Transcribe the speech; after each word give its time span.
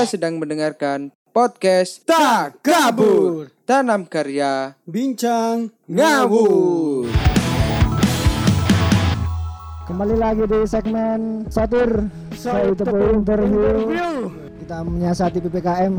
Anda 0.00 0.16
sedang 0.16 0.40
mendengarkan 0.40 1.12
podcast 1.28 2.08
Tak 2.08 2.64
Kabur. 2.64 3.52
Tanam 3.68 4.08
karya 4.08 4.72
Bincang 4.88 5.76
ngawur. 5.84 7.04
Kembali 9.84 10.16
lagi 10.16 10.48
di 10.48 10.64
segmen 10.64 11.44
Satir 11.52 12.08
Saya 12.32 12.72
Tepo 12.72 12.96
Interview 13.12 14.32
Kita 14.64 14.88
menyiasati 14.88 15.36
PPKM 15.44 15.92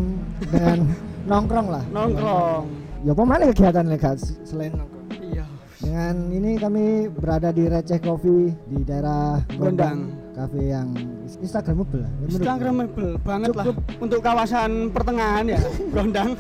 dengan 0.50 0.78
nongkrong 1.30 1.68
lah 1.70 1.86
nongkrong. 1.94 2.66
Ya 3.06 3.14
apa 3.14 3.22
mana 3.22 3.54
kegiatan 3.54 3.86
legal 3.86 4.18
selain 4.18 4.82
nongkrong 4.82 5.30
Iya. 5.30 5.46
Dengan 5.78 6.16
ini 6.34 6.58
kami 6.58 7.06
berada 7.06 7.54
di 7.54 7.70
Receh 7.70 8.02
Coffee 8.02 8.50
di 8.66 8.82
daerah 8.82 9.46
Gondang. 9.54 10.21
Cafe 10.32 10.64
yang 10.64 10.96
Instagramable 11.40 12.02
lah. 12.02 12.12
Ya, 12.24 12.26
Instagramable 12.32 13.10
banget 13.20 13.52
lah 13.52 13.66
Cukup. 13.68 13.84
untuk 14.00 14.20
kawasan 14.20 14.88
pertengahan 14.90 15.44
ya, 15.46 15.60
Gondang. 15.96 16.40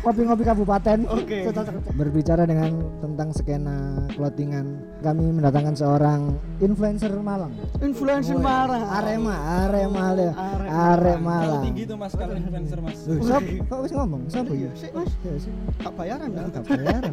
Kopi-kopi 0.00 0.42
kabupaten 0.42 0.98
Oke. 1.06 1.52
Berbicara 1.92 2.44
dengan 2.44 2.72
tentang 2.98 3.28
skena 3.30 3.76
clothingan 4.10 4.80
Kami 5.00 5.32
mendatangkan 5.32 5.74
seorang 5.74 6.20
influencer 6.58 7.12
Malang 7.14 7.52
Influencer 7.78 8.36
marah. 8.36 9.00
Arema, 9.00 9.36
Arema 9.64 10.04
deh. 10.12 10.32
Arema. 10.32 10.70
Arema 10.90 11.36
Kalau 11.36 11.52
lah. 11.52 11.62
tinggi 11.62 11.82
tuh 11.84 11.96
mas 11.96 12.12
kalau 12.12 12.34
influencer 12.34 12.78
mas. 12.80 12.98
Loh, 13.04 13.20
Siapa? 13.20 13.48
Kok 13.66 13.78
wis 13.80 13.92
ngomong? 13.92 14.20
Siapa 14.28 14.52
ya? 14.52 14.70
Sik, 14.72 14.90
Mas. 14.92 15.10
Ya, 15.20 15.32
sih. 15.36 15.52
Tak 15.78 15.92
bayaran. 15.94 16.28
Nggak 16.30 16.64
bayaran. 16.64 17.12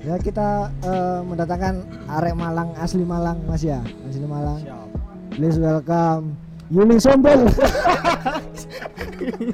ya 0.00 0.14
kita 0.16 0.48
eh, 0.80 1.20
mendatangkan 1.22 1.74
arek 2.10 2.34
Malang 2.34 2.72
asli 2.76 3.04
Malang 3.04 3.40
Mas 3.44 3.60
ya, 3.60 3.80
asli 4.04 4.24
Malang. 4.24 4.60
Please 5.30 5.58
welcome 5.62 6.36
Yuli 6.70 6.98
Sombel. 7.02 7.46
Ini 9.20 9.52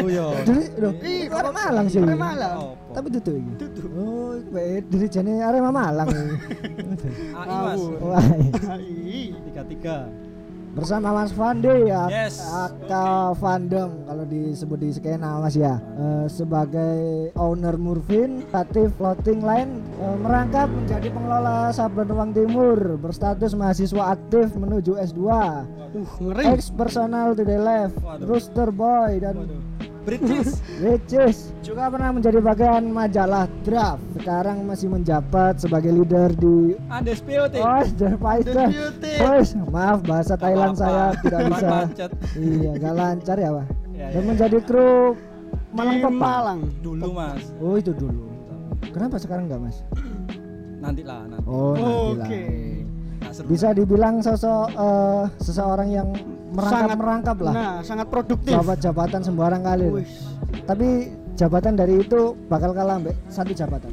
Oh 0.00 0.08
iya. 0.08 0.26
Jadi, 0.44 0.64
loh, 0.78 0.92
arek 1.32 1.52
Malang 1.52 1.86
sih. 1.88 1.98
Arek 2.00 2.16
Malang. 2.20 2.76
Tapi 2.92 3.06
tutup 3.12 3.34
iki. 3.36 3.52
Tutup. 3.56 3.88
Oh, 3.96 4.36
baik 4.52 4.84
diri 4.92 5.06
jane 5.08 5.40
Arema 5.40 5.70
Malang. 5.72 6.08
AI 7.40 7.56
mas. 7.72 7.82
Wah, 8.00 8.24
Ih, 8.80 9.32
Tiga 9.48 9.62
tiga. 9.68 9.96
Bersama 10.70 11.10
Mas 11.12 11.30
Fandi 11.30 11.68
ya 11.84 12.06
Yes. 12.06 12.38
Aka 12.40 13.06
Fandom 13.34 14.04
kalau 14.04 14.24
disebut 14.24 14.78
di 14.78 14.90
skena 14.90 15.38
Mas 15.38 15.54
ya 15.54 15.82
Eh, 15.92 16.26
sebagai 16.26 16.96
owner 17.34 17.74
Murfin 17.74 18.42
aktif 18.50 18.94
floating 18.94 19.40
line 19.40 19.70
eh, 19.96 20.16
merangkap 20.16 20.66
menjadi 20.66 21.08
pengelola 21.08 21.68
Sablon 21.70 22.08
Ruang 22.08 22.30
Timur 22.30 22.78
berstatus 22.96 23.52
mahasiswa 23.52 24.10
aktif 24.10 24.52
menuju 24.52 24.96
S2 24.96 25.20
uh, 25.22 25.62
ngeri. 25.92 26.44
ex 26.50 26.70
personal 26.70 27.32
to 27.32 27.42
the 27.42 27.56
left 27.56 27.98
Waduh. 27.98 28.24
Rooster 28.24 28.68
Boy 28.68 29.18
dan 29.18 29.36
British. 30.04 30.56
is 31.28 31.52
juga 31.60 31.92
pernah 31.92 32.10
menjadi 32.16 32.40
bagian 32.40 32.88
majalah 32.88 33.44
Draft 33.62 34.00
sekarang 34.16 34.64
masih 34.64 34.88
menjabat 34.88 35.60
sebagai 35.60 35.92
leader 35.92 36.32
di 36.34 36.74
Undisputed. 36.88 37.60
Oh, 37.60 37.84
The 38.00 38.16
Fighter. 38.16 38.68
Undisputed. 38.68 39.18
Bos, 39.20 39.48
maaf 39.68 39.98
bahasa 40.08 40.34
Thailand 40.40 40.74
Apa-apa. 40.74 41.12
saya 41.12 41.22
tidak 41.22 41.40
bisa. 41.52 41.68
Iya, 42.40 42.70
gak 42.80 42.94
lancar 42.96 43.36
ya, 43.36 43.50
Pak. 43.52 43.66
Ya, 43.92 44.06
Dan 44.16 44.22
ya. 44.24 44.28
menjadi 44.32 44.58
kru 44.64 45.14
Malang 45.70 45.96
Di 45.96 46.02
Papa. 46.02 46.18
Malang. 46.18 46.60
Dulu 46.82 47.08
mas. 47.14 47.44
Oh, 47.62 47.78
itu 47.78 47.94
dulu. 47.94 48.26
Kenapa 48.90 49.22
sekarang 49.22 49.46
enggak, 49.46 49.60
Mas? 49.62 49.76
Nanti 50.82 51.02
lah 51.06 51.28
nanti. 51.28 51.46
Oh, 51.46 51.76
nanti 51.76 52.16
lah. 52.18 52.26
Oke. 52.26 52.44
Seru. 53.30 53.46
Bisa 53.52 53.70
dibilang 53.76 54.24
sosok 54.24 54.74
eh, 54.74 55.24
seseorang 55.38 55.88
yang 55.92 56.08
merangkap-merangkap 56.50 57.36
lah. 57.40 57.52
Nah, 57.52 57.74
sangat 57.80 58.06
produktif. 58.06 58.52
Jabat 58.52 58.78
jabatan 58.78 59.20
sembarang 59.20 59.62
kali. 59.62 59.86
Tapi 60.62 60.88
jabatan 61.32 61.72
dari 61.74 61.94
itu 61.98 62.20
bakal 62.46 62.70
kalah 62.70 62.98
mbak 62.98 63.14
satu 63.26 63.52
jabatan. 63.52 63.92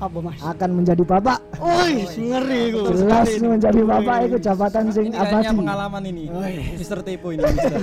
apa 0.00 0.16
Mas? 0.16 0.40
Akan 0.40 0.80
menjadi 0.80 1.04
bapak. 1.04 1.38
Wih, 1.60 2.08
ngeri 2.08 2.72
ku. 2.72 2.88
Jelas 2.96 3.36
menjadi 3.36 3.80
bapak 3.84 4.16
itu 4.24 4.36
jabatan 4.40 4.88
sing 4.88 5.06
Ini 5.06 5.14
kayaknya 5.14 5.44
abadi. 5.44 5.60
pengalaman 5.60 6.02
ini. 6.08 6.22
Iya. 6.24 6.62
Mister 6.72 6.98
Tepo 7.04 7.28
ini. 7.30 7.44
Mister. 7.44 7.76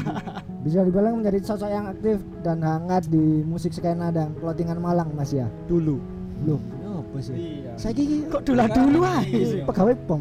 Bisa 0.68 0.84
dibilang 0.84 1.24
menjadi 1.24 1.40
sosok 1.40 1.72
yang 1.72 1.88
aktif 1.88 2.20
dan 2.44 2.60
hangat 2.60 3.08
di 3.08 3.40
musik 3.42 3.72
skena 3.72 4.12
dan 4.12 4.36
clothingan 4.36 4.76
Malang 4.76 5.08
Mas 5.16 5.32
ya. 5.32 5.48
Dulu. 5.64 5.96
Loh, 6.44 6.60
apa 7.00 7.16
sih? 7.18 7.32
Iya. 7.64 7.72
Saya 7.80 7.96
gigi 7.96 8.28
Kok 8.28 8.44
dulu 8.44 8.60
dulu 8.60 9.00
aja 9.00 9.24
Iya. 9.24 9.64
pegawai 9.64 9.94
pom. 10.04 10.20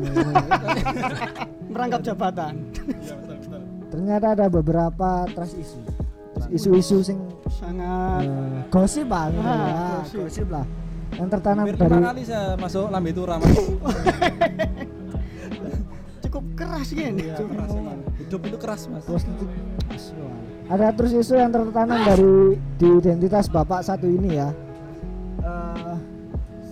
merangkap 1.75 2.01
jabatan. 2.05 2.53
Ternyata 3.93 4.33
ada 4.33 4.49
beberapa 4.49 5.09
trust 5.29 5.53
isu. 5.53 5.77
Isu-isu 6.49 6.97
sing 7.03 7.21
Sangat 7.45 8.25
eh, 8.25 8.65
gosip 8.67 9.05
gitu 9.05 9.13
Ah, 9.13 9.29
ya, 9.29 10.01
gosip. 10.01 10.17
gosip 10.19 10.47
lah. 10.49 10.65
Yang 11.13 11.29
tertanam 11.29 11.63
Hampir 11.63 11.77
dari 11.77 12.01
kali 12.01 12.23
saya 12.25 12.57
masuk 12.57 12.89
lambe 12.89 13.11
tura 13.13 13.37
mas. 13.37 13.53
cukup 16.23 16.43
keras 16.55 16.89
gini. 16.89 17.21
Iya, 17.23 17.37
keras 17.37 17.69
emang. 17.71 17.99
Hidup 18.17 18.41
itu 18.43 18.57
keras 18.57 18.81
mas. 18.89 19.03
positif. 19.05 19.47
Ada 20.65 20.89
terus 20.89 21.13
isu 21.13 21.33
yang 21.35 21.53
tertanam 21.53 22.01
dari 22.01 22.33
di 22.73 22.87
identitas 22.89 23.45
bapak 23.45 23.85
satu 23.85 24.09
ini 24.09 24.29
ya. 24.33 24.49
Eh, 25.37 25.95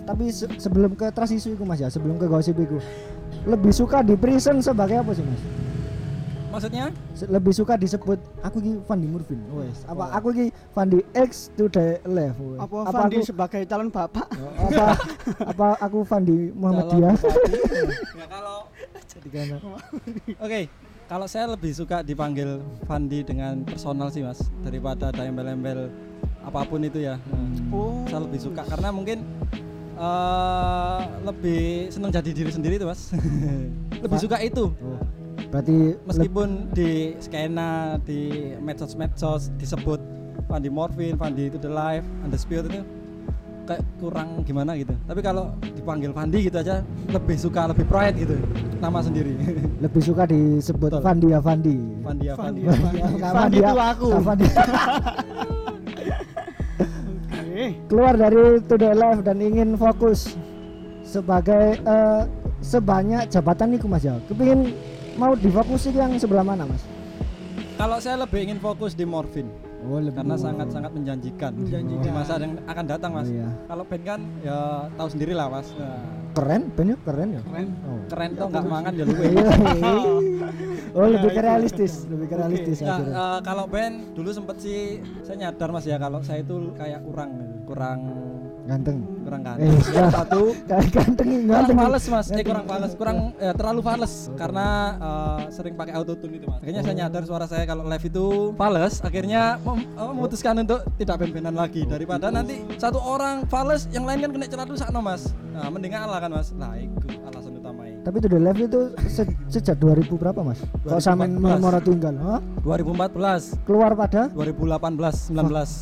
tapi 0.03 0.33
se- 0.33 0.49
sebelum 0.57 0.97
ke 0.97 1.13
trust 1.13 1.35
isu 1.35 1.53
itu 1.53 1.61
mas 1.61 1.77
ya, 1.77 1.87
sebelum 1.87 2.17
ke 2.17 2.25
gosip 2.25 2.57
itu, 2.57 2.81
lebih 3.45 3.69
suka 3.69 4.01
di 4.01 4.15
prison 4.15 4.57
sebagai 4.57 4.97
apa 4.97 5.13
sih 5.13 5.21
mas? 5.21 5.41
Maksudnya? 6.51 6.91
Lebih 7.31 7.53
suka 7.55 7.79
disebut 7.79 8.19
aku 8.43 8.57
ki 8.59 8.71
Fandi 8.83 9.07
Murfin 9.07 9.39
wes 9.55 9.87
apa 9.87 10.11
aku 10.11 10.35
ki 10.35 10.45
Fandi 10.75 10.99
X 11.15 11.47
to 11.55 11.71
the 11.71 11.95
left 12.03 12.35
wes. 12.43 12.59
Apa 12.59 12.77
Fandi 12.91 13.23
aku 13.23 13.27
sebagai 13.31 13.61
calon 13.63 13.87
bapak? 13.87 14.27
apa 14.59 14.85
apa 15.47 15.67
aku 15.79 16.03
Fandi 16.03 16.51
Muhammadiyah 16.51 17.15
Ya 18.19 18.25
kalau 18.27 18.67
di 19.21 19.29
kanan. 19.31 19.59
Oke, 20.41 20.59
kalau 21.07 21.25
saya 21.29 21.45
lebih 21.47 21.71
suka 21.71 22.03
dipanggil 22.03 22.59
Fandi 22.83 23.23
dengan 23.23 23.63
personal 23.63 24.11
sih 24.11 24.25
mas 24.25 24.43
daripada 24.65 25.07
ada 25.13 25.23
embel-embel 25.23 25.87
apa 26.43 26.67
pun 26.67 26.83
itu 26.83 26.99
ya. 26.99 27.15
Nah, 27.31 27.47
Oh. 27.71 28.03
Saya 28.11 28.27
lebih 28.27 28.43
suka 28.43 28.67
karena 28.67 28.91
mungkin 28.91 29.23
eh 29.95 30.99
lebih 31.23 31.87
senang 31.87 32.11
jadi 32.11 32.31
diri 32.35 32.51
sendiri 32.51 32.75
tuh 32.75 32.91
mas. 32.91 33.15
lebih 34.03 34.19
suka 34.19 34.43
itu. 34.43 34.67
oh 34.75 35.20
berarti 35.51 35.99
Meskipun 36.07 36.71
di 36.71 37.13
skena, 37.19 37.99
di 38.01 38.55
medsos-medsos 38.63 39.51
disebut 39.59 39.99
Fandi 40.47 40.71
Morfin, 40.71 41.19
Fandi 41.19 41.51
itu 41.51 41.59
the 41.59 41.69
life, 41.69 42.07
undisputed 42.23 42.71
itu 42.71 42.83
kayak 43.67 43.83
kurang 44.01 44.41
gimana 44.47 44.73
gitu. 44.79 44.95
Tapi 45.05 45.19
kalau 45.21 45.53
dipanggil 45.75 46.11
Fandi 46.15 46.47
gitu 46.49 46.57
aja 46.57 46.81
lebih 47.11 47.37
suka, 47.37 47.69
lebih 47.69 47.85
pride 47.85 48.15
gitu 48.17 48.35
nama 48.81 49.03
sendiri. 49.03 49.37
lebih 49.85 50.01
suka 50.01 50.25
disebut 50.25 50.97
Betul. 50.97 51.03
Fandi 51.03 51.27
ya 51.29 51.39
Fandi 51.43 51.75
Fandi 52.01 52.25
ya 52.25 52.35
Fandi 52.35 52.59
Fandi. 52.65 52.81
ya 52.97 52.99
Fandi. 53.05 53.35
Fandi 53.35 53.57
itu 53.59 53.75
aku. 53.77 54.09
Fandi. 54.23 54.45
Oke. 57.51 57.65
keluar 57.91 58.15
dari 58.17 58.57
to 58.65 58.79
the 58.79 58.89
left 58.95 59.27
dan 59.27 59.37
ingin 59.37 59.77
fokus 59.77 60.33
sebagai 61.05 61.77
eh, 61.77 62.21
sebanyak 62.63 63.27
jabatan 63.29 63.75
nih 63.75 63.79
mas 63.85 64.01
ya 64.05 64.15
kepingin 64.29 64.71
mau 65.13 65.33
difokusin 65.33 65.93
yang 65.93 66.11
sebelah 66.15 66.43
mana 66.43 66.63
mas 66.63 66.83
Kalau 67.73 67.97
saya 67.97 68.15
lebih 68.15 68.45
ingin 68.45 68.59
fokus 68.59 68.93
di 68.93 69.03
Morfin 69.03 69.49
oh 69.81 69.97
lebih 69.97 70.13
karena 70.13 70.37
sangat-sangat 70.37 70.93
menjanjikan, 70.93 71.51
Menjanjikan. 71.51 72.05
di 72.05 72.09
masa 72.11 72.37
yang 72.37 72.53
akan 72.63 72.85
datang 72.85 73.11
mas. 73.11 73.25
Oh, 73.25 73.33
iya. 73.33 73.49
Kalau 73.65 73.83
band 73.83 74.03
kan 74.05 74.19
ya 74.39 74.57
tahu 74.93 75.07
sendiri 75.09 75.33
lah 75.33 75.49
mas. 75.49 75.73
Nah, 75.73 75.97
keren 76.31 76.69
banyak 76.69 76.99
keren 77.01 77.29
ya 77.33 77.41
Keren. 77.41 77.67
oh 77.81 77.97
keren 78.07 78.29
tuh 78.31 78.45
nggak 78.47 78.65
mangan 78.67 78.91
ya 78.93 79.03
luwe. 79.03 79.25
Iya, 79.25 79.49
iya. 79.73 79.93
oh 80.95 81.07
lebih 81.09 81.29
ke 81.31 81.41
realistis 81.41 81.93
lebih 82.05 82.27
ke 82.27 82.35
realistis 82.37 82.77
Ya, 82.79 82.93
akhirnya. 82.93 83.15
eh, 83.17 83.39
kalau 83.41 83.65
band 83.65 83.95
dulu 84.13 84.29
sempet 84.29 84.55
sih 84.61 84.79
saya 85.25 85.37
nyadar 85.41 85.69
mas 85.71 85.83
ya 85.83 85.97
kalau 85.97 86.21
saya 86.21 86.39
itu 86.39 86.55
kayak 86.77 87.01
kurang 87.01 87.31
kurang 87.65 87.99
ganteng 88.71 88.97
kurang 89.21 89.41
kan. 89.41 89.55
eh 89.57 89.71
Satu 90.09 90.41
kayak 90.63 90.85
ganteng 90.89 91.29
kurang 91.43 91.67
ganteng 91.67 91.77
fales 91.83 92.03
mas, 92.05 92.25
eh 92.25 92.29
Ganteng. 92.31 92.47
kurang 92.47 92.65
fales, 92.65 92.91
kurang 92.95 93.17
ya, 93.37 93.51
terlalu 93.51 93.81
fales 93.81 94.13
karena 94.33 94.67
eh, 94.97 95.41
sering 95.49 95.75
pakai 95.75 95.93
autotune 95.93 96.33
itu 96.33 96.47
mas. 96.47 96.59
Akhirnya 96.59 96.81
saya 96.81 96.95
nyadar 96.97 97.23
suara 97.23 97.45
saya 97.45 97.63
kalau 97.65 97.83
live 97.83 98.05
itu 98.05 98.25
fales, 98.53 98.93
akhirnya 99.01 99.41
mem- 99.59 99.87
eh, 99.91 100.07
memutuskan 100.09 100.55
untuk 100.57 100.79
tidak 100.95 101.15
band-bandan 101.17 101.55
lagi 101.57 101.83
daripada 101.83 102.27
nanti 102.27 102.63
satu 102.75 102.97
orang 102.97 103.43
fales, 103.45 103.85
yang 103.89 104.03
lain 104.03 104.19
kan 104.19 104.31
kena 104.31 104.47
celatu 104.47 104.73
sakno 104.73 104.99
mas. 104.99 105.27
Nah 105.51 105.67
mendingan 105.67 106.01
Allah 106.01 106.19
kan 106.19 106.31
mas. 106.31 106.49
Nah 106.51 106.71
itu 106.73 106.95
alasan. 107.21 107.50
Tapi 108.01 108.17
to 108.17 108.27
the 108.27 108.37
left 108.37 108.57
itu 108.57 108.79
se- 109.05 109.29
sejak 109.47 109.77
2000 109.77 110.09
berapa 110.11 110.39
mas 110.41 110.57
kok 110.81 110.97
sampean 110.97 111.37
2014. 111.37 111.53
memora 111.53 111.79
tunggal 111.79 112.13
Hah? 112.17 112.39
2014, 112.61 113.61
keluar 113.61 113.91
pada 113.93 114.25
2018, 114.27 115.29
19 115.29 115.37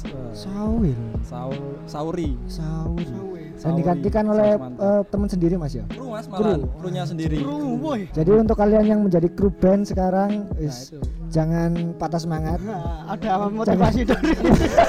eh, 0.06 0.34
sawil 0.34 1.00
Saul 1.22 1.64
Sauri. 1.86 2.30
sawil 2.46 3.08
Sawe. 3.08 3.42
dan 3.56 3.64
Sauri, 3.66 3.78
digantikan 3.78 4.24
oleh 4.26 4.50
Sauri 4.54 4.76
eh, 4.78 5.02
teman 5.06 5.28
sendiri 5.28 5.56
mas 5.56 5.72
ya 5.72 5.84
kru 5.88 6.06
mas 6.10 6.28
malah 6.28 6.56
kru. 6.56 6.68
krunya 6.78 7.04
sendiri 7.04 7.40
Kru, 7.40 7.58
woi. 7.78 8.08
jadi 8.10 8.32
untuk 8.38 8.56
kalian 8.56 8.86
yang 8.86 9.00
menjadi 9.00 9.28
kru 9.30 9.48
band 9.50 9.84
sekarang 9.84 10.44
nah 10.46 10.60
is, 10.60 10.92
itu 10.92 11.00
jangan 11.30 11.72
patah 11.96 12.18
semangat 12.18 12.60
Nah, 12.60 13.08
ada 13.08 13.48
motivasi 13.48 14.04
dari 14.10 14.32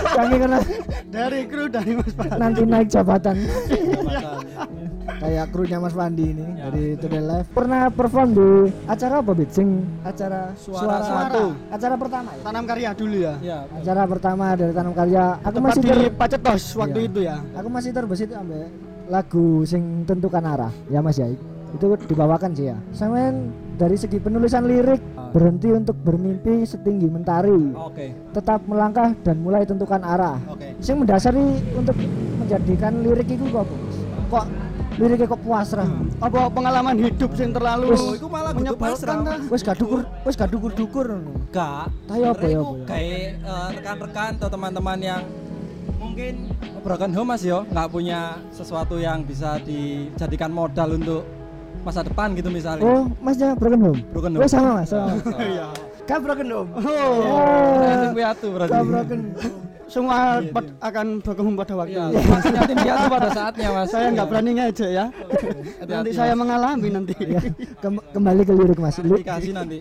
jangan 0.09 0.37
karena 0.37 0.59
dari 1.07 1.41
kru 1.45 1.65
dari 1.67 1.93
Mas 1.95 2.11
Pak. 2.13 2.27
nanti 2.37 2.63
naik 2.65 2.89
jabatan 2.89 3.37
jabatan 3.39 4.39
kayak 5.17 5.45
krunya 5.49 5.77
Mas 5.77 5.91
Fandi 5.91 6.27
ini 6.29 6.47
Ya. 6.53 6.69
dari 6.69 6.85
Today 6.95 7.19
Live 7.21 7.49
pernah 7.51 7.83
perform 7.89 8.29
di 8.31 8.49
acara 8.85 9.15
apa 9.19 9.33
Bit? 9.33 9.51
Sing 9.51 9.69
acara 10.01 10.55
Suara 10.55 11.01
Suatu. 11.01 11.45
acara 11.69 11.95
pertama 11.97 12.29
ya 12.31 12.43
Tanam 12.43 12.65
karya 12.65 12.91
dulu 12.93 13.17
ya. 13.19 13.35
ya 13.41 13.59
acara 13.73 14.03
pertama 14.07 14.45
dari 14.53 14.71
tanam 14.71 14.93
karya 14.93 15.25
aku 15.39 15.57
Tepat 15.57 15.67
masih 15.67 15.81
di 15.81 15.89
ter 15.89 15.99
Pacetos 16.13 16.63
waktu 16.75 16.99
Iya. 16.99 17.09
itu 17.09 17.21
ya. 17.23 17.37
aku 17.53 17.69
masih 17.69 17.91
terbesit 17.91 18.31
ambek 18.31 18.69
lagu 19.07 19.47
sing 19.65 19.83
tentukan 20.05 20.45
arah 20.45 20.71
ya 20.87 21.01
Mas 21.01 21.17
ya 21.17 21.27
itu 21.71 21.87
dibawakan 22.05 22.51
sih 22.53 22.67
ya 22.67 22.77
Sampean 22.91 23.51
dari 23.75 23.95
segi 23.95 24.19
penulisan 24.19 24.65
lirik 24.65 25.01
Ah. 25.13 25.31
berhenti 25.31 25.71
untuk 25.71 25.95
bermimpi 25.97 26.63
setinggi 26.63 27.07
mentari 27.07 27.55
oke 27.71 28.07
tetap 28.31 28.61
melangkah 28.65 29.15
dan 29.21 29.39
mulai 29.39 29.63
tentukan 29.63 29.99
arah 30.01 30.37
oke 30.47 30.79
sing 30.79 30.97
mendasari 30.97 31.41
untuk 31.73 31.95
menjadikan 32.37 32.99
lirik 33.01 33.29
itu 33.29 33.47
kok 33.47 33.67
kok 34.29 34.45
liriknya 34.97 35.27
kok 35.27 35.41
puas 35.41 35.69
ra 35.71 35.87
Apa 36.19 36.51
pengalaman 36.51 36.97
hidup 36.99 37.31
sing 37.33 37.51
terlalu 37.51 37.95
Wis, 37.95 38.19
iku 38.19 38.27
malah 38.27 38.51
menyebalkan 38.51 39.17
ta? 39.23 39.35
wis 39.47 39.61
gak 39.61 39.79
dukur 39.79 40.03
wis 40.25 40.35
gak 40.35 40.51
dukur-dukur 40.51 41.07
ngono. 41.07 41.33
Gak. 41.51 41.87
Tapi 42.07 42.23
apa 42.23 42.45
ya, 42.45 42.59
ya? 42.59 42.63
Kayak 42.85 43.21
eh, 43.39 43.69
rekan-rekan 43.77 44.31
atau 44.37 44.49
teman-teman 44.49 44.99
yang 44.99 45.23
mungkin 45.97 46.35
broken 46.81 47.13
home 47.13 47.29
mas 47.29 47.45
yo 47.45 47.63
nggak 47.67 47.89
punya 47.89 48.21
sesuatu 48.51 48.97
yang 48.97 49.21
bisa 49.21 49.61
dijadikan 49.61 50.49
modal 50.49 50.97
untuk 50.97 51.23
masa 51.81 52.01
depan 52.01 52.33
gitu 52.33 52.49
misalnya. 52.49 52.81
oh 52.83 53.05
masnya 53.21 53.53
broken 53.53 53.81
home 53.83 54.01
Broken 54.11 54.33
oh 54.35 54.41
home. 54.41 54.49
sama 54.49 54.81
mas 54.81 54.89
sama 54.89 55.13
Iya. 55.41 55.69
kan 56.05 56.19
broken 56.21 56.49
home 56.49 56.71
Oh, 56.75 58.13
berarti. 58.17 58.73
kan 58.73 58.85
broken 58.87 59.21
semua 59.91 60.17
pad- 60.47 60.73
akan 60.81 61.07
berkembang 61.19 61.57
pada 61.59 61.75
waktu. 61.77 61.93
Iya, 61.93 62.07
mas 62.09 63.05
pada 63.11 63.29
saatnya 63.29 63.69
mas. 63.71 63.89
Saya 63.89 64.07
nggak 64.09 64.27
berani 64.27 64.51
ngejek 64.55 64.91
ya. 64.91 65.07
Hati-hati, 65.11 65.91
nanti 65.91 66.09
Mas. 66.09 66.17
saya 66.17 66.35
mengalami 66.35 66.89
nanti. 66.89 67.15
ya 67.21 67.41
kem- 67.77 68.05
kembali 68.09 68.43
ke 68.43 68.53
lirik 68.53 68.79
mas 68.79 68.97
Dikasih 68.97 69.53
nanti. 69.53 69.79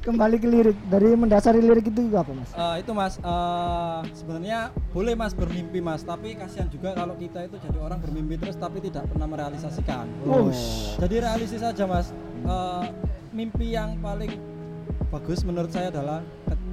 kembali 0.00 0.36
ke 0.36 0.46
lirik 0.46 0.76
dari 0.86 1.08
mendasari 1.12 1.60
lirik 1.60 1.86
itu 1.86 2.08
apa 2.12 2.32
mas 2.32 2.50
Eh, 2.50 2.74
itu 2.80 2.90
mas 2.90 3.14
eh, 3.16 3.98
sebenarnya 4.12 4.58
boleh 4.90 5.14
mas 5.14 5.32
bermimpi 5.32 5.78
mas 5.78 6.00
tapi 6.02 6.34
kasihan 6.34 6.66
juga 6.66 6.92
kalau 6.92 7.14
kita 7.14 7.44
itu 7.44 7.56
jadi 7.58 7.78
orang 7.78 7.98
bermimpi 7.98 8.34
terus 8.36 8.56
tapi 8.56 8.80
tidak 8.80 9.04
pernah 9.06 9.26
merealisasikan 9.26 10.08
Wush. 10.24 10.96
jadi 10.96 11.16
realistis 11.22 11.60
saja 11.60 11.84
mas 11.84 12.08
Eh, 12.40 12.84
mimpi 13.30 13.70
yang 13.70 14.00
paling 14.00 14.32
bagus 15.06 15.42
menurut 15.42 15.68
saya 15.68 15.90
adalah 15.90 16.24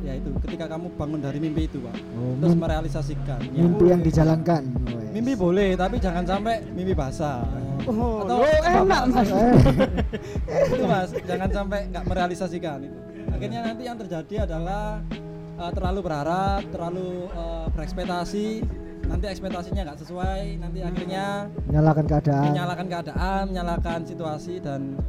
ya 0.05 0.13
itu 0.13 0.29
ketika 0.45 0.65
kamu 0.69 0.87
bangun 0.93 1.19
dari 1.21 1.39
mimpi 1.41 1.65
itu 1.65 1.81
pak. 1.81 1.95
Oh, 2.17 2.33
terus 2.37 2.55
merealisasikan 2.57 3.39
ya. 3.49 3.61
mimpi 3.65 3.85
yang 3.89 4.01
dijalankan. 4.05 4.61
Wes. 4.93 5.09
mimpi 5.13 5.33
boleh 5.33 5.73
tapi 5.73 5.95
jangan 5.97 6.23
sampai 6.27 6.61
mimpi 6.73 6.93
basah. 6.93 7.41
Oh, 7.87 8.25
Atau- 8.25 8.43
lo 8.43 8.49
enak 8.61 8.83
mas. 9.09 9.29
Eh, 9.31 9.53
itu 10.75 10.85
mas 10.85 11.09
jangan 11.25 11.49
sampai 11.49 11.79
nggak 11.89 12.03
merealisasikan 12.05 12.77
itu. 12.85 12.97
Akhirnya 13.27 13.59
nanti 13.65 13.83
yang 13.85 13.97
terjadi 13.99 14.47
adalah 14.47 15.03
uh, 15.59 15.71
terlalu 15.73 15.99
berharap 16.05 16.61
terlalu 16.69 17.27
uh, 17.33 17.67
berekspektasi. 17.73 18.63
Nanti 19.07 19.25
ekspektasinya 19.31 19.87
nggak 19.87 19.99
sesuai 20.03 20.59
nanti 20.59 20.83
akhirnya 20.83 21.47
menyalahkan 21.63 22.05
keadaan. 22.11 22.45
menyalahkan 22.51 22.87
keadaan 22.91 23.43
menyalahkan 23.55 23.99
situasi 24.03 24.59
dan 24.59 24.99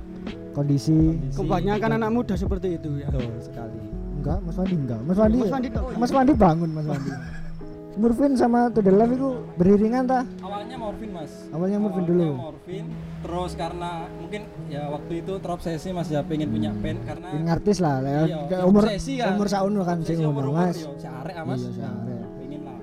kondisi. 0.54 1.18
Kondisi. 1.18 1.34
Kebanyakan 1.34 1.90
anak 1.98 2.10
muda 2.14 2.34
seperti 2.38 2.78
itu 2.78 3.02
ya. 3.02 3.10
betul 3.10 3.34
sekali 3.42 3.97
enggak 4.28 4.38
mas 4.44 4.56
Wandi 4.60 4.76
enggak. 4.76 5.00
Mas 5.00 5.16
Wandi 5.16 5.38
Mas 5.40 5.50
Wandi 5.50 5.68
mas 5.96 6.10
Wandi 6.12 6.32
bangun 6.36 6.70
mas 6.70 6.86
Wandi. 6.86 7.10
Murfin 7.98 8.38
sama 8.38 8.70
To 8.70 8.78
The 8.78 8.94
Life 8.94 9.10
itu 9.10 9.28
beriringan 9.58 10.06
ta? 10.06 10.22
Awalnya 10.38 10.76
morfin 10.78 11.10
mas. 11.10 11.32
Awalnya 11.50 11.78
morfin 11.82 12.04
dulu. 12.06 12.28
morfin 12.38 12.84
terus 13.18 13.52
karena 13.58 13.90
mungkin 14.14 14.40
ya 14.70 14.86
waktu 14.86 15.12
itu 15.18 15.32
terobsesi 15.42 15.90
mas 15.90 16.06
ya 16.06 16.22
pengen 16.22 16.46
punya 16.48 16.70
band 16.70 17.02
karena 17.02 17.26
Ini 17.34 17.50
artis 17.50 17.82
lah 17.82 17.98
ya. 17.98 18.22
Iya, 18.22 18.62
umur 18.62 18.86
obsesi 18.86 19.18
kan. 19.18 19.34
umur 19.34 19.48
sauno 19.50 19.82
kan 19.82 19.98
ngono 19.98 20.30
umur-umur, 20.30 20.70
mas. 20.70 20.78
searek 20.94 21.34
ah, 21.34 21.42
mas 21.42 21.58
Iya, 21.58 21.72
searek. 21.74 22.26
pengen 22.38 22.60
lah. 22.62 22.78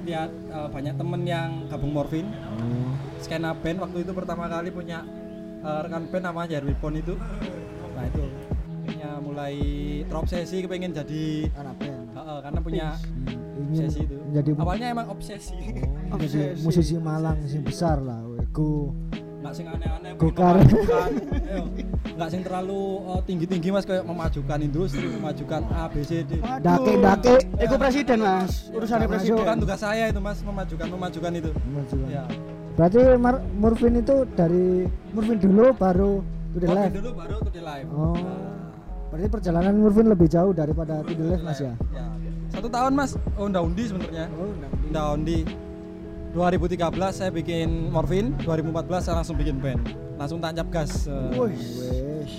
Lihat 0.00 0.30
eh, 0.32 0.68
banyak 0.72 0.94
temen 0.96 1.20
yang 1.26 1.50
gabung 1.68 1.92
morfin. 1.92 2.26
Oh. 2.30 2.88
skena 3.20 3.52
band 3.52 3.78
waktu 3.78 3.98
itu 4.00 4.12
pertama 4.16 4.48
kali 4.48 4.72
punya 4.72 5.04
eh, 5.60 5.78
rekan 5.84 6.08
band 6.08 6.24
namanya 6.24 6.56
Jarwi 6.56 6.72
Pon 6.80 6.96
itu. 6.96 7.12
Nah 7.92 8.04
itu 8.08 8.24
akhirnya 8.90 9.22
mulai 9.22 9.54
terobsesi 10.04 10.66
kepengen 10.66 10.90
jadi 10.92 11.24
anak 11.54 11.74
band 11.78 12.06
eh, 12.10 12.40
karena 12.42 12.58
punya 12.60 12.86
ingin 13.54 13.70
obsesi 13.70 13.98
itu 14.02 14.16
menjadi 14.20 14.50
awalnya 14.58 14.86
emang 14.90 15.06
obsesi 15.08 15.54
Oh, 16.10 16.18
jadi 16.20 16.58
musisi 16.58 16.98
Malang 16.98 17.38
sing 17.46 17.62
besar 17.62 18.02
lah 18.02 18.18
go 18.50 18.90
nggak 19.40 19.54
sing 19.54 19.64
aneh-aneh 19.64 20.10
Gokar. 20.18 20.58
nggak 22.12 22.28
sing 22.28 22.42
terlalu 22.42 22.82
eh, 23.06 23.20
tinggi-tinggi 23.24 23.68
mas 23.70 23.86
kayak 23.86 24.02
memajukan 24.02 24.58
industri 24.60 25.06
memajukan 25.06 25.62
A 25.70 25.86
B 25.86 26.02
C 26.02 26.20
D 26.22 26.36
Waduh. 26.36 26.60
Dake-dake. 26.60 27.34
Eko 27.56 27.74
presiden 27.78 28.20
mas. 28.20 28.68
Urusannya 28.68 29.06
Nggak 29.06 29.12
presiden. 29.16 29.38
masuk. 29.38 29.48
kan 29.48 29.56
tugas 29.56 29.80
saya 29.80 30.04
itu 30.08 30.20
mas 30.20 30.38
memajukan 30.40 30.86
memajukan 30.90 31.30
itu 31.32 31.50
Memajukan. 31.64 32.08
ya 32.10 32.24
berarti 32.70 33.00
Mar- 33.16 33.44
Murfin 33.54 33.94
itu 33.96 34.16
dari 34.30 34.84
Murfin 35.10 35.38
dulu 35.38 35.72
baru 35.72 36.20
To 36.50 36.56
The 36.56 36.66
Morfin 36.66 36.76
Life 36.76 36.92
dulu 36.92 37.10
baru 37.14 37.36
to 37.38 37.50
the 37.50 37.62
live 37.62 37.86
oh 37.88 38.16
berarti 39.10 39.26
perjalanan 39.26 39.74
Murfin 39.74 40.06
lebih 40.06 40.30
jauh 40.30 40.54
daripada 40.54 41.02
To 41.02 41.12
The 41.12 41.42
mas 41.42 41.58
ya? 41.58 41.74
Ya. 41.90 42.06
Satu 42.50 42.66
tahun 42.70 42.92
mas. 42.94 43.18
Oh 43.34 43.46
unda 43.46 43.62
undi 43.62 43.90
sebenarnya. 43.90 44.26
Oh 44.34 44.50
unda 44.54 45.02
undi. 45.14 45.42
2013 46.30 46.94
saya 47.10 47.30
bikin 47.34 47.90
morfin 47.90 48.30
2014 48.46 49.02
saya 49.02 49.14
langsung 49.18 49.34
bikin 49.34 49.58
band. 49.58 49.82
Langsung 50.14 50.38
tancap 50.38 50.70
gas 50.70 51.10
eh, 51.10 51.34
Wes. 51.34 52.32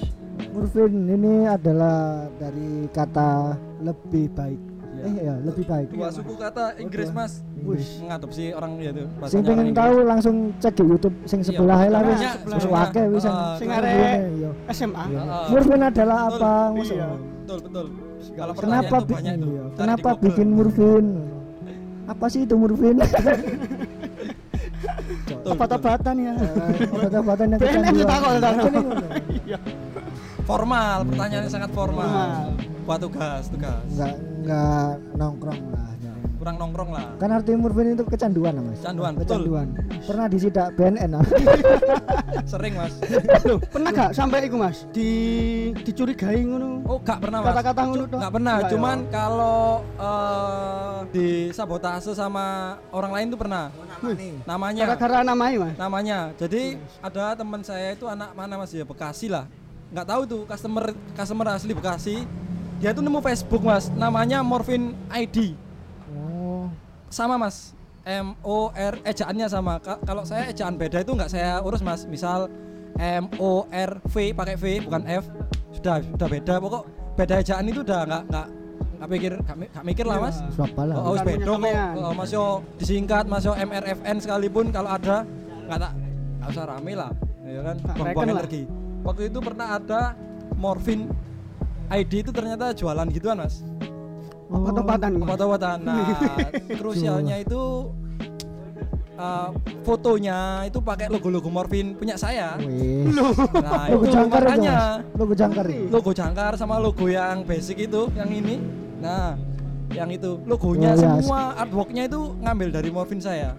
Murfin 0.56 1.12
ini 1.12 1.48
adalah 1.48 2.28
dari 2.40 2.88
kata 2.92 3.56
lebih 3.84 4.32
baik. 4.32 4.71
Iya. 5.02 5.10
Eh 5.10 5.26
ya, 5.26 5.36
lebih 5.42 5.66
baik. 5.66 5.88
dua 5.90 6.10
suku 6.14 6.34
kata 6.38 6.78
Inggris 6.78 7.10
mas 7.10 7.42
Inggris. 7.58 7.88
mengadopsi 8.00 8.44
orang 8.54 8.72
ya 8.78 8.92
itu 8.94 9.04
Sing 9.26 9.42
pengen 9.42 9.74
tahu 9.74 9.96
langsung 10.06 10.36
cek 10.62 10.74
di 10.78 10.84
YouTube 10.86 11.16
sing 11.26 11.40
Iya, 11.42 11.48
sebelah 11.50 11.80
lah 11.90 12.02
wis. 12.06 12.22
Wis 12.46 12.66
akeh 12.70 13.06
wis. 13.10 13.26
Sing 13.58 13.70
arek 13.70 13.94
Iya. 14.38 14.50
SMA. 14.70 15.04
Iya. 15.10 15.22
Murfin 15.50 15.82
adalah 15.82 16.20
Betul. 16.30 16.38
apa? 16.38 16.54
Iya. 16.86 17.10
Betul 17.42 17.60
betul 17.66 17.86
kalau 18.38 18.54
Kenapa 18.54 18.96
bikin 19.02 19.38
iya. 19.42 19.64
Kenapa 19.74 20.10
bikin 20.22 20.48
Murfin? 20.54 21.06
Apa 22.06 22.26
sih 22.30 22.46
itu 22.46 22.54
Murfin? 22.54 22.98
Obat-obatan 25.46 26.16
ya. 26.18 26.34
Obat-obatan 26.90 27.46
yang 27.54 27.60
BNN 27.60 27.94
ditakon. 27.98 28.34
Macam 28.38 28.54
ini 28.62 28.80
ngono. 28.82 29.08
Iya. 29.46 29.58
Betul. 30.52 30.60
formal 30.60 30.98
pertanyaannya 31.08 31.48
sangat 31.50 31.72
formal 31.72 32.04
Formal. 32.04 32.36
buat 32.84 33.00
tugas 33.00 33.44
tugas 33.48 33.80
Enggak 33.88 34.14
enggak 34.42 34.90
nongkrong 35.16 35.62
lah. 35.72 35.90
ya. 35.98 36.14
kurang 36.36 36.56
nongkrong 36.58 36.90
lah 36.90 37.08
Kan 37.16 37.30
arti 37.30 37.54
Murfin 37.54 37.94
itu 37.94 38.02
kecanduan 38.04 38.52
lah, 38.52 38.64
Mas. 38.66 38.82
Kecanduan, 38.82 39.14
betul. 39.14 39.46
Kecanduan. 39.46 39.68
Pernah 40.02 40.26
disidak 40.26 40.68
BNN 40.74 41.12
ah. 41.14 41.26
sering 42.52 42.74
mas 42.74 42.98
Loh, 43.46 43.62
pernah 43.62 43.90
gak 43.94 44.12
sampai 44.12 44.50
iku 44.50 44.58
mas 44.58 44.90
di 44.90 45.10
dicurigai 45.78 46.42
ngono? 46.42 46.82
Oh, 46.84 46.98
gak 46.98 47.22
pernah 47.22 47.40
mas. 47.40 47.54
Kata-kata 47.54 47.82
ngono? 47.86 48.04
Gak 48.10 48.34
pernah. 48.34 48.56
Nggak 48.58 48.66
ya? 48.66 48.72
Cuman 48.74 48.98
kalau 49.08 49.62
eh 50.02 50.98
disabotase 51.14 52.12
sama 52.12 52.46
orang 52.90 53.12
lain 53.14 53.26
tuh 53.30 53.40
pernah. 53.40 53.70
Namanya. 54.44 54.82
Gara-gara 54.90 55.22
namanya 55.22 55.58
mas. 55.62 55.76
Namanya. 55.78 56.20
Jadi 56.36 56.62
ada 57.00 57.38
teman 57.38 57.62
saya 57.62 57.94
itu 57.94 58.10
anak 58.10 58.34
mana 58.34 58.58
mas 58.58 58.74
ya 58.74 58.82
Bekasi 58.82 59.30
lah. 59.30 59.46
Nggak 59.92 60.08
tahu 60.08 60.22
tuh 60.24 60.42
customer 60.48 60.86
customer 61.14 61.46
asli 61.52 61.72
Bekasi. 61.72 62.16
Dia 62.80 62.96
tuh 62.96 63.04
nemu 63.04 63.20
Facebook 63.20 63.62
mas. 63.62 63.92
Namanya 63.92 64.42
Morfin 64.42 64.96
ID. 65.12 65.54
Oh. 66.10 66.66
Sama 67.08 67.36
mas. 67.36 67.76
M 68.02 68.34
O 68.42 68.74
R 68.74 68.98
ejaannya 69.04 69.46
sama. 69.46 69.78
Ka- 69.78 70.02
kalau 70.02 70.26
saya 70.26 70.50
ejaan 70.50 70.74
beda 70.74 71.00
itu 71.00 71.12
nggak 71.14 71.30
saya 71.30 71.62
urus 71.62 71.84
mas. 71.84 72.08
Misal 72.08 72.50
M 72.98 73.30
O 73.38 73.70
R 73.70 74.02
V 74.02 74.16
pakai 74.34 74.56
V 74.58 74.64
bukan 74.88 75.04
F. 75.06 75.30
Sudah 75.72 76.02
sudah 76.02 76.28
beda. 76.28 76.54
Pokok 76.58 76.84
beda 77.14 77.36
ejaan 77.38 77.68
itu 77.68 77.86
udah 77.86 78.02
nggak 78.08 78.24
nggak 78.26 78.48
nggak 78.98 79.10
pikir 79.12 79.32
nggak 79.36 79.58
mi- 79.58 79.70
nggak 79.70 79.86
mikir 79.86 80.06
lah 80.08 80.18
mas. 80.18 80.36
Siapa 80.50 80.82
lah? 80.82 80.96
Oh, 80.98 81.14
oh 81.14 81.16
beda 81.20 81.46
kok. 81.46 81.62
Oh, 82.00 82.14
Mas 82.16 82.32
yo 82.32 82.46
disingkat 82.80 83.26
Mas 83.28 83.44
yo 83.44 83.54
MRFN 83.54 84.18
sekalipun 84.18 84.72
kalau 84.72 84.90
ada 84.90 85.22
nggak 85.68 85.78
tak 85.78 85.92
nggak 86.40 86.50
usah 86.50 86.66
rame 86.66 86.94
lah. 86.96 87.12
Ya 87.46 87.62
kan 87.62 87.76
buang-buang 87.94 88.30
energi. 88.34 88.62
Waktu 89.02 89.28
itu 89.28 89.40
pernah 89.40 89.76
ada 89.76 90.14
Morfin 90.54 91.10
ID 91.90 92.22
itu 92.22 92.32
ternyata 92.32 92.72
jualan 92.72 93.08
gituan 93.10 93.38
mas 93.38 93.66
Obat-obatan 94.48 95.12
mas. 95.14 95.24
obat-obatan 95.26 95.78
nah 95.82 96.06
krusialnya 96.80 97.40
itu 97.40 97.90
eh, 99.14 99.50
fotonya 99.82 100.38
itu 100.64 100.80
pakai 100.80 101.08
logo-logo 101.08 101.48
Morfin 101.48 101.94
punya 101.94 102.16
saya. 102.16 102.56
Wih. 102.58 103.10
Nah, 103.56 103.88
Logo 103.90 104.04
itu 104.04 104.14
jangkar 104.14 104.40
itu. 104.40 104.48
makanya 104.48 104.78
Mas. 105.00 105.18
Logo 105.18 105.34
jangkar. 105.34 105.66
itu. 105.68 105.86
logo 105.90 106.12
jangkar 106.12 106.52
sama 106.56 106.76
logo 106.78 107.06
yang 107.08 107.42
basic 107.42 107.78
itu, 107.82 108.08
yang 108.14 108.30
ini. 108.30 108.60
Nah, 109.00 109.34
yang 109.92 110.10
itu 110.10 110.40
logonya 110.44 110.94
Oh, 110.94 110.96
iya. 110.96 111.10
semua 111.18 111.42
artworknya 111.56 112.04
itu 112.06 112.20
ngambil 112.38 112.68
dari 112.72 112.90
Morfin 112.90 113.20
saya. 113.20 113.56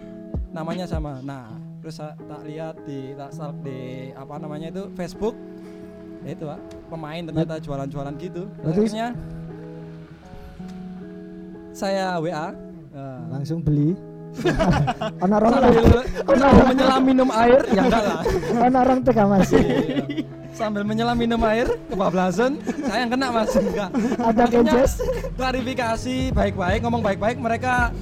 Namanya 0.50 0.84
sama. 0.84 1.18
Nah, 1.20 1.50
terus 1.82 1.98
tak 1.98 2.40
lihat 2.46 2.78
di 2.86 3.10
tak 3.18 3.34
stalk 3.34 3.58
di 3.60 4.10
apa 4.14 4.38
namanya 4.38 4.70
itu 4.70 4.86
Facebook. 4.94 5.34
Ya 6.22 6.38
itu, 6.38 6.46
Pak. 6.46 6.60
Pemain 6.86 7.22
ternyata 7.26 7.58
jualan-jualan 7.58 8.14
gitu. 8.22 8.46
Berarti- 8.62 8.86
Akhirnya 8.86 9.06
saya 11.74 12.22
WA. 12.22 12.54
Nah, 12.94 13.20
Langsung 13.34 13.58
beli. 13.58 13.98
Ono 15.24 15.34
orang 15.36 15.52
sambil, 15.52 16.64
menyelam 16.72 17.02
minum 17.04 17.28
air, 17.28 17.60
ya 17.68 17.84
enggak 17.84 18.00
lah. 18.00 18.20
ono 18.56 18.78
orang 18.80 18.98
tega 19.04 19.24
Mas. 19.28 19.50
Iya. 19.52 20.24
Sambil 20.56 20.82
menyelam 20.88 21.16
minum 21.20 21.40
air, 21.44 21.68
kebablasan, 21.88 22.56
saya 22.64 23.04
yang 23.04 23.12
kena 23.12 23.28
mas 23.28 23.52
enggak. 23.56 23.90
Ada 24.20 24.44
kejes. 24.48 24.92
klarifikasi 25.36 26.16
baik-baik, 26.32 26.80
ngomong 26.80 27.04
baik-baik, 27.04 27.36
mereka 27.40 27.92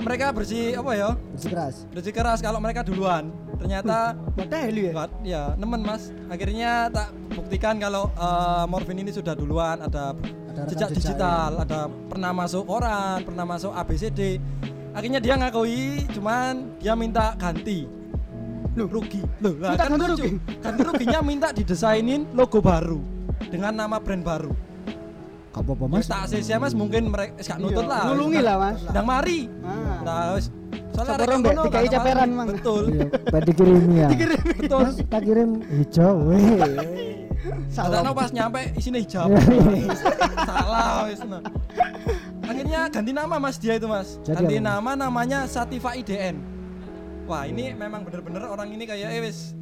mereka 0.00 0.32
bersih 0.32 0.76
apa 0.80 0.92
ya? 0.96 1.08
Bersikeras. 1.36 1.74
Bersih 1.92 2.12
keras 2.12 2.38
kalau 2.40 2.58
mereka 2.58 2.80
duluan. 2.80 3.28
Ternyata 3.60 4.16
Padahal 4.32 4.72
ya. 4.72 4.90
enggak, 4.90 5.10
ya 5.22 5.42
nemen 5.60 5.80
mas. 5.84 6.08
Akhirnya 6.32 6.88
tak 6.88 7.12
buktikan 7.36 7.76
kalau 7.76 8.08
eh, 8.16 8.64
morfin 8.66 8.96
ini 8.96 9.12
sudah 9.12 9.36
duluan, 9.36 9.84
ada, 9.84 10.16
Ada 10.50 10.66
jejak 10.66 10.90
jejak, 10.90 11.14
digital, 11.14 11.50
ada 11.62 11.86
pernah 11.86 12.32
masuk 12.32 12.64
koran, 12.66 13.22
pernah 13.22 13.44
masuk 13.44 13.72
ABCD. 13.76 14.40
Akhirnya 14.90 15.22
dia 15.22 15.38
ngakui, 15.38 16.08
cuman 16.16 16.74
dia 16.82 16.98
minta 16.98 17.38
ganti. 17.38 17.86
Loh, 18.74 18.88
rugi. 18.90 19.22
Loh, 19.44 19.54
lah 19.60 19.78
kan 19.78 19.94
ganti 19.94 20.06
rugi? 20.10 20.30
Ganti 20.58 20.80
ruginya 20.82 21.20
minta 21.22 21.48
didesainin 21.54 22.26
logo 22.34 22.58
baru 22.58 22.98
dengan 23.50 23.76
nama 23.86 24.00
brand 24.00 24.24
baru. 24.24 24.69
Gak 25.50 25.66
apa-apa 25.66 25.84
Mas 25.84 26.06
Mas. 26.06 26.06
tak 26.06 26.22
sih 26.30 26.54
mas 26.54 26.74
mungkin 26.78 27.10
mereka 27.10 27.34
gak 27.42 27.58
nutut 27.58 27.82
Iya, 27.82 27.90
lah. 27.90 28.02
nulungi 28.06 28.38
lah, 28.38 28.54
Mas. 28.56 28.78
Ndang 28.86 29.06
mari. 29.06 29.38
Ah. 29.60 29.98
Nah. 30.00 30.38
Soalnya 30.90 31.12
arek 31.16 31.26
Mbak, 31.26 31.54
dikai 31.66 31.86
kemari. 31.88 32.30
Mang. 32.30 32.48
Betul. 32.54 32.82
Iya, 32.88 33.06
Pak 33.34 33.40
dikirimi 33.42 33.94
ya. 33.98 34.08
Betul. 34.56 34.80
Mas 34.80 34.96
tak 35.04 35.20
kirim 35.26 35.50
hijau. 35.66 36.14
Wih. 36.22 36.60
Salah 37.66 38.12
pas 38.12 38.30
nyampe 38.30 38.60
isinya 38.74 39.00
hijab. 39.02 39.26
Iya. 39.26 39.90
Salah 40.38 41.10
wis. 41.10 41.20
nah. 41.24 41.42
Akhirnya 42.42 42.80
ganti 42.86 43.10
nama 43.10 43.34
Mas 43.36 43.56
dia 43.58 43.74
itu 43.74 43.86
Mas. 43.86 44.22
Ganti 44.22 44.56
nama 44.58 44.94
namanya 44.94 45.50
Sativa 45.50 45.90
IDN. 45.92 46.38
Wah, 47.26 47.46
ini 47.46 47.70
memang 47.72 48.02
bener-bener 48.02 48.42
orang 48.44 48.70
ini 48.70 48.82
kayak 48.84 49.06
eh 49.08 49.22
wis 49.22 49.54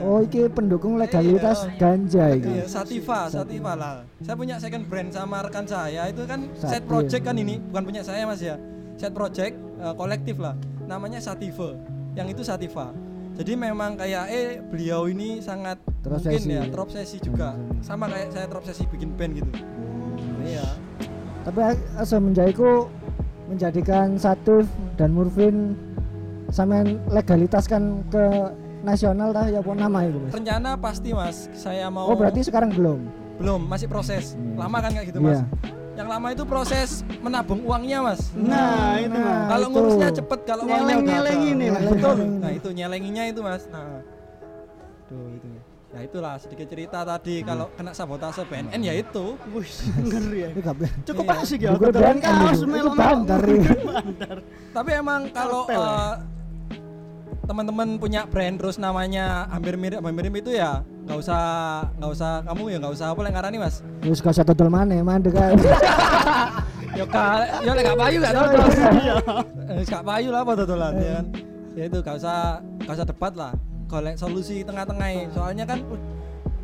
Oh, 0.00 0.18
iki 0.18 0.46
pendukung 0.46 0.94
legalitas 0.94 1.64
Iya. 1.64 1.74
ganja 1.76 2.24
Iya, 2.24 2.36
iki. 2.36 2.54
Sativa, 2.64 3.26
Sativa 3.26 3.72
lah. 3.72 3.94
Saya 4.18 4.34
punya 4.34 4.56
second 4.56 4.84
brand 4.84 5.08
sama 5.08 5.40
rekan 5.40 5.64
saya 5.64 6.06
itu 6.06 6.22
kan 6.24 6.46
set 6.54 6.78
Sativa. 6.78 6.86
project 6.86 7.22
kan 7.22 7.34
ini, 7.34 7.58
bukan 7.64 7.82
punya 7.84 8.00
saya 8.00 8.22
Mas 8.22 8.38
ya. 8.38 8.54
Set 8.94 9.10
project 9.10 9.52
eh, 9.76 9.94
kolektif 9.94 10.36
lah. 10.36 10.54
Namanya 10.84 11.18
Sativa. 11.18 11.74
Yang 12.12 12.26
itu 12.32 12.42
Sativa. 12.44 12.86
Jadi 13.32 13.52
memang 13.54 13.94
kayak 13.94 14.24
eh 14.28 14.48
beliau 14.60 15.06
ini 15.06 15.38
sangat 15.38 15.80
mungkin 15.80 16.20
Terobsesi. 16.20 16.50
ya 16.50 16.62
terobsesi 16.66 17.16
juga. 17.18 17.54
Hmm. 17.54 17.80
Sama 17.80 18.04
kayak 18.06 18.28
saya 18.30 18.46
terobsesi 18.46 18.84
bikin 18.86 19.14
band 19.14 19.32
gitu. 19.34 19.50
Iya. 20.40 20.66
Tapi 21.40 21.60
a- 21.64 22.04
semenjaiku 22.04 22.90
menjadikan 23.46 24.14
Satif 24.14 24.68
dan 24.94 25.10
Murfin 25.10 25.72
sampean 26.48 26.98
legalitas 27.08 27.64
kan 27.64 28.02
ke 28.06 28.24
nasional 28.82 29.28
tah 29.30 29.46
ya 29.46 29.58
apa 29.58 29.72
nama 29.72 29.98
itu 30.02 30.18
Mas? 30.18 30.32
Rencana 30.32 30.70
pasti 30.74 31.10
Mas, 31.10 31.36
saya 31.52 31.86
mau 31.86 32.06
Oh, 32.06 32.14
berarti 32.14 32.40
sekarang 32.42 32.70
belum. 32.70 33.00
belum, 33.36 33.60
masih 33.64 33.86
proses. 33.86 34.32
Hmm. 34.32 34.56
Lama 34.56 34.78
kan 34.78 34.90
kayak 34.90 35.06
gitu 35.08 35.18
Mas. 35.18 35.38
Iya. 35.38 35.44
Yang 35.92 36.08
lama 36.08 36.26
itu 36.30 36.44
proses 36.44 36.88
menabung 37.18 37.60
uangnya 37.62 37.98
Mas. 38.02 38.20
Nah, 38.32 38.96
itu 38.96 39.12
Mas. 39.14 39.48
Kalau 39.48 39.66
itu. 39.66 39.74
ngurusnya 39.74 40.08
cepet, 40.12 40.38
kalau 40.44 40.62
uangnya 40.62 40.76
udah 40.76 40.84
Nyeleng-nyeleng 40.86 41.38
ada. 41.38 41.50
ini, 41.50 41.66
Mas. 41.66 41.82
Betul. 41.86 42.14
Nyeleng. 42.14 42.32
Nah 42.36 42.50
itu 42.50 42.68
nyelenginya 42.70 43.24
itu 43.26 43.40
mas. 43.40 43.62
Nah, 43.66 44.00
tuh 45.06 45.28
itu. 45.30 45.48
Ya 45.90 46.06
itulah 46.06 46.38
sedikit 46.38 46.70
cerita 46.70 47.02
tadi 47.02 47.42
kalau 47.42 47.66
kena 47.74 47.90
sabotase 47.90 48.46
BNN 48.46 48.78
ya 48.78 48.94
itu. 48.94 49.34
Wih, 49.50 49.66
ngeri 50.00 50.38
ya. 50.40 50.48
Cukup 51.02 51.24
Iya. 51.26 51.42
asik 51.42 51.60
ya. 51.60 51.70
BNN 51.74 52.18
kaos 52.18 52.60
melo-melo. 52.62 53.24
bandar. 53.26 54.38
Tapi 54.70 54.90
emang 54.94 55.20
kalau 55.30 55.66
eh, 55.66 56.12
teman-teman 57.50 57.98
punya 57.98 58.30
brand 58.30 58.62
terus 58.62 58.78
namanya 58.78 59.50
hampir 59.50 59.74
mirip 59.74 59.98
hampir 59.98 60.30
mirip 60.30 60.46
itu 60.46 60.54
ya 60.54 60.86
nggak 61.02 61.18
usah 61.18 61.42
nggak 61.98 62.10
usah 62.14 62.30
kamu 62.46 62.62
ya 62.70 62.76
nggak 62.78 62.94
usah 62.94 63.06
apa 63.10 63.20
yang 63.26 63.34
ngarani 63.34 63.56
mas? 63.58 63.82
Terus 64.06 64.18
gak 64.22 64.32
usah 64.38 64.44
dodol 64.46 64.70
maneh, 64.70 65.02
mandek 65.02 65.34
kan. 65.34 65.58
ya 66.94 67.04
ka 67.10 67.26
ya 67.66 67.74
lek 67.74 67.82
gak 67.90 67.98
payu 67.98 68.18
gak 68.22 68.34
dodol. 68.38 68.66
Iya. 69.02 69.14
Eh, 69.66 69.82
gak 69.82 70.04
payu 70.06 70.28
lah 70.30 70.46
apa 70.46 70.52
dodolan 70.62 70.94
ya 71.02 71.12
kan? 71.18 71.26
Ya 71.74 71.82
itu 71.90 71.98
gak 71.98 72.16
usah 72.22 72.38
gak 72.86 72.94
usah 72.94 73.06
debat 73.10 73.32
lah. 73.34 73.52
Golek 73.90 74.14
solusi 74.14 74.62
tengah-tengah 74.62 75.34
soalnya 75.34 75.66
kan 75.66 75.82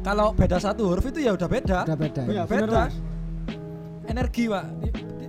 kalau 0.06 0.30
beda 0.38 0.62
satu 0.62 0.94
huruf 0.94 1.10
itu 1.10 1.26
ya 1.26 1.34
udah 1.34 1.48
beda. 1.50 1.78
Udah 1.82 1.98
beda. 1.98 2.22
Iya, 2.30 2.42
bener, 2.46 2.70
beda 2.70 2.82
Mas. 2.86 2.94
energi 4.06 4.46
pak. 4.46 4.64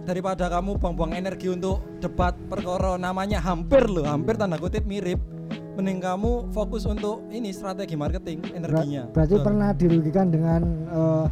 Daripada 0.05 0.45
kamu 0.53 0.77
buang-buang 0.77 1.17
energi 1.17 1.49
untuk 1.49 1.81
debat 1.97 2.37
perkara 2.45 3.01
namanya 3.01 3.41
hampir 3.41 3.89
loh 3.89 4.05
hampir 4.05 4.37
tanda 4.37 4.61
kutip 4.61 4.85
mirip 4.85 5.17
mending 5.77 5.99
kamu 5.99 6.31
fokus 6.49 6.83
untuk 6.83 7.21
ini 7.29 7.49
strategi 7.49 7.93
marketing 7.93 8.41
Ber- 8.41 8.53
energinya 8.55 9.03
berarti 9.07 9.31
Betul. 9.31 9.45
pernah 9.45 9.69
dirugikan 9.71 10.25
dengan 10.27 10.61
eh, 10.89 11.25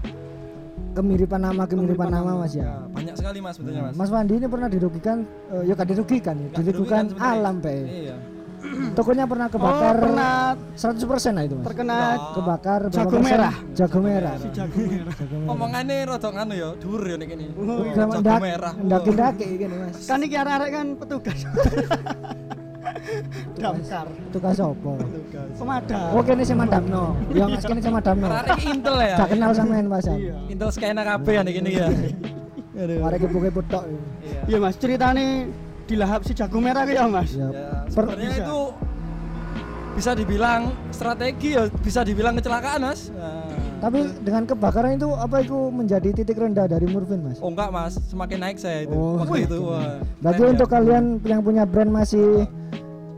kemiripan 0.94 1.42
nama 1.42 1.64
kemiripan 1.64 1.68
Kemiripan 1.68 2.10
nama 2.10 2.30
nama. 2.32 2.42
Mas 2.42 2.54
ya. 2.54 2.64
Ya, 2.64 2.76
banyak 2.88 3.16
sekali 3.16 3.38
mas 3.42 3.54
sebetulnya 3.54 3.82
mas 3.84 3.96
Mas 3.96 4.10
Wandi 4.10 4.34
ini 4.36 4.48
pernah 4.48 4.70
dirugikan 4.70 5.18
eh, 5.50 5.64
ya 5.66 5.74
gak 5.74 5.90
dirugikan 5.90 6.36
ya, 6.38 6.48
dirugikan 6.56 7.04
alam 7.18 7.56
Pak. 7.58 7.74
iya 7.74 8.16
Tokonya 8.98 9.26
pernah 9.26 9.46
Oh, 9.46 9.52
kebakar 9.52 9.94
pernah 10.00 10.34
100% 10.74 10.98
lah 11.32 11.44
itu 11.44 11.56
Mas. 11.56 11.66
terkena 11.66 11.98
Kebakar 12.32 12.80
berapa 12.88 12.98
Jago 12.98 13.18
merah. 13.20 13.56
Jago 13.74 14.00
merah. 14.00 14.36
si 14.36 14.48
jago 14.50 14.78
merah. 14.80 15.14
Jago 15.14 15.36
merah. 15.36 15.52
omongannya 15.52 15.96
rodok 16.06 16.34
anu 16.36 16.54
ya 16.56 16.70
dhuwur 16.76 17.02
ya 17.04 17.16
nek 17.16 17.30
ini 17.32 17.46
Oh, 17.52 17.82
jago 17.88 18.14
ndak- 18.20 18.42
merah 18.42 18.74
Ndaki-ndaki 18.76 19.46
gini 19.56 19.76
Mas. 19.76 20.06
Kan 20.06 20.22
iki 20.22 20.34
arek-arek 20.34 20.70
kan 20.72 20.88
petugas. 20.96 21.40
Damkar. 23.56 24.08
Tugas 24.30 24.58
apa? 24.58 24.92
Pemadam. 25.56 26.08
Oh 26.12 26.22
kene 26.22 26.42
sing 26.42 26.58
madamno. 26.58 27.04
Ya 27.30 27.46
Mas 27.46 27.62
kene 27.62 27.80
sing 27.80 27.92
madamno. 27.92 28.28
Arek 28.28 28.58
iki 28.58 28.68
intel 28.72 28.96
ya 28.98 29.16
Gak 29.16 29.30
kenal 29.32 29.52
sampean 29.52 29.86
Mas. 29.86 30.06
Iya. 30.06 30.36
intel 30.48 30.70
skena 30.70 31.02
kabeh 31.02 31.32
ya 31.32 31.42
nek 31.42 31.56
ini 31.56 31.72
ya 31.72 31.88
Mari 32.76 33.18
kepo-kepo 33.18 33.62
tok. 33.64 33.84
iya 34.20 34.40
Iya 34.46 34.58
Mas, 34.60 34.76
ceritane 34.76 35.48
dilahap 35.86 36.22
si 36.22 36.34
jago 36.34 36.58
merah 36.58 36.84
ya 36.84 37.06
Mas. 37.06 37.32
Ya. 37.32 37.48
Ya, 37.48 37.70
sebenarnya 37.88 38.30
bisa. 38.30 38.44
itu 38.44 38.60
bisa 39.96 40.12
dibilang 40.12 40.62
strategi 40.92 41.50
ya 41.52 41.72
bisa 41.72 42.04
dibilang 42.04 42.36
kecelakaan 42.36 42.84
mas 42.84 43.08
Nah, 43.10 43.48
Tapi 43.78 44.04
dengan 44.20 44.44
kebakaran 44.44 44.92
itu 44.94 45.08
apa 45.10 45.40
itu 45.40 45.56
menjadi 45.70 46.12
titik 46.12 46.36
rendah 46.36 46.66
dari 46.66 46.84
Murfin 46.84 47.22
Mas? 47.22 47.40
oh 47.40 47.48
enggak 47.48 47.72
mas 47.72 47.96
semakin 48.04 48.38
naik 48.42 48.58
saya 48.58 48.84
itu 48.84 48.92
Oh. 48.92 49.16
waktu 49.18 49.48
itu 49.48 49.56
wah, 49.62 50.04
Berarti 50.20 50.42
keren 50.42 50.52
untuk 50.52 50.68
ya. 50.68 50.74
kalian 50.74 51.04
yang 51.24 51.40
punya 51.40 51.64
brand 51.64 51.88
masih 51.90 52.44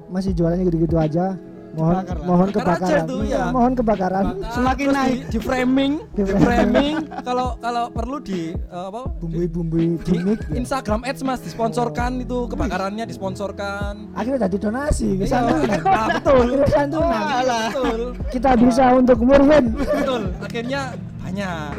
masih 0.07 0.31
jualannya 0.31 0.63
gitu-gitu 0.65 0.95
aja, 0.95 1.35
mohon 1.69 1.93
Dibakar 1.95 2.15
lah. 2.15 2.25
mohon 2.25 2.47
kebakaran. 2.49 3.03
tuh, 3.05 3.21
ya. 3.23 3.43
Mohon 3.47 3.73
kebakaran. 3.75 4.25
Bakar, 4.33 4.51
Semakin 4.51 4.85
terus 4.85 4.97
naik. 4.97 5.11
di, 5.13 5.27
di 5.27 5.39
framing 5.39 5.91
Di 6.09 6.21
di 6.23 6.33
framing 6.37 6.95
kalau 7.21 7.47
kalau 7.57 7.83
perlu 7.87 8.17
di 8.19 8.41
eh, 8.49 8.85
apa 8.87 9.01
Bumbui-bumbui 9.15 9.85
di 9.97 10.05
gimmick 10.07 10.39
ya. 10.43 10.55
Instagram 10.57 11.01
Ads 11.03 11.21
mas 11.21 11.39
disponsorkan 11.39 12.11
itu 12.17 12.47
kebakarannya 12.47 13.05
disponsorkan 13.05 14.09
Akhirnya 14.11 14.39
tadi 14.41 14.57
donasi, 14.57 15.09
Iya, 15.13 15.25
santunan. 15.27 15.81
ah, 15.93 16.07
betul 16.09 16.39
Akhirnya 16.41 16.69
santunan. 16.71 17.21
betul 17.69 17.99
Kita 18.29 18.49
bisa 18.55 18.83
untuk 18.93 19.17
Murfin. 19.19 19.65
betul 19.71 20.21
akhirnya 20.39 20.81
banyak 21.19 21.71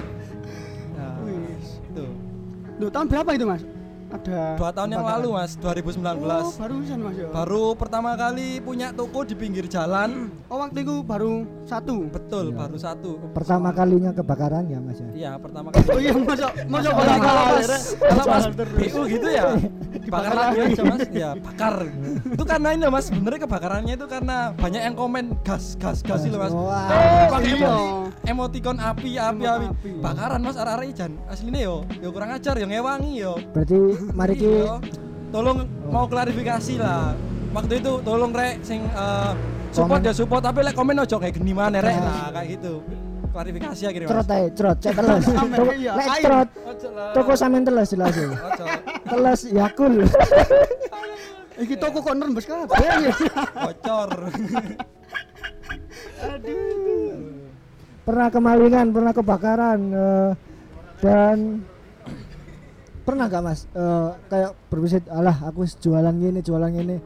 nah, 0.94 1.16
Duh, 2.78 2.86
tahun 2.88 3.06
berapa 3.08 3.30
itu 3.34 3.42
Mas? 3.42 3.62
Ada 4.08 4.56
dua 4.56 4.70
tahun 4.72 4.88
yang 4.90 5.04
lalu 5.04 5.28
mas 5.32 5.52
2019 5.54 6.00
Oh, 6.24 6.48
barusan 6.50 6.98
Mas 6.98 7.12
ya. 7.14 7.28
baru 7.28 7.76
pertama 7.76 8.16
kali 8.16 8.56
punya 8.58 8.88
toko 8.88 9.20
di 9.20 9.36
pinggir 9.36 9.68
jalan. 9.68 10.32
Oh, 10.48 10.56
waktu 10.58 10.80
itu 10.80 11.04
baru 11.04 11.44
satu. 11.62 12.08
betul 12.08 12.50
baru 12.50 12.72
satu. 12.74 13.20
Pertama 13.36 13.68
kalinya 13.68 14.08
kebakaran 14.10 14.64
ya 14.64 14.80
Mas 14.80 14.96
ya. 14.96 15.10
iya 15.12 15.32
pertama 15.36 15.68
kali. 15.70 15.84
Oh 15.92 16.00
iya, 16.00 16.12
masa 16.16 16.48
masa 16.64 16.88
kalau 16.88 17.12
pas 17.20 17.68
Jalan 18.24 18.52
terus. 18.56 18.78
BU 18.80 19.00
gitu 19.08 19.28
ya? 19.28 19.44
Bakar 20.08 20.32
lagi 20.32 20.58
aja 20.64 20.82
mas. 20.84 21.00
ya 21.12 21.30
bakar. 21.36 21.74
Itu 22.24 22.44
karena 22.44 22.68
ini 22.72 22.84
mas. 22.88 23.04
Sebenarnya 23.08 23.40
kebakarannya 23.44 23.92
itu 23.92 24.06
karena 24.08 24.36
banyak 24.56 24.82
yang 24.82 24.96
komen 24.96 25.24
gas 25.44 25.76
gas 25.76 26.00
gas 26.00 26.24
itu 26.24 26.40
mas. 26.40 26.56
Wah. 26.56 26.88
Eh, 26.88 27.26
pakai 27.28 27.52
iya. 27.52 27.68
emoti- 27.68 28.08
emoticon 28.24 28.76
api 28.80 29.10
api 29.16 29.44
api. 29.44 29.66
Api. 29.68 29.90
bakaran 30.00 30.40
mas 30.40 30.56
arah 30.56 30.80
arah 30.80 30.86
ijan 30.86 31.12
aslinya 31.28 31.60
yo 31.60 31.76
yo 32.00 32.08
kurang 32.08 32.32
ajar 32.32 32.56
yo 32.56 32.64
ngewangi 32.64 33.12
yo. 33.20 33.36
Berarti 33.52 33.76
mari 34.12 34.34
ki. 34.36 34.46
Iya. 34.48 34.74
tolong 35.28 35.58
mau 35.92 36.08
klarifikasi 36.08 36.74
lah. 36.80 37.12
Waktu 37.52 37.80
itu 37.80 37.92
tolong 38.00 38.32
rek 38.32 38.60
sing 38.64 38.84
eh, 38.86 39.32
support 39.72 40.00
Komen. 40.00 40.08
ya 40.08 40.12
support 40.16 40.42
tapi 40.44 40.58
lek 40.64 40.74
komen 40.74 40.96
ojo 41.00 41.16
kayak 41.16 41.34
geni 41.36 41.52
mana 41.52 41.78
rek. 41.80 41.94
Nah. 41.96 42.04
nah 42.04 42.28
kayak 42.32 42.48
gitu. 42.60 42.80
Klarifikasi 43.28 43.82
akhirnya 43.84 44.08
Cerot 44.08 44.24
mas 44.24 44.30
ae, 44.32 44.46
cerot, 44.56 44.78
cek 44.80 44.94
Tuku- 44.96 45.76
iya, 45.84 45.92
Lek 45.94 46.06
cerot, 46.24 46.48
lah. 46.96 47.12
Toko 47.12 47.32
sampean 47.36 47.60
teles 47.60 47.88
jelas 47.92 48.16
ya. 48.16 48.24
ojo. 48.32 48.64
Teles 49.04 49.40
Yakul. 49.52 49.94
Iki 51.62 51.74
toko 51.76 51.98
kok 52.00 52.14
nembus 52.16 52.46
kabeh. 52.48 53.12
bocor. 53.52 54.10
Pernah 58.08 58.28
kemalingan, 58.32 58.86
pernah 58.88 59.12
kebakaran 59.12 59.80
eh, 59.92 60.30
dan 61.04 61.60
pernah 63.08 63.24
gak 63.24 63.40
mas? 63.40 63.64
Eh, 63.72 64.08
kayak 64.28 64.52
berbisit 64.68 65.04
alah 65.08 65.32
aku 65.48 65.64
jualan 65.64 66.12
gini 66.12 66.44
jualan 66.44 66.68
gini 66.68 66.96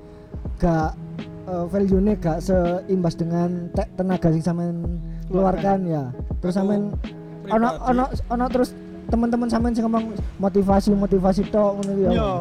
gak 0.58 0.98
eh, 1.46 1.64
value 1.70 2.02
nya 2.02 2.18
gak 2.18 2.42
seimbas 2.42 3.14
dengan 3.14 3.70
te- 3.70 3.86
tenaga 3.94 4.34
yang 4.34 4.42
sampean 4.42 4.98
keluarkan. 5.30 5.78
ya. 5.86 6.10
Terus 6.42 6.58
sampean 6.58 6.90
ono 7.46 7.68
ono 7.86 8.04
ono 8.26 8.44
terus 8.50 8.74
teman-teman 9.06 9.46
sampean 9.46 9.78
sing 9.78 9.86
ngomong 9.86 10.10
motivasi 10.42 10.90
motivasi 10.90 11.42
tok 11.54 11.78
ngono 11.78 11.92
ya. 11.94 12.10
Yo. 12.10 12.32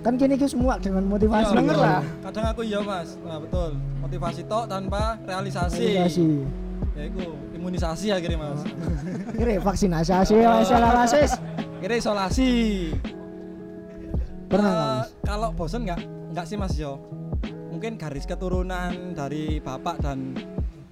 kan 0.00 0.16
kini 0.16 0.36
ki 0.36 0.48
semua 0.48 0.76
dengan 0.76 1.04
motivasi. 1.08 1.52
Iya, 1.52 1.60
denger 1.60 1.76
betul. 1.76 1.88
lah. 1.88 2.02
kadang 2.28 2.46
aku 2.52 2.62
iya 2.64 2.80
mas. 2.84 3.08
Nah, 3.20 3.36
betul. 3.40 3.70
Motivasi 4.00 4.40
tok 4.44 4.64
tanpa 4.68 5.16
realisasi. 5.24 5.76
Motivasi 5.80 6.28
ya 6.96 7.02
itu 7.06 7.24
imunisasi 7.56 8.06
akhirnya 8.12 8.38
mas. 8.40 8.60
Kira 9.36 9.56
vaksinasi 9.60 10.10
ya 10.36 10.64
salah 10.64 10.90
rasis 11.04 11.36
kira 11.80 11.94
isolasi. 11.96 12.52
Pernah 14.50 14.72
Mas? 15.06 15.08
kalau 15.24 15.48
bosen 15.56 15.88
nggak? 15.88 16.00
Nggak 16.36 16.46
sih 16.46 16.56
mas 16.60 16.74
yo. 16.76 17.00
Mungkin 17.72 17.96
garis 17.96 18.28
keturunan 18.28 19.16
dari 19.16 19.62
bapak 19.62 20.02
dan 20.04 20.36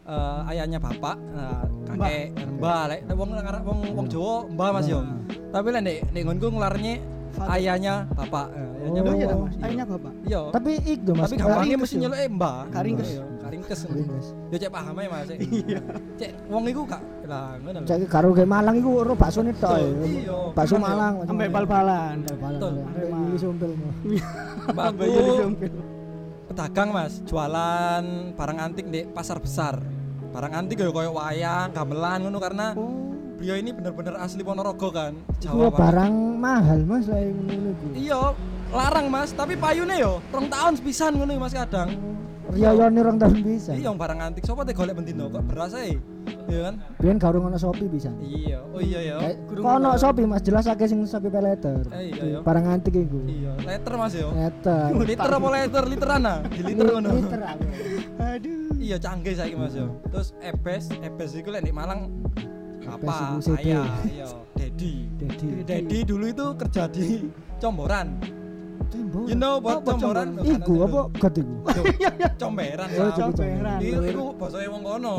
eh, 0.09 0.51
ayahnya 0.55 0.79
bapak 0.81 1.17
nah, 1.35 1.63
kakek 1.93 2.33
mbah. 2.57 2.89
lek 2.89 3.01
wong 3.13 3.31
wong 3.67 3.81
wong 3.93 4.07
Jawa 4.09 4.49
mbah 4.49 4.71
mas 4.73 4.89
yo. 4.89 5.05
Tapi 5.53 5.69
lek 5.75 5.83
nek 5.85 5.97
nek 6.15 6.23
nggonku 6.25 6.57
ngelarnya 6.57 6.95
ayahnya 7.53 7.95
bapak 8.17 8.49
ayahnya 8.55 9.01
Oh, 9.05 9.15
iya 9.15 9.27
bapak. 9.29 9.45
Mas, 9.45 9.57
akhirnya 9.61 9.85
bapak. 9.85 10.13
iya. 10.25 10.43
Tapi 10.55 10.73
itu 10.87 11.11
mas. 11.13 11.25
Tapi 11.29 11.35
gampangnya 11.37 11.59
Karingkes 11.59 11.83
mesti 11.83 11.97
nyeluk 12.01 12.19
eh 12.19 12.29
mbah. 12.31 12.59
Karingkes. 12.73 13.09
Iya, 13.49 13.65
karingkes 13.65 13.81
Karingkes. 13.89 14.27
yo 14.53 14.57
cek 14.57 14.71
paham 14.71 14.95
ae 14.95 15.09
mas 15.09 15.29
iya 15.33 15.81
cek 16.15 16.31
wong 16.47 16.65
iku 16.69 16.83
gak 16.85 17.03
lah 17.25 17.57
ngono 17.59 17.79
Cek 17.83 17.99
karo 18.07 18.29
ge 18.31 18.45
Malang 18.45 18.77
iku 18.77 18.91
ora 19.01 19.13
bakso 19.13 19.41
tok. 19.41 19.73
Ya. 19.73 19.89
iya. 20.05 20.37
Bakso 20.53 20.77
ya. 20.77 20.85
Malang. 20.85 21.15
Sampai 21.25 21.49
bal-balan. 21.49 22.17
Betul. 22.25 22.73
Sampai 22.81 23.05
Yuli 23.09 23.37
Sumpil. 23.37 23.71
jompel. 25.39 25.73
pedagang 26.49 26.89
mas 26.91 27.21
jualan 27.25 28.05
barang 28.33 28.59
antik 28.59 28.89
di 28.89 29.05
pasar 29.05 29.37
besar 29.39 29.77
barang 30.29 30.53
antik 30.55 30.77
ya 30.77 30.89
kayak 30.89 31.13
wayang 31.13 31.69
gamelan 31.73 32.19
ngono 32.25 32.39
karena 32.39 32.67
Oh. 32.73 33.13
beliau 33.37 33.55
ini 33.55 33.71
bener-bener 33.71 34.17
asli 34.17 34.41
Ponorogo 34.41 34.89
kan 34.89 35.13
Jawa 35.39 35.69
barang 35.71 36.13
mahal 36.35 36.81
Mas 36.83 37.05
lah 37.07 37.21
yang 37.21 37.37
ngono 37.39 37.71
iya 37.93 38.33
larang 38.69 39.09
mas 39.09 39.33
tapi 39.33 39.57
payune 39.57 39.97
yo 39.97 40.21
rong 40.29 40.49
tahun 40.49 40.77
sepisan 40.77 41.17
ngono 41.17 41.37
mas 41.37 41.53
kadang 41.53 41.89
Riyoyone 42.49 42.99
orang 43.05 43.17
tahun 43.21 43.37
bisa. 43.45 43.73
iya 43.77 43.93
barang 43.93 44.19
antik 44.25 44.45
sopo 44.49 44.65
teh 44.65 44.73
golek 44.73 44.97
bendino 44.97 45.29
kok 45.29 45.45
beras 45.45 45.77
ae 45.77 46.01
iya 46.49 46.61
kan 46.73 46.75
Biyen 46.97 47.21
gak 47.21 47.37
ono 47.37 47.61
Shopee 47.61 47.89
bisa. 47.93 48.09
iya 48.25 48.59
oh 48.73 48.81
iya 48.81 49.01
ya 49.05 49.17
Kok 49.45 49.69
ono 49.69 50.01
Shopee 50.01 50.25
Mas 50.25 50.41
jelas 50.41 50.65
akeh 50.65 50.89
sing 50.89 51.05
Shopee 51.05 51.29
pay 51.29 51.45
letter. 51.45 51.85
Eh, 51.93 52.09
iya, 52.09 52.23
iya. 52.25 52.39
Barang 52.41 52.65
antik 52.73 52.97
iku. 52.97 53.21
iya 53.29 53.53
liter 53.61 53.93
mas 53.95 54.17
yo 54.17 54.33
Letter. 54.33 54.97
liter 55.13 55.29
apa 55.29 55.47
liter 55.53 55.85
literan 55.85 56.23
ah 56.25 56.39
di 56.49 56.63
liter 56.65 56.87
ngono 56.89 57.09
Liter 57.13 57.41
aku. 57.45 57.67
Aduh. 58.17 58.73
iya 58.81 58.97
canggih 58.97 59.35
saiki 59.37 59.57
mas 59.59 59.77
yo 59.77 60.01
terus 60.09 60.33
ebes 60.41 60.89
ebes 61.05 61.31
iku 61.37 61.53
lek 61.53 61.69
di 61.69 61.73
Malang 61.75 62.09
apa 62.89 63.37
ayah 63.61 63.85
iya 64.09 64.25
Dedi 64.57 65.05
Dedi. 65.21 65.49
Dedi 65.69 65.99
dulu 66.09 66.25
itu 66.33 66.47
kerja 66.57 66.89
di 66.89 67.29
Comboran. 67.61 68.38
You 69.29 69.37
know 69.37 69.59
Comboran 69.61 69.85
Comboran? 69.85 70.29
Iku 70.43 70.75
apa 70.87 71.01
god 71.19 71.35
iku? 71.43 71.55
Comberan 72.39 72.89
Oh. 72.95 73.11
Comberan. 73.15 73.79
Iku 73.83 74.25
basa 74.35 74.59
wong 74.65 74.83
kono 74.83 75.17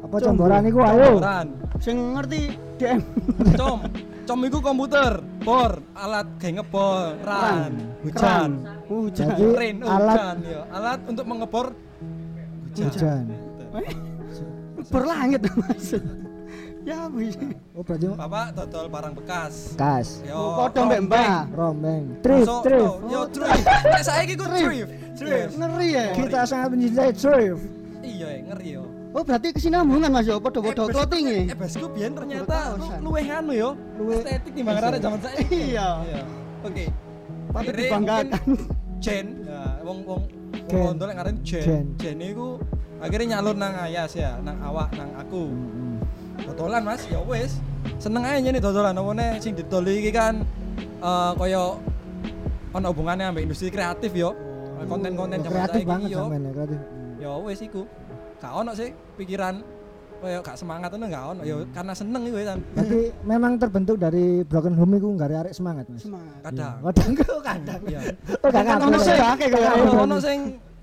Apa 0.00 0.16
comboran 0.18 0.62
iku 0.66 0.78
ayo. 0.82 1.10
Comboran 1.20 1.46
Sing 1.80 1.96
ngerti 2.16 2.42
DM. 2.76 3.00
com 3.56 3.78
com 4.24 4.38
iku 4.44 4.58
komputer 4.60 5.12
bor 5.40 5.80
alat 5.92 6.28
gawe 6.36 6.50
ngebor 6.60 7.16
ran 7.24 7.72
hujan 8.04 8.50
Hujan. 8.88 9.36
Rain 9.54 9.76
alat 9.80 10.16
hujan 10.16 10.36
ya 10.44 10.60
alat 10.70 11.00
untuk 11.08 11.24
mengebor 11.24 11.66
hujan. 12.74 13.24
Berlangit 14.88 15.44
Mas. 15.56 15.92
Ya 16.80 17.12
wis. 17.12 17.36
Oh 17.76 17.84
berarti 17.84 18.08
bapak 18.08 18.56
dodol 18.56 18.88
barang 18.88 19.12
bekas 19.12 19.76
kas. 19.76 20.24
yo 20.24 20.32
Oh, 20.32 20.64
Padha 20.64 20.80
mbek 20.82 21.00
Mbah. 21.06 21.44
Rombeng. 21.52 22.04
Trip, 22.20 22.40
Masuk, 22.42 22.60
trip. 22.64 22.80
oh, 22.82 22.96
yo 23.04 23.20
trip 23.28 23.52
nek 23.84 24.02
saiki 24.02 24.32
ku 24.34 24.44
trip 24.48 24.88
trip 25.12 25.48
Ngeri 25.52 25.88
ya. 25.92 26.04
Kita 26.12 26.40
sangat 26.44 26.68
mencintai 26.72 27.12
trip. 27.12 27.56
iya 28.00 28.28
ngeri 28.42 28.68
yo 28.74 28.84
Oh 29.10 29.20
berarti 29.20 29.50
kesinambungan 29.52 30.08
Mas 30.08 30.24
yo 30.24 30.38
padha-padha 30.38 30.86
Ebes- 30.86 30.94
clothing 30.94 31.24
ya. 31.26 31.40
Ebesku 31.52 31.86
biyen 31.90 32.12
ternyata 32.14 32.46
Baru 32.46 32.54
tahu, 32.54 32.72
lu- 32.72 32.88
San. 32.88 32.98
luweh 33.02 33.24
nganu 33.26 33.52
yo, 33.52 33.70
luweh 33.98 34.16
estetik 34.22 34.52
timbang 34.54 34.78
arek 34.78 35.00
zaman 35.02 35.18
saiki. 35.20 35.58
Iya. 35.74 35.88
Oke. 36.62 36.84
Patut 37.50 37.74
dibanggakan. 37.74 38.28
Jen, 39.02 39.26
ya 39.42 39.60
wong 39.82 39.98
wong 40.06 40.22
Jen. 40.70 40.78
wong 40.78 40.94
kondo 40.94 41.04
lek 41.04 41.16
Jen. 41.42 41.62
Jen. 41.66 41.84
Jen 41.98 42.16
iku 42.22 42.62
akhirnya 43.02 43.26
nyalur 43.36 43.56
nang 43.58 43.74
Ayas 43.82 44.14
ya, 44.14 44.38
nang 44.40 44.62
awak, 44.62 44.94
nang 44.94 45.10
aku. 45.18 45.50
Dodolan 46.44 46.82
Mas, 46.82 47.02
ya 47.06 47.20
wis. 47.20 47.60
Seneng 47.96 48.22
aja 48.22 48.44
nih 48.44 48.58
dodolan 48.58 48.94
omone 48.94 49.36
sing 49.38 49.52
didol 49.52 49.84
iki 49.84 50.08
kan 50.10 50.40
eh 51.00 51.32
kaya 51.34 51.76
ono 52.70 52.86
hubungannya 52.88 53.28
ambek 53.28 53.44
industri 53.44 53.68
kreatif 53.68 54.12
yo. 54.12 54.32
Konten-konten 54.80 55.40
zaman 55.40 55.56
kreatif 55.60 55.82
banget 55.84 56.08
yo. 56.08 56.18
sampean 56.24 56.40
ya 56.40 56.52
kreatif. 56.54 56.78
ya 57.20 57.30
wes 57.36 57.60
iku 57.60 57.84
gak 58.36 58.52
ono 58.54 58.72
sih 58.72 58.88
pikiran 59.14 59.60
kaya 60.16 60.40
gak 60.40 60.56
semangat 60.56 60.88
ngono 60.88 61.06
gak 61.06 61.24
ono 61.30 61.40
ya 61.44 61.56
karena 61.70 61.92
seneng 61.92 62.22
iku 62.24 62.36
kan 62.40 62.58
Berarti 62.72 63.00
memang 63.20 63.52
terbentuk 63.56 63.96
dari 63.96 64.24
broken 64.40 64.72
home 64.72 64.96
iku 64.96 65.08
nggak 65.12 65.28
arek 65.38 65.52
semangat 65.52 65.84
mas. 65.86 66.00
Semangat. 66.00 66.40
kadang 66.40 66.80
Kadang 66.82 67.10
kok 67.14 67.40
kadang. 67.42 67.80
iya 67.84 68.00
gak 68.40 68.80
ono 68.80 68.96
Gak 68.96 69.20
kabeh. 69.20 70.00
ono 70.00 70.16
sing 70.16 70.38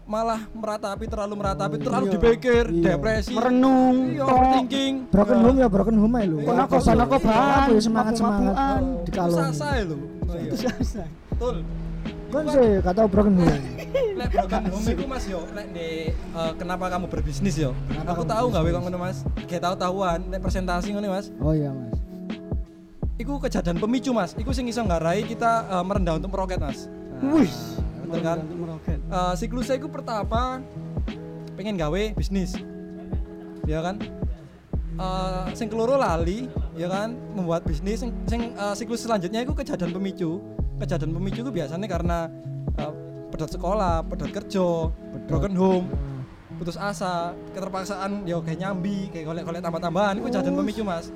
malah 0.07 0.39
meratapi 0.49 1.03
terlalu 1.05 1.33
meratapi 1.35 1.75
terlalu 1.77 2.05
iya. 2.07 2.13
dipikir 2.15 2.63
Iya. 2.65 2.83
depresi 2.89 3.35
Merenung. 3.35 3.95
iya 4.07 4.23
overthinking 4.23 4.93
Broken 5.11 5.37
home 5.37 5.57
ya 5.57 5.67
broken 5.67 5.97
home 5.97 6.15
lho. 6.21 6.37
Iya, 6.37 6.47
Kono 6.47 6.63
betul. 6.65 6.79
kono 6.81 7.05
koban, 7.05 7.67
Iya, 7.67 7.81
semangat 7.83 8.13
semangat. 8.15 8.53
itu 8.55 9.03
Dikalon. 9.05 9.37
sasa 9.37 9.67
ya 9.73 9.83
lho 9.83 9.97
Oh, 10.23 10.33
iya. 10.33 10.47
Itu 10.47 10.55
sasa. 10.57 11.03
betul 11.29 11.55
Kon 12.27 12.43
sih 12.45 12.67
gak 12.81 12.93
tau 12.93 13.07
broken 13.07 13.33
home. 13.35 13.59
lek 14.17 14.29
broken 14.29 14.63
home 14.65 14.85
iku 14.89 15.03
mas 15.05 15.23
yo 15.25 15.39
lek 15.49 15.67
di 15.69 15.89
eh, 16.11 16.51
kenapa 16.55 16.85
kamu 16.89 17.05
berbisnis 17.07 17.55
yo 17.57 17.71
Kenapa 17.85 18.09
aku 18.09 18.23
tahu 18.23 18.45
gawe 18.47 18.57
berbisnis? 18.57 18.73
kok 18.73 18.83
ngono 18.85 18.97
mas 18.97 19.17
kayak 19.43 19.61
tahu 19.61 19.75
tahuan 19.77 20.19
lek 20.25 20.39
presentasi 20.39 20.87
ngono 20.89 21.07
mas 21.09 21.27
Oh 21.37 21.51
iya 21.51 21.69
mas. 21.69 21.95
Iku 23.17 23.41
kejadian 23.41 23.75
pemicu 23.75 24.11
mas, 24.11 24.31
iku 24.33 24.51
sing 24.51 24.65
iso 24.65 24.79
ngarai 24.79 25.21
kita 25.21 25.51
eh, 25.69 25.83
merendah 25.83 26.15
untuk 26.15 26.29
meroket 26.29 26.59
mas. 26.59 26.87
Nah, 27.17 27.33
Wih. 27.33 27.51
betul 28.03 28.19
kan? 28.21 28.37
Untuk 28.39 28.59
meroket. 29.07 29.15
Eh, 29.15 29.33
siklusnya 29.39 29.75
itu 29.79 29.87
pertama 29.87 30.61
pengen 31.55 31.79
gawe 31.79 32.01
bisnis, 32.13 32.53
ya 33.65 33.81
kan? 33.81 33.97
Eh, 34.97 35.45
sing 35.55 35.71
keloro 35.71 35.97
lali, 35.97 36.51
ya 36.75 36.91
kan? 36.91 37.15
Membuat 37.33 37.63
bisnis, 37.65 38.03
sing, 38.03 38.11
sing, 38.27 38.53
eh, 38.53 38.75
siklus 38.75 39.07
selanjutnya 39.07 39.41
itu 39.47 39.55
kejadian 39.55 39.95
pemicu. 39.95 40.43
Kejadian 40.77 41.15
pemicu 41.15 41.41
itu 41.41 41.51
biasanya 41.53 41.87
karena 41.89 42.29
eh, 42.77 42.93
pedot 43.33 43.49
sekolah, 43.49 44.05
pedot 44.05 44.29
kerja, 44.29 44.93
broken 45.25 45.55
home, 45.57 45.87
putus 46.61 46.77
asa, 46.77 47.33
keterpaksaan, 47.53 48.25
ya 48.25 48.37
kayak 48.41 48.59
nyambi, 48.61 49.09
kayak 49.09 49.25
golek-golek 49.33 49.61
tambah-tambahan, 49.61 50.21
itu 50.21 50.25
kejadian 50.29 50.55
pemicu 50.61 50.81
mas. 50.85 51.09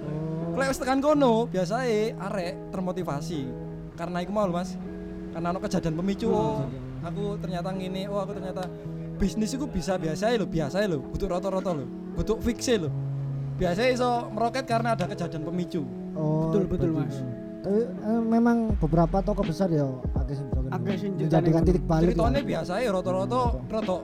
Kalau 0.51 0.67
wis 0.67 0.83
tekan 0.83 0.99
kono, 0.99 1.47
biasanya 1.47 2.11
arek 2.27 2.75
termotivasi. 2.75 3.47
Karena 3.95 4.19
iku 4.19 4.35
mau 4.35 4.49
Mas. 4.51 4.75
Karena 5.31 5.55
ono 5.55 5.59
kejadian 5.63 5.95
pemicu. 5.95 6.27
Oh, 6.27 6.67
aku 7.01 7.37
ternyata 7.41 7.69
ngene, 7.73 8.07
oh 8.09 8.19
aku 8.21 8.37
ternyata 8.37 8.63
bisnis 9.17 9.53
itu 9.53 9.65
bisa 9.69 9.97
biasa 9.97 10.33
lho, 10.37 10.45
biasa 10.49 10.85
lho, 10.85 10.97
butuh 11.01 11.27
rata-rata 11.29 11.71
lho, 11.73 11.85
butuh 12.17 12.37
fix 12.41 12.65
lho. 12.77 12.89
Biasanya 13.61 13.89
iso 13.93 14.09
meroket 14.33 14.65
karena 14.65 14.97
ada 14.97 15.05
kejadian 15.05 15.45
pemicu. 15.45 15.85
Oh, 16.17 16.49
Betul, 16.49 16.63
betul. 16.65 16.89
Mas. 16.97 17.17
Tapi 17.61 17.77
eh, 17.85 18.21
memang 18.25 18.73
beberapa 18.81 19.21
toko 19.21 19.45
besar 19.45 19.69
ya 19.69 19.85
agak 20.17 20.33
sing 20.33 20.49
menjadikan 21.13 21.61
titik 21.61 21.85
balik. 21.85 22.17
Ceritanya 22.17 22.41
biasa 22.41 22.71
ya 22.81 22.89
rata-rata 22.89 23.41
rata 23.69 23.97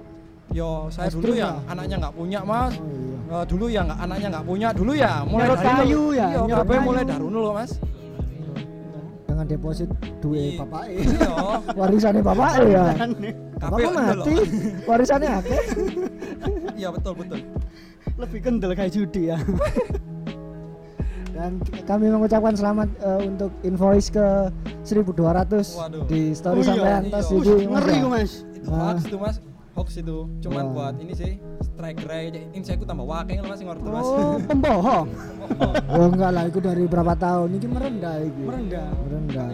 Yo, 0.56 0.88
saya 0.88 1.12
Ekstrim 1.12 1.28
dulu 1.28 1.34
ya 1.36 1.60
anaknya 1.68 1.96
nggak 2.08 2.16
punya, 2.16 2.40
Mas. 2.48 2.74
Oh 2.80 2.88
iya. 2.88 3.44
Eh, 3.44 3.46
dulu 3.52 3.66
ya 3.68 3.82
nggak 3.84 4.00
anaknya 4.00 4.28
nggak 4.32 4.46
punya, 4.48 4.68
dulu 4.72 4.92
ya 4.96 5.12
mulai 5.28 5.46
dari 5.52 5.60
kayu 5.68 6.04
ya, 6.16 6.28
Iya, 6.32 6.80
mulai 6.80 7.04
dari 7.04 7.20
nol 7.28 7.42
loh, 7.44 7.54
Mas. 7.58 7.72
Deposit 9.48 9.90
duit 10.20 10.54
Iya. 10.54 10.62
bapak 10.62 10.84
Iya. 10.86 11.32
warisannya 11.80 12.22
bapak 12.22 12.50
ya. 12.68 12.86
Ndol 13.58 13.94
mati? 13.96 14.36
Warisannya 14.90 15.30
akeh. 15.40 15.62
Iya 16.80 16.94
betul 16.94 17.14
betul. 17.18 17.40
Lebih 18.22 18.40
kendel 18.40 18.72
kayak 18.72 18.94
judi 18.94 19.34
ya. 19.34 19.38
Dan 21.34 21.58
kami 21.86 22.10
mengucapkan 22.10 22.54
selamat 22.54 22.90
eh, 22.98 23.20
untuk 23.26 23.50
invoice 23.62 24.10
ke 24.10 24.50
1200 24.82 25.78
Waduh. 25.78 26.04
di 26.06 26.34
story 26.34 26.60
Oh 26.60 26.64
iya, 26.64 26.70
sampean 26.72 27.02
iya. 27.04 27.12
tos 27.14 27.28
Us, 27.28 27.34
iki. 27.36 27.54
Mas, 27.66 27.70
Ngeri 27.78 27.94
ya. 27.96 28.08
Mas. 28.08 28.32
Itu 28.58 28.70
hoax 28.70 28.98
itu 29.06 29.18
mas. 29.18 29.36
Hoax 29.78 30.02
itu. 30.02 30.26
Cuman 30.42 30.74
Wah. 30.74 30.90
buat 30.90 30.96
ini 30.98 31.14
sih 31.14 31.38
strike 31.62 32.02
rate. 32.10 32.50
Ini 32.50 32.66
saya 32.66 32.82
tambah 32.82 33.06
wakeng 33.06 33.46
mas 33.46 33.62
yang 33.62 33.78
order 33.78 33.94
mas. 33.94 34.10
Oh, 34.10 34.36
pembohong. 34.50 35.08
Oh 35.94 36.06
enggak 36.10 36.32
lah, 36.34 36.44
itu 36.50 36.58
dari 36.58 36.90
berapa 36.90 37.14
tahun? 37.14 37.62
Ini 37.62 37.68
merendah 37.70 38.16
iki. 38.26 38.42
Merendah. 38.42 38.90
Merendah. 39.06 39.48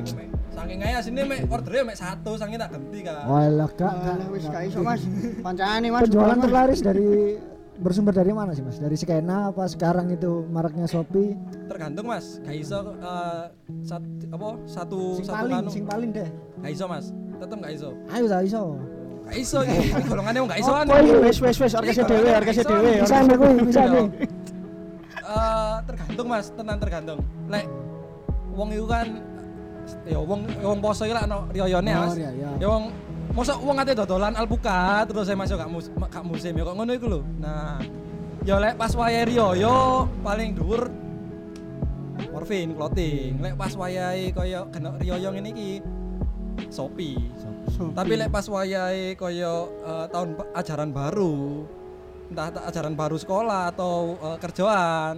Saking 0.53 0.79
aja 0.79 0.99
sini 1.03 1.21
mek 1.27 1.49
ordernya 1.51 1.83
mek 1.91 1.97
satu, 1.99 2.39
saking 2.39 2.55
tak 2.55 2.71
ganti 2.71 2.99
kan. 3.03 3.25
Walah, 3.27 3.67
gak, 3.75 3.91
gak, 3.91 4.15
Alah, 4.15 4.27
wis 4.31 4.45
gak. 4.47 4.53
gak 4.55 4.63
iso 4.71 4.79
Mas. 4.79 5.01
Pancane 5.43 5.88
Mas. 5.91 6.01
Penjualan 6.07 6.39
terlaris 6.39 6.79
dari 6.79 7.09
bersumber 7.73 8.13
dari 8.13 8.29
mana 8.31 8.53
sih 8.53 8.62
mas? 8.62 8.77
Dari 8.77 8.93
skena 8.93 9.49
apa 9.49 9.65
sekarang 9.65 10.13
itu 10.13 10.45
maraknya 10.53 10.86
Shopee? 10.86 11.36
Tergantung 11.67 12.07
mas. 12.07 12.38
Gak 12.45 12.55
iso 12.55 12.95
eh, 12.95 13.43
sat, 13.83 14.05
apa 14.29 14.47
satu 14.69 15.19
Sing 15.19 15.25
satu 15.25 15.36
paling, 15.41 15.65
sing 15.67 15.83
paling 15.83 16.09
deh. 16.13 16.29
Gak 16.63 16.71
iso 16.71 16.86
mas. 16.86 17.09
Tetep 17.41 17.57
gak 17.59 17.73
iso. 17.73 17.89
Ayo 18.13 18.25
tak 18.29 18.45
iso. 18.45 18.63
Gak 19.23 19.36
iso 19.39 19.57
iki. 19.63 19.77
Ini 19.89 20.03
golongannya 20.03 20.39
wong 20.43 20.49
gak 20.51 20.62
iso 20.62 20.71
kan. 20.71 20.86
Apa 20.86 20.99
iki? 20.99 21.12
Wis 21.23 21.38
wis 21.39 21.57
wis 21.57 21.73
orkesnya 21.73 22.05
dhewe, 22.05 22.29
orkesnya 22.36 22.65
dhewe. 22.67 22.91
Bisa 23.01 23.15
nih 23.19 23.36
kuwi, 23.36 23.53
bisa 23.65 23.81
Iya. 23.81 23.91
nih. 23.93 24.05
Eh, 25.23 25.75
tergantung 25.88 26.27
mas, 26.27 26.47
tenan 26.53 26.77
tergantung. 26.77 27.19
Lek 27.47 27.65
wong 28.53 28.69
itu 28.69 28.86
kan 28.86 29.07
ya 30.07 30.19
wong 30.21 30.47
wong 30.62 30.79
poso 30.79 31.03
iki 31.03 31.12
lah 31.15 31.23
ono 31.25 31.47
riyoyone 31.51 31.91
Oh, 31.91 32.01
mas. 32.07 32.15
iya, 32.15 32.29
iya. 32.31 32.49
Ya 32.62 32.67
wong 32.69 32.83
mosok 33.33 33.57
wong 33.65 33.75
ate 33.81 33.97
dodolan 33.97 34.36
alpukat 34.38 35.09
terus 35.09 35.25
saya 35.25 35.36
masuk 35.39 35.57
gak, 35.57 35.69
mus, 35.71 35.88
gak 35.89 36.23
musim 36.23 36.53
ya 36.53 36.63
kok 36.63 36.75
ngono 36.77 36.91
iku 36.93 37.07
lho. 37.09 37.19
Nah, 37.41 37.79
ya 38.45 38.59
lek 38.62 38.75
pas 38.75 38.91
wayahe 38.93 39.25
riyoyo 39.25 40.05
paling 40.21 40.53
dhuwur 40.53 40.91
Morfin 42.29 42.73
clothing. 42.77 43.41
Lek 43.41 43.57
pas 43.57 43.73
wayahe 43.73 44.29
kaya 44.29 44.65
kena 44.69 44.93
riyoyo 45.01 45.33
ngene 45.33 45.49
iki 45.49 45.69
Shopee. 47.63 47.95
Tapi 47.95 48.13
lek 48.15 48.30
pas 48.30 48.45
wayahe 48.45 49.15
kaya 49.15 49.54
eh, 49.65 50.06
tahun 50.10 50.30
ajaran 50.52 50.89
baru, 50.89 51.63
entah 52.28 52.47
ta- 52.52 52.65
ajaran 52.67 52.93
baru 52.93 53.15
sekolah 53.15 53.71
atau 53.71 54.19
eh, 54.19 54.38
kerjaan, 54.38 55.15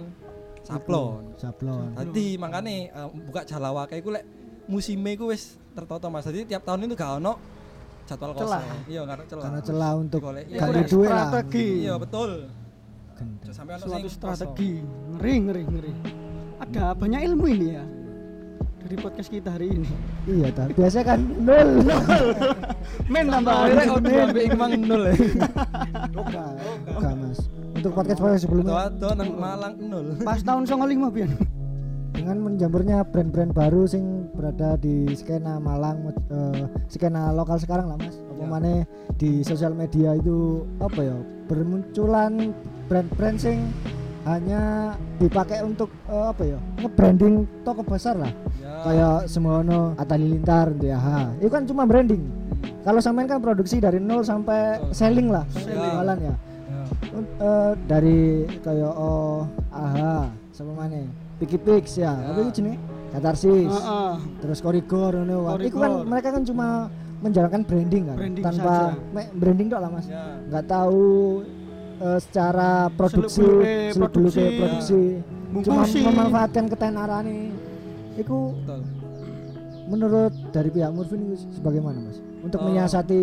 sablon. 0.62 1.34
Sablon. 1.34 1.90
Tadi 1.92 2.38
makanya 2.38 2.74
eh, 2.90 3.08
buka 3.26 3.42
Jalawa 3.42 3.84
kayak 3.84 4.02
gue 4.02 4.12
lek 4.14 4.24
musimnya 4.66 5.14
gue 5.14 5.28
wis 5.34 5.58
tertata 5.74 6.06
mas. 6.06 6.24
Jadi 6.24 6.46
tiap 6.46 6.62
tahun 6.62 6.86
itu 6.86 6.94
gak 6.94 7.18
ono 7.18 7.34
jadwal 8.06 8.32
Celah. 8.32 8.62
kosong. 8.62 8.80
Iya 8.86 9.00
ada 9.02 9.24
celah. 9.26 9.44
Karena 9.50 9.60
celah 9.60 9.92
untuk 9.98 10.20
Digolek. 10.22 10.44
Iya, 10.46 10.60
duit 10.86 11.10
lah. 11.10 11.26
Strategi. 11.26 11.68
Iya 11.82 11.94
betul. 11.98 12.30
Sampai 13.50 13.72
ono 13.74 13.84
Suatu 13.84 14.08
strategi. 14.08 14.72
Ngeri 15.14 15.34
ngeri 15.42 15.62
ngeri. 15.66 15.92
Ada 16.56 16.94
banyak 16.94 17.20
ilmu 17.26 17.46
ini 17.50 17.68
ya. 17.74 17.84
Dari 18.86 19.02
podcast 19.02 19.30
kita 19.34 19.50
hari 19.50 19.66
ini. 19.74 19.90
Iya, 20.30 20.54
tak. 20.54 20.78
Biasa 20.78 21.02
kan 21.02 21.18
nol. 21.42 21.82
Men 23.12 23.26
tambah 23.26 23.50
Akhirnya 23.50 23.84
audio 23.90 24.18
sampai 24.30 24.44
imang 24.46 24.72
nol 24.86 25.02
ya. 25.10 25.14
Enggak, 26.14 26.50
enggak 26.86 27.14
mas. 27.18 27.38
Untuk 27.74 27.90
podcast 27.90 28.20
podcast 28.22 28.42
sebelumnya 28.46 28.86
Tuh 28.94 29.10
nang 29.18 29.34
Malang 29.34 29.74
nol. 29.82 30.06
Pas 30.22 30.38
tahun 30.38 30.70
95 30.70 31.02
pian. 31.10 31.30
dengan 32.14 32.38
menjamurnya 32.40 33.02
brand-brand 33.04 33.52
baru 33.52 33.84
sing 33.84 34.30
berada 34.32 34.78
di 34.80 35.10
skena 35.12 35.58
Malang, 35.58 36.06
eh, 36.30 36.64
skena 36.86 37.34
lokal 37.34 37.58
sekarang 37.58 37.90
lah 37.90 37.98
mas. 37.98 38.22
Apa 38.32 38.40
Ya. 38.40 38.46
mana 38.46 38.72
di 39.18 39.42
sosial 39.42 39.74
media 39.74 40.14
itu 40.14 40.62
apa 40.78 41.02
ya 41.02 41.16
bermunculan 41.50 42.54
brand-brand 42.86 43.36
sing 43.36 43.66
hanya 44.26 44.60
dipakai 45.16 45.62
untuk 45.62 45.88
eh, 46.04 46.26
apa 46.26 46.42
ya 46.44 46.58
nge-branding 46.76 47.34
toko 47.62 47.80
besar 47.80 48.18
lah 48.18 48.32
Ya. 48.56 48.82
kayak 48.82 49.16
Semono, 49.26 49.94
Atta 49.94 50.14
Halilintar, 50.14 50.74
NDH. 50.74 51.06
Itu 51.38 51.48
kan 51.48 51.62
cuma 51.64 51.86
branding. 51.86 52.18
Kalau 52.82 52.98
sampean 52.98 53.24
kan 53.24 53.38
produksi 53.38 53.78
dari 53.78 53.96
nol 53.96 54.20
sampai 54.20 54.76
Betul. 54.76 54.90
selling 54.92 55.28
lah, 55.28 55.44
Selling. 55.48 55.78
jualan 55.78 56.18
ya. 56.18 56.34
Ya. 56.66 56.82
Eh, 57.40 57.72
dari 57.86 58.20
kayak 58.60 58.90
oh 58.90 59.46
aha 59.70 60.26
sama 60.50 60.74
mana 60.76 61.06
Piki 61.36 61.56
Pix 61.56 61.94
ya, 61.94 62.10
Ya. 62.12 62.32
apa 62.32 62.42
itu 62.42 62.58
jenis 62.58 62.76
katarsis 63.08 63.70
Heeh. 63.70 64.12
terus 64.40 64.58
korigor 64.58 65.14
ngono. 65.14 65.56
Itu 65.56 65.78
kan 65.78 65.92
mereka 66.02 66.28
kan 66.30 66.42
cuma 66.42 66.66
menjalankan 67.16 67.62
branding 67.62 68.02
kan 68.04 68.16
Branding 68.18 68.44
tanpa 68.44 68.74
saja. 68.92 69.30
branding 69.32 69.66
dok 69.68 69.80
lah 69.80 69.90
mas 69.90 70.06
Ya. 70.06 70.24
nggak 70.44 70.64
tahu 70.66 71.06
eh, 71.98 72.18
secara 72.18 72.70
produksi 72.90 73.40
Seluk-beluk 73.40 73.92
seluk-beluk 73.92 74.32
produksi, 74.34 74.44
produksi 74.58 75.00
cuma 75.56 75.82
Bungkusi. 75.82 75.98
memanfaatkan 76.02 76.64
ketenarane 76.66 77.38
itu 78.14 78.38
Betul. 78.58 78.80
menurut 79.86 80.32
dari 80.50 80.68
pihak 80.68 80.90
Murfin 80.90 81.20
itu 81.24 81.36
sebagaimana 81.52 81.98
mas 82.00 82.18
untuk 82.40 82.58
Eh. 82.58 82.64
menyiasati 82.64 83.22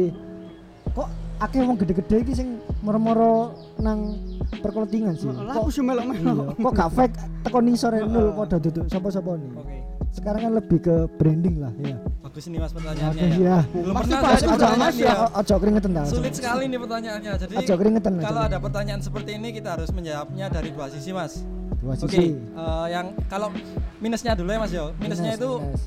kok 0.89 1.07
akeh 1.39 1.59
wong 1.59 1.75
gede-gede 1.75 2.17
iki 2.21 2.33
sing 2.33 2.47
moro-moro 2.79 3.51
nang 3.77 4.15
perklotingan 4.55 5.13
sih 5.13 5.27
Lah 5.27 5.51
kok 5.51 5.61
aku 5.61 5.69
sih 5.69 5.83
iya, 5.83 6.33
kok 6.55 6.71
gak 6.71 6.89
fake 6.89 7.15
teko 7.43 7.59
nisore 7.59 7.99
nol 8.03 8.15
Heeh. 8.23 8.37
padha 8.37 8.57
duduk 8.59 8.85
sapa-sapa 8.87 9.31
nih 9.35 9.49
Oke. 9.53 9.75
Sekarang 10.13 10.41
kan 10.45 10.51
lebih 10.53 10.77
ke 10.79 10.95
branding 11.17 11.57
lah 11.57 11.73
ya 11.81 11.97
Bagus 12.23 12.45
ini 12.45 12.57
mas 12.57 12.71
pertanyaannya 12.71 13.25
Oke, 13.27 13.35
ya. 13.35 13.45
ya. 13.45 13.57
Belum 13.67 13.93
Pasti 13.93 14.13
pernah 14.13 14.31
pasti 14.33 14.47
ada 14.47 14.89
ya. 14.89 15.15
Ojo 15.33 15.53
keringetan 15.59 15.89
dah 15.91 16.05
Sulit 16.07 16.33
sekali 16.33 16.63
nih 16.65 16.79
pertanyaannya. 16.79 17.31
Jadi 17.37 17.53
Ojo 17.57 17.73
keringetan 17.75 18.11
kalau 18.17 18.41
ada 18.41 18.57
pertanyaan 18.57 19.01
seperti 19.01 19.31
ini 19.35 19.49
kita 19.51 19.69
harus 19.73 19.89
menjawabnya 19.89 20.45
dari 20.47 20.69
dua 20.73 20.87
sisi 20.89 21.11
mas. 21.11 21.41
dua 21.77 21.93
Oke, 21.93 22.09
sisi 22.09 22.33
eh, 22.33 22.85
yang 22.89 23.13
kalau 23.27 23.53
minusnya 23.99 24.33
dulu 24.33 24.49
ya 24.49 24.59
mas 24.61 24.71
yo. 24.71 24.85
Minusnya 24.97 25.35
Minus, 25.35 25.41
itu 25.41 25.51
minus. 25.61 25.81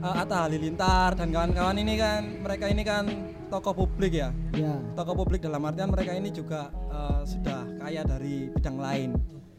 eh, 0.00 0.20
Atta 0.24 0.36
Halilintar 0.46 1.10
dan 1.16 1.28
kawan-kawan 1.28 1.76
ini 1.76 1.94
kan 1.96 2.20
mereka 2.40 2.64
ini 2.68 2.80
kan 2.80 3.04
tokoh 3.48 3.74
publik 3.74 4.12
ya. 4.14 4.28
ya 4.54 4.72
Tokoh 4.94 5.12
publik 5.18 5.42
dalam 5.42 5.60
artian 5.64 5.90
mereka 5.90 6.14
ini 6.14 6.30
juga 6.30 6.68
eh, 6.88 7.20
sudah 7.24 7.60
kaya 7.76 8.04
dari 8.04 8.48
bidang 8.48 8.76
lain. 8.76 9.10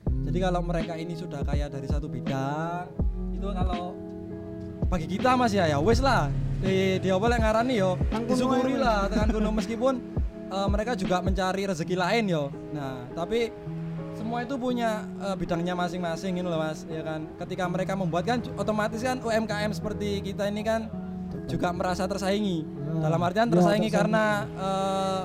Hmm. 0.10 0.26
Jadi 0.26 0.38
kalau 0.40 0.62
mereka 0.62 0.98
ini 0.98 1.14
sudah 1.14 1.46
kaya 1.46 1.68
dari 1.68 1.86
satu 1.86 2.06
bidang, 2.06 2.90
itu 3.32 3.46
kalau 3.46 3.94
bagi 4.92 5.08
kita 5.08 5.40
mas 5.40 5.56
ya 5.56 5.72
ya 5.72 5.80
wes 5.80 6.04
lah. 6.04 6.28
Di 6.62 7.00
dia 7.02 7.16
boleh 7.18 7.40
ngarani 7.40 7.74
yo 7.80 7.96
disyukuri 8.28 8.76
lah 8.78 9.08
tekan 9.10 9.32
kuno 9.32 9.50
meskipun 9.50 9.94
eh, 10.52 10.68
mereka 10.68 10.94
juga 10.94 11.24
mencari 11.24 11.64
rezeki 11.66 11.96
lain 11.96 12.24
yo. 12.28 12.44
Nah 12.76 13.08
tapi 13.16 13.50
semua 14.14 14.44
itu 14.44 14.60
punya 14.60 15.08
eh, 15.18 15.36
bidangnya 15.40 15.74
masing-masing 15.74 16.38
ini 16.38 16.46
loh 16.46 16.60
mas 16.60 16.84
ya 16.86 17.02
kan. 17.02 17.24
Ketika 17.40 17.66
mereka 17.66 17.96
membuat 17.96 18.28
kan 18.28 18.44
otomatis 18.60 19.00
kan 19.00 19.18
UMKM 19.18 19.72
seperti 19.72 20.22
kita 20.22 20.52
ini 20.52 20.62
kan 20.62 20.92
juga 21.48 21.72
merasa 21.72 22.04
tersaingi. 22.06 22.68
Ya. 22.92 23.08
dalam 23.08 23.24
artian 23.24 23.48
Ya, 23.48 23.54
tersaingi 23.56 23.88
tersaingi. 23.88 23.96
karena 23.96 24.26
eh, 24.60 25.24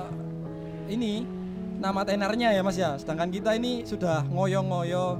ini 0.95 1.13
nama 1.77 2.01
tenarnya 2.07 2.55
ya 2.55 2.63
mas 2.63 2.79
ya. 2.79 2.95
Sedangkan 2.97 3.29
kita 3.29 3.53
ini 3.53 3.83
sudah 3.85 4.23
ngoyo-ngoyo. 4.31 5.19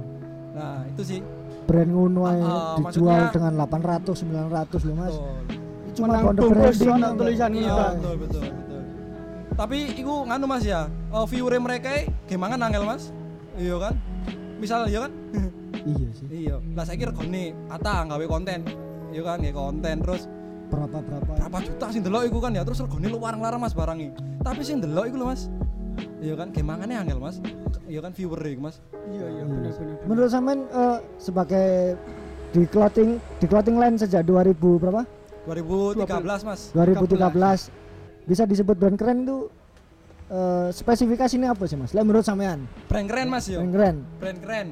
Nah 0.56 0.82
itu 0.90 1.04
sih 1.06 1.20
brand 1.68 1.90
ngono 1.92 2.20
ae 2.24 2.40
ah, 2.40 2.80
dijual 2.80 3.28
dengan 3.28 3.52
800 3.60 4.08
900 4.08 4.88
loh 4.88 4.96
mas 4.96 5.12
Betul. 5.12 5.92
cuma 5.92 6.06
bungkus, 6.32 6.48
branding 6.48 6.90
ono 6.96 7.08
tulisan 7.12 7.50
Iya, 7.52 7.60
kita. 7.68 7.84
betul, 7.92 8.14
betul, 8.16 8.42
betul. 8.48 8.80
Tapi 9.58 9.78
iku 9.98 10.14
nganu 10.22 10.46
Mas 10.46 10.62
ya, 10.62 10.86
uh, 11.10 11.26
viewer 11.26 11.58
mereka 11.58 12.06
gimana 12.30 12.54
nangel 12.54 12.86
Mas? 12.86 13.10
Iya 13.58 13.74
kan? 13.82 13.94
Misal 14.62 14.86
iya 14.86 15.02
kan? 15.02 15.12
iya 15.90 16.08
sih 16.14 16.26
iya. 16.30 16.62
Lah 16.78 16.86
saya 16.86 16.94
kira 16.94 17.10
gini, 17.10 17.50
ata 17.66 18.06
gawe 18.06 18.22
konten. 18.30 18.62
Iya 19.10 19.26
kan, 19.26 19.42
ya 19.42 19.50
konten 19.50 19.98
terus 19.98 20.30
berapa 20.70 21.02
berapa 21.02 21.30
berapa 21.34 21.58
juta 21.66 21.90
sih 21.90 21.98
ndelok 21.98 22.30
iku 22.30 22.38
kan 22.38 22.54
ya 22.54 22.62
terus 22.62 22.78
regane 22.78 23.10
lu 23.10 23.18
larang-larang 23.18 23.58
Mas 23.58 23.74
barangi. 23.74 24.14
Tapi 24.38 24.62
sih 24.62 24.78
ndelok 24.78 25.10
iku 25.10 25.16
lho 25.18 25.26
Mas. 25.26 25.50
Iya 26.18 26.34
kan, 26.34 26.48
gimana 26.50 26.82
angel 26.84 27.18
Mas? 27.18 27.38
Iya 27.84 28.00
kan 28.00 28.12
viewer 28.12 28.40
iku 28.42 28.60
Mas. 28.62 28.76
Iya 29.06 29.26
iya 29.26 29.28
Iya 29.38 29.44
benar 29.44 29.72
benar. 29.72 29.96
menurut 30.04 30.28
sampean 30.28 30.60
eh, 30.64 30.98
sebagai 31.16 31.68
di 32.48 32.62
clothing 32.64 33.10
di 33.36 33.46
clothing 33.46 33.76
line 33.76 33.94
sejak 33.94 34.22
2000 34.22 34.56
berapa 34.56 35.02
2013 35.44 36.04
Mas. 36.44 36.60
2013 36.72 37.72
bisa 38.24 38.42
disebut 38.44 38.74
brand 38.74 38.94
keren 38.94 39.22
itu 39.22 39.48
eh, 40.28 40.68
spesifikasinya 40.70 41.52
apa 41.52 41.64
sih 41.64 41.74
mas? 41.74 41.92
Lah 41.92 42.02
menurut 42.02 42.22
sampean 42.22 42.68
Brand 42.86 43.06
keren 43.06 43.28
Mas 43.28 43.46
yo. 43.46 43.58
brand 43.58 43.72
keren 43.72 43.96
brand 44.18 44.38
keren 44.38 44.68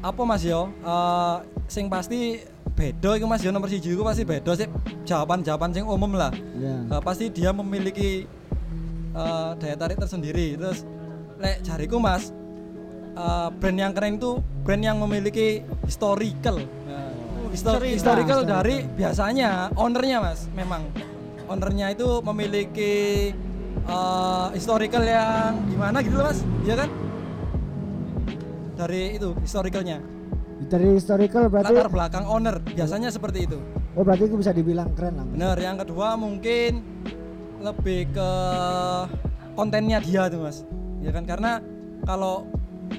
apa 0.00 0.22
mas 0.22 0.42
yo 0.42 0.70
Eh, 0.80 1.36
sing 1.66 1.86
pasti 1.86 2.42
beda 2.72 3.14
itu 3.14 3.24
mas 3.24 3.40
yo 3.40 3.50
nomor 3.50 3.66
siji 3.66 3.90
itu 3.90 4.02
pasti 4.02 4.22
beda 4.22 4.52
sih 4.52 4.66
jawaban 5.02 5.40
jawaban 5.40 5.70
sing 5.70 5.82
umum 5.82 6.12
lah 6.12 6.30
ya 6.54 6.74
Eh, 6.88 7.00
pasti 7.00 7.26
dia 7.28 7.50
memiliki 7.50 8.26
eh, 9.16 9.50
daya 9.56 9.76
tarik 9.76 9.96
tersendiri. 9.96 10.60
Terus 10.60 10.84
lek 11.40 11.64
jariku 11.64 11.96
mas 11.96 12.28
eh, 13.16 13.48
brand 13.56 13.78
yang 13.80 13.92
keren 13.96 14.20
itu 14.20 14.38
brand 14.62 14.82
yang 14.84 15.00
memiliki 15.00 15.64
historical. 15.84 16.60
Nah, 16.60 17.10
histo- 17.50 17.80
cerita. 17.80 17.94
historical 17.96 18.40
Historical. 18.44 18.62
dari 18.62 18.76
biasanya 18.84 19.72
ownernya 19.74 20.18
mas 20.20 20.44
memang. 20.52 20.84
Ownernya 21.46 21.94
itu 21.94 22.20
memiliki 22.20 23.30
eh, 23.86 24.46
historical 24.52 25.00
yang 25.00 25.64
gimana 25.66 26.02
gitu 26.02 26.18
loh 26.18 26.28
mas? 26.28 26.40
Iya 26.62 26.84
kan? 26.84 26.90
Dari 28.76 29.16
itu 29.16 29.32
historicalnya. 29.40 29.98
Dari 30.66 30.96
historical 30.96 31.48
berarti 31.48 31.72
latar 31.72 31.88
belakang 31.88 32.24
owner 32.26 32.60
biasanya 32.60 33.08
seperti 33.08 33.44
itu. 33.48 33.58
Oh 33.96 34.04
berarti 34.04 34.28
itu 34.28 34.36
bisa 34.36 34.52
dibilang 34.52 34.92
keren 34.92 35.16
lah. 35.16 35.24
Bener 35.24 35.56
yang 35.56 35.76
kedua 35.80 36.16
mungkin 36.16 36.80
lebih 37.60 38.12
ke 38.12 38.30
kontennya 39.54 39.98
dia 40.00 40.28
tuh 40.28 40.44
mas. 40.44 40.62
Ya 41.00 41.10
kan? 41.10 41.24
Karena 41.24 41.58
kalau 42.04 42.44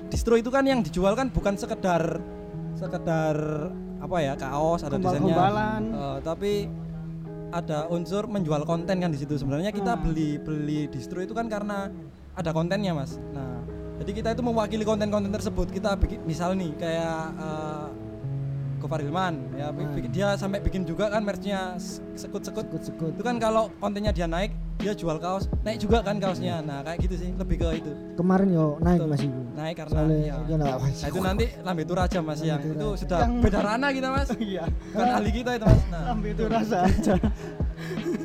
distro 0.09 0.35
itu 0.35 0.49
kan 0.49 0.65
yang 0.65 0.81
dijual 0.81 1.13
kan 1.13 1.29
bukan 1.31 1.55
sekedar 1.55 2.19
sekedar 2.77 3.35
apa 3.97 4.17
ya 4.21 4.33
kaos 4.37 4.85
ada 4.85 4.97
desainnya. 5.01 5.35
Eh, 5.93 6.17
tapi 6.21 6.51
ada 7.47 7.87
unsur 7.87 8.27
menjual 8.27 8.67
konten 8.67 8.99
kan 8.99 9.09
di 9.09 9.17
situ. 9.17 9.39
Sebenarnya 9.39 9.71
kita 9.71 9.95
Ah. 9.95 9.99
beli 9.99 10.37
beli 10.37 10.85
distro 10.91 11.23
itu 11.23 11.31
kan 11.31 11.47
karena 11.47 11.89
ada 12.35 12.51
kontennya 12.53 12.93
mas. 12.93 13.17
Nah 13.33 13.63
jadi 13.97 14.11
kita 14.13 14.29
itu 14.37 14.45
mewakili 14.45 14.85
konten-konten 14.85 15.33
tersebut. 15.33 15.73
Kita 15.73 15.97
bikin 15.97 16.21
misal 16.27 16.53
nih 16.53 16.69
kayak 16.77 17.21
eh, 17.39 17.87
Gofar 18.77 18.99
Hilman 18.99 19.33
ya 19.53 19.67
bikin- 19.69 20.11
dia 20.11 20.29
sampai 20.33 20.59
bikin 20.59 20.81
juga 20.83 21.07
kan 21.07 21.19
merchnya 21.19 21.75
sekut-sekut 22.13 22.63
Sekut-sekut. 22.63 23.11
itu 23.11 23.23
kan 23.23 23.35
kalau 23.37 23.73
kontennya 23.75 24.09
dia 24.11 24.25
naik 24.25 24.49
dia 24.77 24.93
jual 24.93 25.17
kaos 25.17 25.49
naik 25.61 25.77
juga 25.79 25.99
kan 25.99 26.17
kaosnya 26.17 26.61
nah 26.61 26.81
kayak 26.81 27.01
gitu 27.01 27.15
sih 27.17 27.29
lebih 27.31 27.57
ke 27.57 27.67
itu 27.75 27.91
Kemarin 28.13 28.47
yo 28.49 28.77
naik 28.79 28.99
Betul. 28.99 29.09
Mas 29.09 29.21
itu. 29.23 29.41
naik 29.51 29.75
karena 29.75 29.91
Soalnya 29.91 30.17
ya. 30.19 30.35
ya, 30.39 30.55
nah, 30.55 30.65
Nah, 30.77 31.07
itu 31.07 31.19
nanti 31.19 31.45
lambe 31.59 31.81
itu 31.81 31.93
raja 31.93 32.19
mas 32.19 32.39
yang 32.39 32.61
itu 32.61 32.87
sudah 32.95 33.19
Yang- 33.19 33.41
beda 33.41 33.59
ranah 33.59 33.89
kita 33.91 34.07
mas 34.07 34.29
Iya. 34.39 34.63
bukan 34.87 35.07
ahli 35.11 35.31
kita 35.31 35.51
itu 35.55 35.65
mas 35.65 35.81
nah 35.89 36.01
Lambe 36.07 36.27
itu 36.29 36.43
rasa 36.45 36.79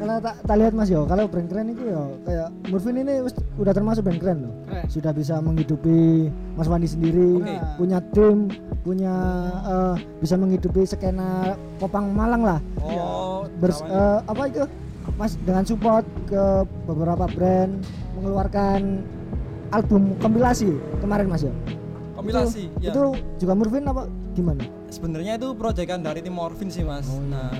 Kalau 0.02 0.16
tak 0.18 0.34
tak 0.42 0.56
lihat 0.58 0.72
Mas 0.72 0.88
yo, 0.88 1.00
kalau 1.04 1.24
brand 1.24 1.46
keren 1.46 1.66
itu 1.68 1.82
yo 1.86 2.02
kayak 2.22 2.48
Murfin 2.66 2.96
ini 2.96 3.14
wis- 3.20 3.38
udah 3.54 3.70
termasuk 3.70 4.02
brand 4.02 4.18
keren 4.18 4.38
loh. 4.40 4.54
Keren. 4.66 4.84
Sudah 4.88 5.12
bisa 5.12 5.38
menghidupi 5.38 6.26
Mas 6.52 6.66
Wandi 6.66 6.86
sendiri, 6.86 7.38
Oke. 7.38 7.54
punya 7.76 7.98
tim, 8.10 8.50
punya 8.80 9.14
eh, 9.62 9.94
bisa 10.18 10.34
menghidupi 10.34 10.82
skena 10.84 11.54
popang 11.78 12.10
Malang 12.10 12.42
lah. 12.42 12.58
oh 12.78 13.46
Bers- 13.56 13.78
namanya. 13.80 14.02
eh, 14.02 14.18
apa 14.26 14.42
itu? 14.44 14.62
Mas 15.12 15.32
dengan 15.38 15.62
support 15.62 16.02
ke 16.26 16.44
beberapa 16.84 17.26
brand 17.28 17.70
mengeluarkan 18.16 19.02
album 19.70 20.18
kompilasi 20.18 20.70
kemarin 20.98 21.26
Mas 21.26 21.42
yo. 21.42 21.54
kompilasi 22.12 22.70
itu, 22.70 22.78
ya 22.80 22.90
itu 22.90 23.04
juga 23.36 23.52
Murfin 23.52 23.82
apa 23.84 24.06
gimana? 24.32 24.62
sebenarnya 24.88 25.34
itu 25.34 25.48
proyekan 25.52 25.98
dari 25.98 26.20
tim 26.20 26.30
Morfin 26.30 26.68
sih 26.68 26.82
mas 26.82 27.02
Oh, 27.04 27.18
iya. 27.18 27.32
nah 27.32 27.50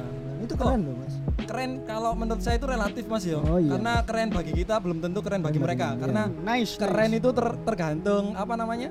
Itu 0.42 0.55
keren 0.55 0.81
loh 0.83 0.94
Mas. 0.96 1.14
keren 1.42 1.70
kalau 1.83 2.12
menurut 2.12 2.38
saya 2.38 2.55
itu 2.55 2.64
relatif 2.64 3.05
mas 3.05 3.22
yo 3.22 3.38
Oh, 3.40 3.57
iya. 3.57 3.70
karena 3.72 3.92
keren 4.02 4.28
bagi 4.31 4.52
kita 4.55 4.78
belum 4.78 4.98
tentu 5.00 5.20
keren 5.20 5.40
bagi 5.40 5.55
Keren 5.55 5.64
mereka. 5.64 5.87
bagi- 5.88 6.00
karena 6.02 6.22
Nice. 6.40 6.72
keren 6.76 7.09
nice. 7.09 7.18
itu 7.18 7.28
ter- 7.31 7.59
tergantung 7.62 8.24
apa 8.33 8.55
namanya? 8.55 8.88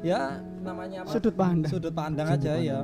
Ya 0.00 0.20
namanya 0.60 0.98
apa? 1.02 1.10
Sudut 1.10 1.34
pandang. 1.34 1.68
sudut 1.68 1.92
pandang 1.92 2.26
aja 2.26 2.52
ya. 2.56 2.80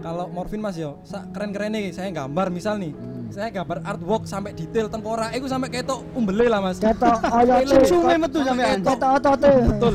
kalau 0.00 0.26
morfin 0.26 0.58
mas 0.58 0.74
yo 0.74 0.98
keren 1.30 1.50
keren 1.50 1.72
nih. 1.72 1.90
Saya 1.90 2.10
gambar 2.10 2.50
misal 2.50 2.76
nih. 2.76 2.92
Hmm. 2.92 3.10
saya 3.30 3.48
gambar 3.48 3.80
artwork 3.82 4.26
sampai 4.26 4.52
detail 4.52 4.84
tengkorak 4.86 5.32
itu 5.32 5.46
sampai 5.46 5.70
ketok 5.70 6.04
umbele 6.12 6.46
lah 6.46 6.60
mas. 6.60 6.76
Ketok. 6.76 7.16
Film 7.64 7.84
Sungai 7.86 8.16
metu 8.18 8.42
sampean. 8.42 8.82
Ketok 8.82 9.10
otote. 9.14 9.52
betul. 9.70 9.94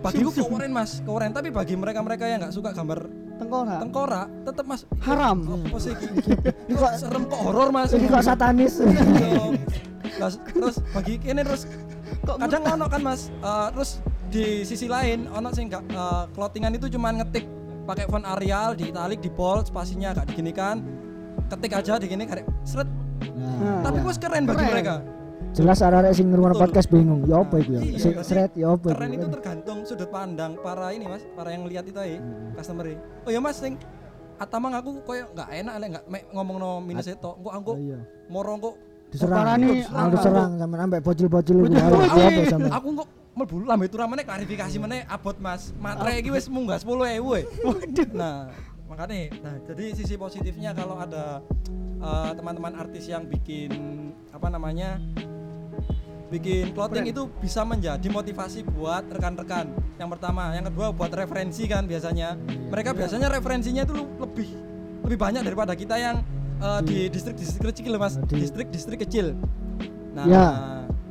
Bagiku 0.00 0.30
keren 0.48 0.70
mas. 0.70 0.90
Keren 0.98 1.30
tapi 1.30 1.48
bagi 1.50 1.74
mereka 1.74 2.00
mereka 2.00 2.24
yang 2.24 2.40
nggak 2.40 2.54
suka 2.54 2.70
gambar 2.70 3.04
Tengkorak. 3.38 3.78
tengkorak 3.80 4.26
tetap 4.44 4.64
mas 4.66 4.82
Haram. 5.00 5.38
apa 5.46 5.78
sih? 5.78 5.94
Ini 6.66 6.74
kok 6.74 6.92
serem 6.94 7.22
kok 7.24 7.40
horor 7.40 7.68
mas 7.70 7.90
Ini 7.90 8.06
kok 8.06 8.22
satanis. 8.22 8.82
Iya. 8.82 9.54
Lah, 10.18 10.30
terus 10.34 10.76
bagi 10.90 11.14
ini 11.22 11.40
terus 11.40 11.62
kadang 12.26 12.62
ono 12.66 12.86
kan 12.86 13.00
mas 13.00 13.30
eh, 13.30 13.68
terus 13.70 13.90
di 14.28 14.62
sisi 14.62 14.90
lain 14.90 15.30
ono 15.30 15.54
sing 15.54 15.70
gak 15.70 15.86
eh, 15.88 16.24
clothingan 16.34 16.74
itu 16.74 16.90
cuman 16.90 17.22
ngetik 17.22 17.46
pakai 17.86 18.04
font 18.04 18.26
Arial 18.26 18.74
di 18.74 18.90
italic 18.90 19.22
di 19.22 19.30
bold 19.30 19.70
spasinya 19.70 20.12
gak 20.12 20.28
diginikan 20.28 20.82
ketik 21.48 21.72
aja 21.72 21.96
digini 21.96 22.26
karek 22.26 22.44
seret 22.62 22.90
Nah, 23.18 23.82
tapi 23.82 23.98
gue 23.98 24.14
keren 24.14 24.46
bagi 24.46 24.62
Keren. 24.62 24.70
mereka 24.70 24.94
jelas 25.58 25.82
arek 25.82 26.14
sing 26.14 26.30
Betul. 26.30 26.54
podcast 26.54 26.86
bingung. 26.86 27.26
Ya 27.26 27.42
apa 27.42 27.58
iku 27.58 27.70
ya? 27.74 27.82
Iya, 27.82 27.98
Sing 27.98 28.14
seret 28.22 28.54
ya 28.54 28.70
apa 28.70 28.94
keren 28.94 29.10
iku? 29.10 29.18
itu 29.18 29.28
tergantung 29.34 29.78
sudut 29.82 30.06
pandang 30.08 30.54
para 30.62 30.94
ini 30.94 31.04
mas 31.04 31.26
para 31.34 31.50
yang 31.50 31.66
lihat 31.66 31.82
itu 31.82 31.98
ya 31.98 32.22
customer 32.54 32.94
oh 33.26 33.30
ya 33.30 33.42
mas 33.42 33.58
sing 33.58 33.74
atamang 34.38 34.70
aku 34.72 35.02
koyo 35.02 35.26
nggak 35.34 35.48
enak 35.50 35.74
lek 35.76 35.88
nggak 35.90 36.04
ngomong 36.30 36.56
no 36.62 36.70
minus 36.78 37.10
itu 37.10 37.18
kok 37.18 37.50
aku 37.50 37.74
Oh, 37.74 37.82
iya. 37.82 37.98
moro 38.30 38.54
kok 38.56 38.74
Diserang. 39.08 39.40
Parani, 39.40 39.80
Diserang, 39.80 40.08
diserang 40.12 40.50
sampean 40.60 40.80
ambek 40.84 41.00
bocil-bocil 41.00 41.56
sampean? 42.44 42.70
aku 42.70 42.88
kok 42.92 43.08
mlebu 43.34 43.54
lambe 43.64 43.84
itu 43.88 43.96
ramene 43.96 44.22
klarifikasi 44.22 44.76
meneh 44.76 45.00
abot 45.08 45.32
Mas. 45.40 45.72
Matre 45.80 46.20
iki 46.20 46.28
wis 46.28 46.44
munggah 46.46 46.76
10.000 46.76 47.16
we. 47.24 47.40
Nah, 48.12 48.52
makanya 48.84 49.32
nah 49.40 49.56
jadi 49.64 49.96
sisi 49.96 50.20
positifnya 50.20 50.76
kalau 50.76 51.00
ada 51.00 51.40
eh, 51.98 52.30
teman-teman 52.36 52.76
artis 52.76 53.08
yang 53.08 53.24
bikin 53.24 53.72
apa 54.28 54.52
namanya? 54.52 55.00
Bikin 56.28 56.72
clothing 56.72 57.08
itu 57.08 57.26
bisa 57.40 57.64
menjadi 57.64 58.04
motivasi 58.04 58.60
buat 58.68 59.08
rekan-rekan. 59.08 59.68
Yang 59.96 60.08
pertama, 60.12 60.52
yang 60.52 60.68
kedua 60.68 60.92
buat 60.92 61.08
referensi 61.10 61.64
kan 61.64 61.84
biasanya. 61.84 62.36
Mereka 62.68 62.92
biasanya 62.92 63.28
referensinya 63.28 63.82
itu 63.82 63.96
lebih 63.96 64.48
lebih 65.04 65.18
banyak 65.18 65.42
daripada 65.42 65.72
kita 65.72 65.96
yang 65.96 66.20
eh, 66.58 66.80
di 66.82 67.08
distrik-distrik 67.08 67.72
kecil 67.72 67.96
Mas, 67.96 68.20
Di- 68.20 68.38
distrik-distrik 68.38 69.00
kecil. 69.00 69.32
Nah, 70.12 70.24
Ya. 70.26 70.46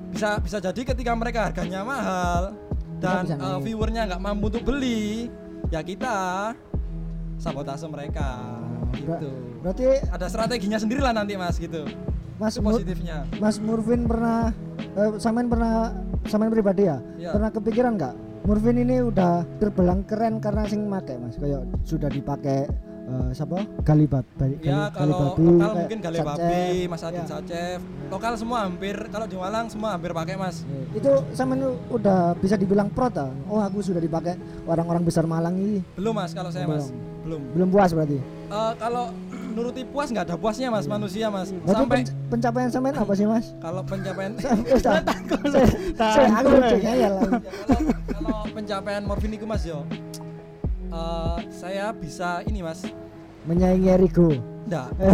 bisa 0.08 0.38
bisa 0.38 0.58
jadi 0.60 0.82
ketika 0.86 1.12
mereka 1.14 1.50
harganya 1.50 1.82
mahal 1.82 2.54
dan 3.00 3.26
bisa 3.26 3.34
eh, 3.34 3.42
naik. 3.42 3.64
viewernya 3.64 4.02
nggak 4.06 4.22
mampu 4.22 4.46
untuk 4.50 4.64
beli, 4.64 5.32
ya 5.70 5.82
kita 5.82 6.16
sabotase 7.38 7.88
mereka. 7.88 8.38
Ber- 8.94 9.18
gitu. 9.18 9.32
Berarti 9.62 9.88
Ada 10.08 10.28
strateginya 10.28 10.78
sendiri 10.78 11.02
lah 11.02 11.12
nanti 11.12 11.34
Mas 11.34 11.58
gitu. 11.58 11.86
Mas 12.38 12.54
Itu 12.54 12.64
positifnya. 12.64 13.26
Mas 13.38 13.58
Murvin 13.58 14.06
pernah 14.06 14.54
eh, 14.78 15.12
sampean 15.18 15.50
pernah 15.50 15.90
sampean 16.26 16.54
pribadi 16.54 16.86
ya? 16.86 16.98
Ya. 17.18 17.34
Pernah 17.34 17.50
kepikiran 17.50 17.98
nggak? 17.98 18.16
Murvin 18.48 18.78
ini 18.80 19.04
udah 19.04 19.44
terbilang 19.60 20.08
keren 20.08 20.40
karena 20.40 20.64
sing 20.64 20.86
make 20.86 21.18
Mas. 21.18 21.36
Kayak 21.36 21.66
sudah 21.84 22.08
dipakai 22.08 22.70
eh, 23.08 23.30
siapa? 23.34 23.66
Galibab, 23.82 24.24
Gali, 24.38 24.56
Ya 24.62 24.88
Gali- 24.88 24.94
kalau 24.94 25.18
Galibabi, 25.34 25.42
lokal 25.42 25.58
kayak 25.58 25.76
mungkin 25.76 25.98
Gale 26.00 26.18
Sacef. 26.18 26.28
Babi, 26.30 26.66
Mas 26.86 27.02
Adin 27.04 27.18
Ya. 27.18 27.28
Sacef. 27.28 27.80
Lokal 28.08 28.34
semua 28.38 28.58
hampir 28.64 28.96
kalau 29.10 29.26
di 29.26 29.36
Malang 29.36 29.66
semua 29.68 29.90
hampir 29.98 30.12
pakai 30.14 30.36
Mas. 30.38 30.62
Itu 30.94 31.12
sampean 31.34 31.60
udah 31.90 32.38
bisa 32.38 32.56
dibilang 32.56 32.88
pro 32.88 33.10
ta? 33.10 33.28
Oh, 33.50 33.60
aku 33.60 33.82
sudah 33.82 34.00
dipakai 34.00 34.38
orang-orang 34.64 35.02
besar 35.02 35.26
Malang 35.26 35.58
ini. 35.58 35.82
Belum 35.98 36.14
Mas 36.14 36.32
kalau 36.32 36.54
saya 36.54 36.70
Mas. 36.70 36.94
Belum. 37.26 37.42
Belum 37.52 37.68
puas 37.68 37.92
berarti. 37.92 38.22
Eh, 38.48 38.74
kalau 38.80 39.12
nuruti 39.58 39.82
puas 39.82 40.14
nggak 40.14 40.30
ada 40.30 40.36
puasnya 40.38 40.70
Mas 40.70 40.86
manusia 40.86 41.34
Mas. 41.34 41.50
Berarti 41.50 41.74
Sampai 41.74 41.98
penc- 42.06 42.14
pencapaian 42.30 42.70
sampean 42.70 42.96
apa 42.96 43.14
sih, 43.18 43.26
Mas? 43.26 43.46
kalau 43.58 43.82
pencapaian? 43.82 44.38
Saya- 45.98 46.30
aku 46.30 46.50
ya 46.86 47.10
kalau, 48.14 48.38
pencapaian 48.54 49.02
morfin 49.02 49.34
itu 49.34 49.50
mas 49.50 49.66
yo 49.66 49.82
eh, 50.94 51.40
saya 51.50 51.90
bisa 51.90 52.46
ini 52.46 52.62
mas 52.62 52.86
Menyaingi 53.48 53.88
Erigo. 53.88 54.57
Enggak. 54.68 54.88
Eh, 54.98 55.12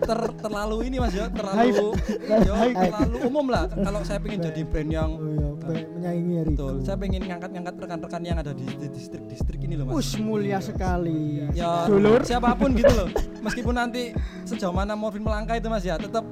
ter, 0.00 0.18
terlalu 0.38 0.76
ini 0.84 0.96
mas 0.96 1.12
yo 1.12 1.28
terlalu 1.28 1.92
yo, 2.40 2.54
terlalu 2.72 3.16
umum 3.22 3.46
lah. 3.46 3.68
Kalau 3.68 4.00
saya 4.00 4.18
pengen 4.18 4.40
jadi 4.42 4.60
brand 4.62 4.90
yang 4.90 5.10
Oh 5.12 5.28
iya, 5.28 5.48
be- 5.60 5.88
menyaingi 5.92 6.34
Erigo. 6.38 6.56
betul. 6.56 6.74
Saya 6.82 6.96
pengen 6.96 7.22
ngangkat-ngangkat 7.22 7.74
rekan-rekan 7.76 8.22
yang 8.22 8.38
ada 8.38 8.52
di, 8.52 8.64
di 8.66 8.86
distrik-distrik 8.88 9.60
ini 9.60 9.74
loh 9.74 9.84
mas. 9.86 9.94
Us 9.94 10.10
mulia 10.16 10.58
sekali. 10.58 11.44
ya 11.52 11.84
Dulur. 11.84 12.20
siapa 12.22 12.52
pun 12.54 12.72
gitu 12.72 12.90
loh. 12.90 13.08
Meskipun 13.44 13.74
nanti 13.74 14.16
sejauh 14.42 14.72
mana 14.72 14.92
morfin 14.92 15.20
melangkah 15.20 15.54
itu 15.54 15.68
mas 15.68 15.80
ya 15.82 15.94
tetap 15.94 16.24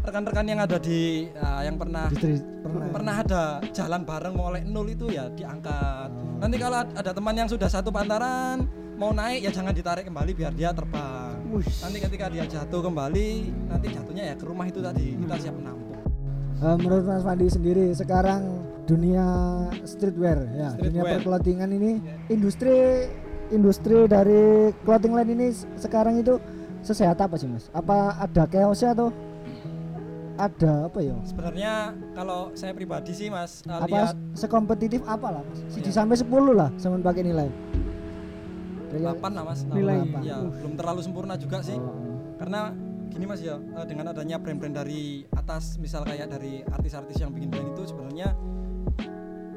rekan-rekan 0.00 0.44
yang 0.44 0.60
ada 0.60 0.76
di 0.76 1.28
ya, 1.30 1.64
yang 1.64 1.76
pernah 1.76 2.06
Distri- 2.06 2.44
pernah. 2.60 2.86
pernah 2.92 3.14
ada 3.18 3.42
jalan 3.66 4.04
bareng 4.04 4.34
mulai 4.34 4.60
nol 4.62 4.84
itu 4.86 5.08
ya 5.08 5.28
diangkat. 5.28 6.08
Nanti 6.38 6.56
kalau 6.58 6.76
ad- 6.78 6.92
ada 6.94 7.10
teman 7.10 7.34
yang 7.34 7.48
sudah 7.48 7.66
satu 7.66 7.88
pantaran 7.88 8.68
mau 9.04 9.12
naik 9.12 9.40
ya 9.44 9.50
jangan 9.52 9.76
ditarik 9.76 10.08
kembali 10.08 10.32
biar 10.32 10.52
dia 10.56 10.72
terbang. 10.72 11.36
Wush. 11.52 11.84
Nanti 11.84 11.98
ketika 12.00 12.32
dia 12.32 12.44
jatuh 12.48 12.80
kembali, 12.80 13.28
nanti 13.68 13.86
jatuhnya 13.92 14.32
ya 14.32 14.34
ke 14.34 14.44
rumah 14.48 14.64
itu 14.64 14.80
tadi 14.80 15.12
kita 15.12 15.34
siap 15.44 15.54
menampung. 15.60 16.00
Eh, 16.64 16.76
menurut 16.80 17.04
Mas 17.04 17.20
Fandi 17.20 17.46
sendiri 17.52 17.92
sekarang 17.92 18.64
dunia 18.88 19.24
streetwear 19.84 20.44
ya 20.56 20.72
dunia 20.76 21.04
Streetwear. 21.04 21.16
perclothingan 21.20 21.70
ini 21.72 22.00
industri 22.28 23.08
industri 23.48 24.04
dari 24.08 24.72
clothing 24.84 25.12
line 25.16 25.30
ini 25.36 25.46
sekarang 25.76 26.20
itu 26.20 26.40
sesehat 26.84 27.20
apa 27.20 27.36
sih 27.36 27.48
mas? 27.48 27.68
Apa 27.72 28.16
ada 28.20 28.44
chaosnya 28.48 28.92
atau 28.96 29.08
ada 30.36 30.88
apa 30.88 30.98
ya? 31.00 31.16
Sebenarnya 31.24 31.72
kalau 32.12 32.52
saya 32.56 32.72
pribadi 32.76 33.12
sih 33.16 33.28
Mas 33.32 33.62
uh, 33.64 33.80
apa 33.80 33.88
lihat 33.88 34.16
sekompetitif 34.36 35.00
apa 35.08 35.40
lah 35.40 35.42
mas? 35.46 35.60
Iya. 35.80 35.92
sampai 35.92 36.16
10 36.20 36.28
lah 36.52 36.68
sama 36.76 37.00
pakai 37.00 37.24
nilai. 37.24 37.48
8 38.96 39.20
lah 39.30 39.44
Mas. 39.44 39.60
Nilai. 39.64 39.96
Ya, 40.20 40.38
belum 40.38 40.74
terlalu 40.74 41.00
sempurna 41.00 41.34
juga 41.34 41.58
sih. 41.60 41.74
Oh, 41.74 41.94
Karena 42.36 42.74
gini 43.06 43.24
mas 43.24 43.38
ya 43.38 43.54
eh, 43.54 43.86
dengan 43.86 44.10
adanya 44.10 44.36
brand-brand 44.36 44.74
dari 44.74 45.02
atas 45.30 45.78
misal 45.78 46.02
kayak 46.02 46.26
dari 46.28 46.66
artis-artis 46.66 47.14
yang 47.16 47.30
bikin 47.30 47.46
brand 47.46 47.70
itu 47.70 47.86
sebenarnya 47.86 48.34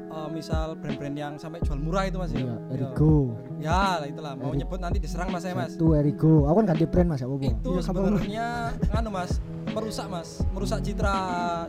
eh, 0.08 0.28
misal 0.30 0.74
brand-brand 0.74 1.12
yang 1.12 1.32
sampai 1.36 1.58
jual 1.60 1.74
murah 1.76 2.06
itu 2.06 2.16
mas 2.16 2.30
ya 2.30 2.38
Ya. 2.40 2.54
Erigo. 2.70 3.34
ya 3.58 3.78
lah 3.96 4.06
itulah 4.06 4.32
mau 4.32 4.48
Eri- 4.48 4.58
nyebut 4.58 4.78
nanti 4.78 4.98
diserang 4.98 5.28
mas 5.28 5.42
saya 5.42 5.54
mas 5.54 5.74
Itu 5.74 5.90
Erigo. 5.92 6.46
Aku 6.46 6.56
kan 6.56 6.66
ganti 6.68 6.86
brand 6.86 7.08
Mas, 7.08 7.18
apa 7.18 7.32
apa. 7.32 7.44
itu 7.46 7.70
kapan- 7.72 7.82
sebenarnya 7.82 8.46
nganu 8.88 9.10
mas 9.10 9.30
merusak 9.68 10.06
mas 10.06 10.28
merusak 10.48 10.78
citra 10.80 11.16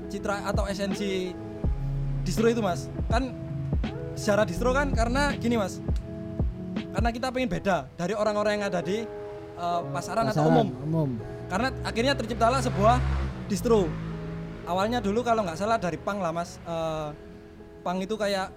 citra 0.06 0.36
atau 0.46 0.64
esensi 0.66 1.34
distro 2.22 2.46
itu 2.48 2.60
mas 2.60 2.86
kan 3.08 3.34
secara 4.14 4.44
distro 4.44 4.70
kan 4.72 4.92
karena 4.92 5.34
gini 5.34 5.56
mas 5.56 5.82
karena 6.90 7.10
kita 7.10 7.28
pengen 7.30 7.50
beda 7.50 7.78
dari 7.94 8.14
orang-orang 8.14 8.52
yang 8.58 8.66
ada 8.68 8.82
di 8.82 9.04
eh, 9.56 9.82
pasaran, 9.92 10.26
atau 10.28 10.42
Pasaran, 10.42 10.50
umum 10.52 10.68
Umum. 10.84 11.10
karena 11.48 11.68
akhirnya 11.82 12.14
terciptalah 12.14 12.60
sebuah 12.60 12.98
distro 13.46 13.90
awalnya 14.64 15.00
dulu 15.00 15.22
kalau 15.22 15.42
nggak 15.42 15.58
salah 15.58 15.78
dari 15.78 15.98
pang 15.98 16.20
lah 16.20 16.30
mas 16.30 16.58
Eh, 16.62 17.10
pang 17.80 17.98
itu 17.98 18.14
kayak 18.14 18.52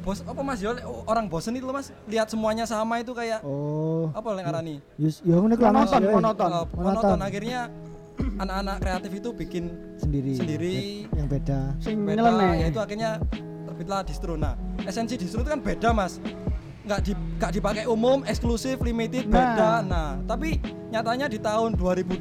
bos 0.00 0.24
apa 0.24 0.40
mas 0.40 0.58
Yo, 0.58 0.72
orang 1.04 1.28
bosen 1.28 1.52
itu 1.52 1.64
loh 1.64 1.76
mas 1.76 1.92
lihat 2.08 2.26
semuanya 2.26 2.64
sama 2.64 2.98
itu 2.98 3.12
kayak 3.12 3.44
Oh. 3.44 4.08
apa 4.10 4.32
yang 4.32 4.48
ngarani 4.48 4.76
Yus, 4.96 5.20
ya 5.20 5.36
ngono 5.36 5.52
iku 5.52 5.64
lah, 5.68 5.72
Mas. 5.76 5.92
Monoton, 5.92 6.00
Ya, 6.00 6.12
monoton. 6.16 6.50
Uh, 6.50 6.64
monoton 6.74 7.18
akhirnya 7.20 7.60
anak-anak 8.42 8.76
kreatif 8.80 9.10
itu 9.16 9.28
bikin 9.32 9.64
Sendiri. 9.96 10.32
Sendiri. 10.36 10.74
Yang 11.12 11.28
beda. 11.28 11.60
Sing 11.80 11.96
beda 12.04 12.20
ya 12.52 12.66
itu 12.68 12.80
akhirnya 12.80 13.10
terbitlah 13.68 14.00
distro 14.04 14.34
nah 14.36 14.56
esensi 14.84 15.16
distro 15.16 15.40
itu 15.40 15.50
kan 15.52 15.60
beda 15.60 15.88
mas 15.92 16.16
nggak 16.90 17.00
di 17.00 17.12
nggak 17.14 17.52
dipakai 17.54 17.84
umum 17.86 18.26
eksklusif 18.26 18.82
limited 18.82 19.24
Nah. 19.24 19.32
beda 19.32 19.70
nah 19.80 20.10
tapi 20.26 20.58
nyatanya 20.90 21.30
di 21.30 21.38
tahun 21.38 21.78
2021 21.78 22.18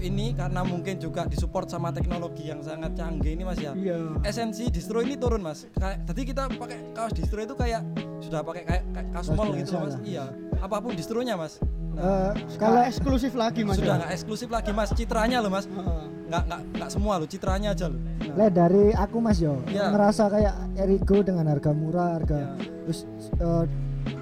ini 0.00 0.30
karena 0.32 0.62
mungkin 0.62 0.96
juga 0.96 1.26
disupport 1.26 1.66
sama 1.66 1.90
teknologi 1.90 2.46
yang 2.46 2.62
sangat 2.62 2.94
canggih 2.94 3.34
ini 3.34 3.42
mas 3.42 3.58
ya 3.58 3.74
Iya. 3.74 4.22
esensi 4.22 4.70
distro 4.70 5.02
ini 5.02 5.18
turun 5.18 5.42
mas 5.42 5.66
kayak 5.74 6.06
tadi 6.06 6.22
kita 6.22 6.46
pakai 6.48 6.94
kaos 6.94 7.10
distro 7.10 7.42
itu 7.42 7.52
kayak 7.52 7.82
sudah 8.20 8.40
pakai 8.40 8.62
kayak, 8.62 8.82
kayak 8.88 9.08
kaos 9.10 9.28
mall 9.32 9.50
gitu 9.50 9.74
loh 9.74 9.82
mas 9.82 9.94
lah. 9.94 10.02
iya 10.04 10.24
apa 10.56 10.76
pun 10.78 10.94
distronya 10.94 11.34
mas 11.34 11.58
nah, 11.90 12.30
Kalau 12.54 12.78
kalau 12.78 12.80
eksklusif 12.84 13.34
lagi 13.34 13.66
Mas. 13.66 13.76
sudah 13.76 13.90
ya? 13.90 14.00
nggak 14.00 14.12
eksklusif 14.14 14.48
lagi 14.48 14.70
mas 14.70 14.94
citranya 14.94 15.38
loh 15.40 15.50
mas 15.50 15.66
nggak 15.66 16.42
nggak 16.46 16.60
nggak 16.72 16.88
semua 16.88 17.18
loh 17.18 17.26
citranya 17.26 17.74
aja 17.74 17.90
loh 17.90 17.98
Nah, 18.28 18.36
le 18.36 18.52
dari 18.52 18.84
aku 18.92 19.18
Mas 19.18 19.40
yo 19.40 19.58
Iya. 19.66 19.88
ngerasa 19.88 20.28
kayak 20.28 20.54
Erigo 20.76 21.24
dengan 21.24 21.48
harga 21.48 21.72
murah, 21.72 22.14
harga 22.14 22.36
Iya. 22.36 22.50
terus 22.84 23.00
eh, 23.34 23.64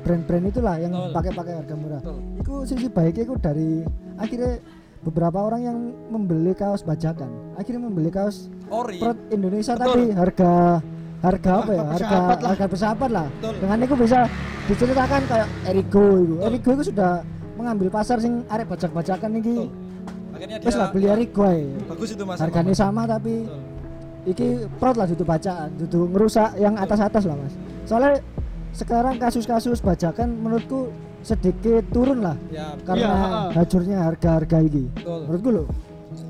brand-brand 0.03 0.45
itulah 0.49 0.77
yang 0.79 0.93
pakai-pakai 1.11 1.53
harga 1.63 1.75
murah. 1.75 2.01
Betul. 2.03 2.19
Itu 2.41 2.53
sisi 2.67 2.89
baiknya 2.89 3.23
itu 3.27 3.35
dari 3.39 3.71
akhirnya 4.17 4.53
beberapa 5.01 5.39
orang 5.39 5.61
yang 5.63 5.79
membeli 6.11 6.51
kaos 6.53 6.83
bajakan, 6.83 7.31
akhirnya 7.55 7.83
membeli 7.87 8.11
kaos 8.11 8.51
ori 8.67 8.99
prod 8.99 9.15
Indonesia 9.31 9.79
Betul. 9.79 9.87
tapi 9.87 10.03
harga 10.13 10.53
harga 11.23 11.51
apa 11.63 11.71
ya? 11.73 11.85
Harga 11.95 12.19
lah. 12.19 12.49
harga 12.55 12.67
bersahabat 12.67 13.11
lah. 13.11 13.27
Betul. 13.39 13.55
Dengan 13.63 13.79
itu 13.87 13.95
bisa 13.95 14.19
diceritakan 14.67 15.21
kayak 15.31 15.49
Erigo 15.71 16.07
itu. 16.23 16.35
Erigo 16.43 16.71
itu 16.75 16.85
sudah 16.91 17.23
mengambil 17.57 17.89
pasar 17.89 18.19
sing 18.19 18.43
arek 18.51 18.67
bajak-bajakan 18.67 19.31
iki. 19.39 19.57
Betul. 19.65 19.71
akhirnya 20.37 20.57
dia 20.61 20.69
Wes 20.69 20.77
lah 20.77 20.89
beli 20.93 21.07
Erigo 21.09 21.43
ae. 21.49 21.65
bagus 21.89 22.09
itu 22.13 22.23
mas 22.29 22.37
Harganya 22.37 22.75
Mas. 22.77 22.81
sama 22.85 23.03
tapi 23.09 23.35
Betul. 23.49 23.61
iki 24.27 24.47
prod 24.77 24.97
lah 24.99 25.07
itu 25.07 25.25
bacaan, 25.25 25.71
itu 25.81 26.01
ngerusak 26.13 26.51
yang 26.59 26.75
atas-atas 26.77 27.23
lah 27.25 27.37
mas. 27.39 27.55
Soalnya 27.87 28.21
sekarang 28.77 29.17
kasus-kasus 29.17 29.81
bajakan 29.81 30.37
menurutku 30.37 30.93
sedikit 31.21 31.83
turun 31.91 32.21
lah 32.21 32.37
ya 32.49 32.77
karena 32.81 33.09
heeh. 33.09 33.49
hajurnya 33.57 33.99
harga-harga 34.05 34.59
ini. 34.61 34.87
betul 34.93 35.21
Menurutku 35.25 35.51
loh. 35.51 35.67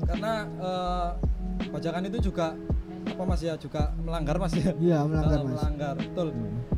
karena 0.07 0.33
bajakan 1.69 2.03
itu 2.05 2.17
juga 2.23 2.55
apa 3.07 3.23
mas 3.23 3.39
ya 3.39 3.55
juga 3.55 3.91
melanggar 3.97 4.35
mas 4.37 4.53
ya 4.53 4.71
Iya 4.77 4.99
melanggar 5.03 5.39
mas. 5.41 5.51
melanggar 5.53 5.93
betul 5.95 6.27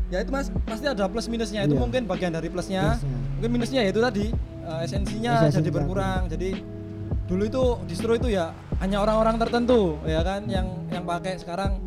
ya 0.10 0.18
itu 0.20 0.30
mas 0.30 0.48
pasti 0.64 0.86
ada 0.86 1.06
plus 1.06 1.26
minusnya 1.26 1.62
itu 1.64 1.74
Iya. 1.74 1.80
mungkin 1.80 2.02
bagian 2.06 2.32
dari 2.32 2.48
plusnya 2.48 2.96
Plusnya. 2.96 3.18
mungkin 3.36 3.50
minusnya 3.52 3.80
ya 3.82 3.90
itu 3.90 4.02
tadi 4.02 4.26
eh, 4.62 4.80
esensinya 4.84 5.32
Esensi 5.40 5.58
jadi 5.60 5.70
berkurang 5.72 6.22
jadi 6.28 6.50
dulu 7.26 7.44
itu 7.46 7.64
distro 7.86 8.14
itu 8.14 8.28
ya 8.28 8.50
hanya 8.80 9.00
orang-orang 9.00 9.38
tertentu 9.38 9.98
ya 10.04 10.22
kan 10.22 10.46
yang 10.46 10.66
yang 10.90 11.04
pakai 11.04 11.38
sekarang 11.38 11.78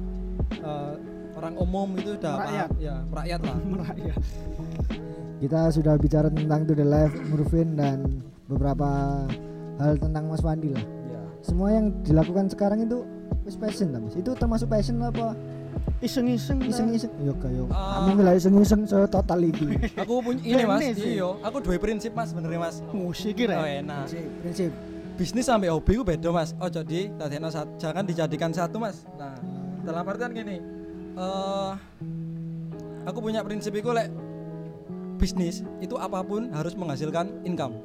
eh, 0.55 0.95
orang 1.43 1.57
umum 1.59 1.89
itu 1.99 2.15
udah 2.15 2.35
Rakyat. 2.39 2.69
paham, 2.71 2.87
ya 2.87 2.95
rakyat 3.11 3.41
lah 3.43 3.57
Merakyat. 3.75 4.19
Kita 5.43 5.61
sudah 5.75 5.95
bicara 5.99 6.29
tentang 6.31 6.63
To 6.71 6.73
The 6.79 6.87
Life, 6.87 7.15
Murfin 7.27 7.75
dan 7.75 8.23
beberapa 8.47 8.87
hal 9.83 9.99
tentang 9.99 10.31
Mas 10.31 10.39
Wandi 10.39 10.71
lah. 10.71 10.87
ya 11.11 11.21
Semua 11.43 11.75
yang 11.75 11.91
dilakukan 12.07 12.47
sekarang 12.47 12.87
itu 12.87 13.03
wis 13.43 13.59
passion 13.59 13.91
lah 13.91 13.99
mas. 13.99 14.15
Itu 14.15 14.39
termasuk 14.39 14.71
passion 14.71 15.03
apa? 15.03 15.35
Iseng-iseng. 15.99 16.63
Iseng-iseng. 16.63 17.11
Yo 17.27 17.35
kayo. 17.43 17.67
Ah. 17.75 18.07
Kamu 18.07 18.23
nggak 18.23 18.39
iseng-iseng 18.39 18.87
so 18.87 19.03
total 19.11 19.43
iki. 19.43 19.67
aku 20.03 20.23
punya 20.23 20.43
ini 20.47 20.63
mas 20.63 20.95
iyo 20.95 21.43
aku 21.43 21.59
dua 21.59 21.75
prinsip 21.83 22.15
mas 22.15 22.31
sebenarnya 22.31 22.63
mas 22.63 22.77
Musik 22.95 23.35
oh, 23.35 23.39
kira. 23.43 23.67
enak 23.67 24.07
prinsip, 24.07 24.31
prinsip. 24.47 24.71
bisnis 25.19 25.47
sampai 25.51 25.75
hobi 25.75 25.99
ku 25.99 26.07
beda 26.07 26.31
mas 26.31 26.55
oh 26.63 26.71
jadi 26.71 27.11
jangan 27.83 28.07
dijadikan 28.07 28.51
satu 28.55 28.79
mas 28.79 29.03
nah 29.19 29.35
dalam 29.83 30.07
artian 30.07 30.31
gini 30.35 30.82
eh 31.17 31.73
aku 33.05 33.19
punya 33.21 33.43
prinsip 33.45 33.75
itu 33.75 33.91
lek 33.93 34.09
bisnis 35.23 35.63
itu 35.79 35.95
apa 35.95 36.19
pun 36.27 36.51
harus 36.51 36.75
menghasilkan 36.75 37.31
income. 37.47 37.79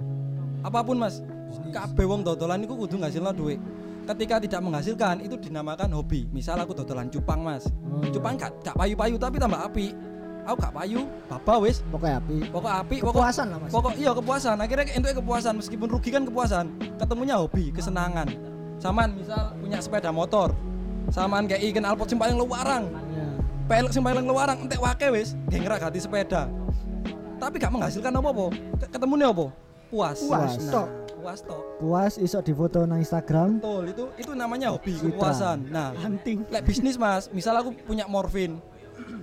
Apa 0.65 0.81
pun 0.81 0.97
mas. 0.97 1.21
Kabeh 1.71 2.03
wong 2.09 2.25
dodolan 2.25 2.65
iku 2.65 2.73
kudu 2.75 2.97
ngasilno 2.97 3.31
duit. 3.31 3.61
Ketika 4.07 4.39
tidak 4.41 4.61
menghasilkan 4.63 5.21
itu 5.21 5.35
dinamakan 5.37 5.93
hobi. 5.93 6.25
Misal 6.33 6.57
aku 6.57 6.73
dodolan 6.73 7.11
cupang 7.13 7.45
mas. 7.45 7.69
Oh. 7.87 8.01
cupang 8.09 8.39
gak, 8.39 8.51
gak 8.65 8.75
payu-payu 8.75 9.15
tapi 9.21 9.37
tambah 9.37 9.59
api. 9.59 9.93
Aku 10.47 10.57
gak 10.57 10.73
payu 10.73 11.05
baba 11.29 11.55
wis. 11.61 11.85
Pokoknya 11.91 12.17
api. 12.23 12.37
pokok 12.49 12.73
api 12.73 12.95
pokok 13.03 13.21
Kepuasan 13.21 13.45
lah 13.51 13.57
mas. 13.61 13.71
pokok 13.71 13.93
iya 13.99 14.11
kepuasan. 14.17 14.55
Akhirnya 14.63 14.85
entuk 14.97 15.13
kepuasan 15.21 15.53
meskipun 15.61 15.87
rugi 15.91 16.09
kan 16.09 16.23
kepuasan. 16.25 16.65
Ketemunya 16.97 17.35
hobi 17.37 17.69
kesenangan. 17.69 18.27
Samaan 18.81 19.13
misal 19.13 19.53
punya 19.61 19.77
sepeda 19.77 20.09
motor 20.09 20.55
samaan 21.09 21.45
kayak 21.45 21.63
ikan 21.67 21.85
alpot 21.85 22.07
sing 22.07 22.17
paling 22.17 22.35
luarang 22.35 22.85
pelek 23.65 23.91
sing 23.91 24.01
paling 24.01 24.23
luarang 24.23 24.57
entek 24.61 24.77
wake 24.77 25.07
wis 25.09 25.33
ngerak 25.49 25.79
ganti 25.81 25.99
sepeda 25.99 26.47
tapi 27.37 27.57
gak 27.57 27.69
menghasilkan 27.69 28.09
apa-apa 28.11 28.45
Ke- 28.77 28.89
ketemunya 28.89 29.29
apa 29.29 29.47
puas 29.87 30.19
Puas, 30.19 30.57
Puas. 30.57 30.67
tok. 30.67 30.87
puas 31.17 31.39
tok 31.41 31.61
Puas 31.77 32.13
isok 32.17 32.41
difoto 32.41 32.81
nang 32.83 32.97
Instagram. 32.97 33.61
betul 33.61 33.83
itu 33.85 34.03
itu 34.17 34.31
namanya 34.33 34.67
hobi 34.69 34.95
kepuasan 34.95 35.69
nah 35.69 35.93
Hunting. 35.93 36.43
lek 36.47 36.63
bisnis 36.63 36.95
mas 36.95 37.29
misal 37.29 37.55
aku 37.55 37.71
punya 37.83 38.03
morfin 38.05 38.57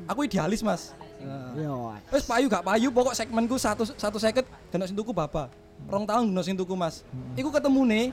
aku 0.06 0.24
idealis 0.24 0.60
mas 0.60 0.94
Nah, 1.24 1.56
Yo. 1.56 1.88
Wes 2.12 2.20
payu 2.22 2.52
gak 2.52 2.60
payu 2.60 2.92
pokok 2.92 3.16
segmenku 3.16 3.56
satu 3.56 3.88
satu 3.88 4.20
seket 4.20 4.44
kena 4.68 4.84
sing 4.84 4.92
tuku 4.92 5.08
bapa. 5.08 5.48
Rong 5.88 6.04
tahun 6.04 6.28
kena 6.28 6.44
sing 6.44 6.52
tuku 6.52 6.76
Mas. 6.76 7.00
Iku 7.32 7.48
ketemu 7.48 7.80
nih 7.82 8.04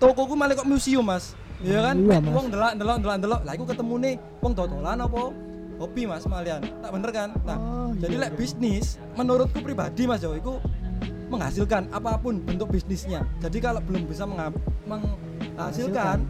tokoku 0.00 0.32
malah 0.32 0.56
kok 0.56 0.64
museum 0.64 1.04
Mas. 1.04 1.36
Iya 1.58 1.78
kan? 1.82 1.94
Iya, 1.96 2.16
Mas. 2.18 2.32
Wong 2.32 2.46
delok 2.48 2.72
delok 2.74 2.96
delok 2.98 3.16
delok. 3.18 3.40
Lah 3.42 3.52
iku 3.52 3.64
ketemu 3.64 3.94
nih 3.98 4.14
wong 4.38 4.52
dodolan 4.52 4.98
apa 4.98 5.20
hobi 5.76 6.02
Mas 6.04 6.24
malian. 6.24 6.60
Tak 6.62 6.90
bener 6.90 7.10
kan? 7.10 7.28
Nah, 7.42 7.56
Oh, 7.58 7.90
jadi 7.96 8.14
iya, 8.14 8.22
lek 8.24 8.32
bisnis 8.34 8.86
menurutku 9.14 9.58
pribadi 9.58 10.04
Mas 10.04 10.20
Jo 10.20 10.32
iku 10.32 10.62
menghasilkan 11.28 11.90
apa 11.90 12.16
pun 12.16 12.38
bentuk 12.38 12.68
bisnisnya. 12.68 13.26
Jadi 13.38 13.58
kalau 13.58 13.80
belum 13.80 14.04
bisa 14.04 14.22
menghasilkan 14.24 16.22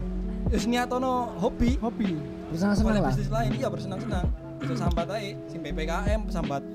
Wis 0.49 0.65
niatono 0.65 1.29
hobi, 1.37 1.77
Hobi. 1.77 2.17
Bersenang-senang 2.49 2.95
lah. 2.97 3.13
bisnis 3.13 3.29
lain 3.29 3.51
iya 3.53 3.69
bersenang-senang 3.69 4.25
itu 4.59 4.73
sambat 4.73 5.05
aja 5.07 5.29
sing 5.45 5.61
PPKM 5.61 6.21
sambat 6.27 6.65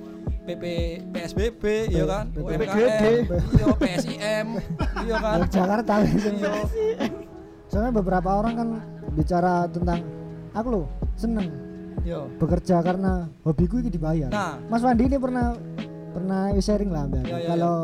PP 0.47 0.63
PSBB 1.11 1.65
iya 1.91 2.05
kan 2.07 2.25
PPGD. 2.31 3.05
UMKM 3.27 3.27
iya 3.51 3.67
PSIM 3.75 4.47
iya 5.03 5.17
kan 5.19 5.39
Jakarta 5.51 5.95
iya 6.07 6.53
Soalnya 7.67 7.93
beberapa 7.93 8.31
orang 8.31 8.55
kan 8.55 8.69
bicara 9.13 9.67
tentang 9.67 10.01
aku 10.53 10.69
loh 10.71 10.87
seneng 11.15 11.49
iya 12.03 12.21
bekerja 12.37 12.79
karena 12.81 13.27
hobiku 13.43 13.79
ini 13.79 13.89
dibayar. 13.89 14.29
Nah. 14.29 14.61
Mas 14.67 14.83
Wandi 14.83 15.05
ini 15.05 15.17
pernah 15.17 15.57
pernah 16.11 16.53
sharing 16.55 16.91
lah 16.91 17.07
Mbak. 17.07 17.23
Ya, 17.25 17.35
ya, 17.35 17.49
Kalau 17.51 17.77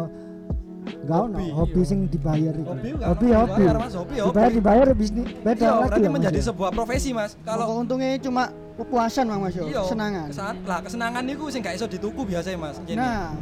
enggak 0.81 1.21
ono 1.23 1.37
Hobi, 1.37 1.47
hobi 1.53 1.81
sing 1.83 1.99
dibayar 2.07 2.53
itu. 2.53 2.65
Hobi 2.65 2.89
nggak 2.95 3.09
hobi, 3.09 3.29
hobi. 3.31 3.53
dibayar, 3.53 3.77
Mas. 3.77 3.95
Hobi, 3.95 4.15
hobi. 4.17 4.29
Dibayar 4.31 4.51
dibayar 4.53 4.87
bisnis 4.93 5.27
beda 5.41 5.61
iya 5.61 5.71
lagi 5.71 5.83
berarti 5.83 6.01
Mas, 6.03 6.15
menjadi 6.15 6.39
ya. 6.39 6.45
sebuah 6.51 6.71
profesi 6.71 7.11
mas 7.11 7.31
Kalau 7.41 7.67
untungnya 7.77 8.09
cuma 8.19 8.43
kepuasan 8.77 9.25
Mang 9.27 9.41
Mas 9.43 9.55
yo, 9.55 9.65
iya 9.67 9.81
kesenangan. 9.83 10.27
kesan 10.31 10.55
lah 10.65 10.79
kesenangan 10.81 11.23
itu 11.27 11.45
sing 11.49 11.61
gak 11.61 11.75
iso 11.77 11.85
dituku 11.85 12.21
biasa 12.25 12.49
mas 12.57 12.77
Jadi, 12.81 12.97
Nah, 12.97 13.37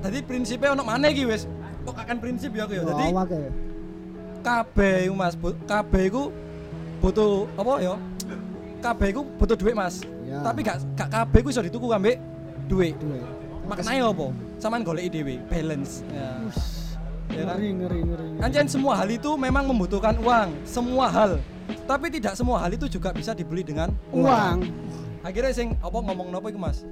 tadi 0.00 0.18
prinsipnya 0.20 0.72
ono 0.72 0.82
mana 0.82 1.06
iki 1.06 1.22
wis 1.24 1.44
kok 1.80 1.96
akan 1.96 2.16
prinsip 2.18 2.50
ya 2.50 2.64
aku 2.64 2.72
ya 2.72 2.82
jadi 2.84 3.04
awake 3.08 3.36
ya. 3.36 3.50
Kabeh 4.40 5.08
iku, 5.08 5.14
mas 5.14 5.34
kabeh 5.64 6.02
iku 6.08 6.22
butuh 7.00 7.48
apa 7.56 7.72
ya 7.80 7.94
kabeh 8.80 9.06
iku 9.12 9.22
butuh 9.36 9.56
duit 9.56 9.76
mas 9.76 10.00
Ya. 10.30 10.38
tapi 10.46 10.62
gak 10.62 10.78
gak 10.94 11.10
kabeh 11.10 11.42
iku 11.42 11.48
iso 11.50 11.58
dituku 11.58 11.90
ambek 11.90 12.14
duit 12.70 12.94
Duit. 13.02 13.18
maknanya 13.66 14.14
apa 14.14 14.30
samaan 14.62 14.86
golek 14.86 15.10
dhewe 15.10 15.42
balance 15.50 16.06
ya 16.06 16.38
ya 17.30 17.42
kan? 17.46 17.58
Ngeri 17.58 17.70
ngeri 17.78 17.98
ngeri. 18.02 18.26
ngeri. 18.34 18.42
Anjen 18.42 18.66
semua 18.66 18.94
hal 18.94 19.06
itu 19.06 19.30
memang 19.34 19.62
membutuhkan 19.62 20.18
uang, 20.18 20.50
semua 20.66 21.06
hal. 21.06 21.38
Tapi 21.86 22.10
tidak 22.10 22.34
semua 22.34 22.58
hal 22.58 22.74
itu 22.74 22.90
juga 22.90 23.14
bisa 23.14 23.30
dibeli 23.30 23.62
dengan 23.62 23.94
Uang. 24.10 24.66
Akhirnya 25.22 25.54
sing 25.54 25.78
apa 25.78 25.94
ngomong 25.94 26.26
nopo 26.26 26.50
iku 26.50 26.58
Mas? 26.58 26.82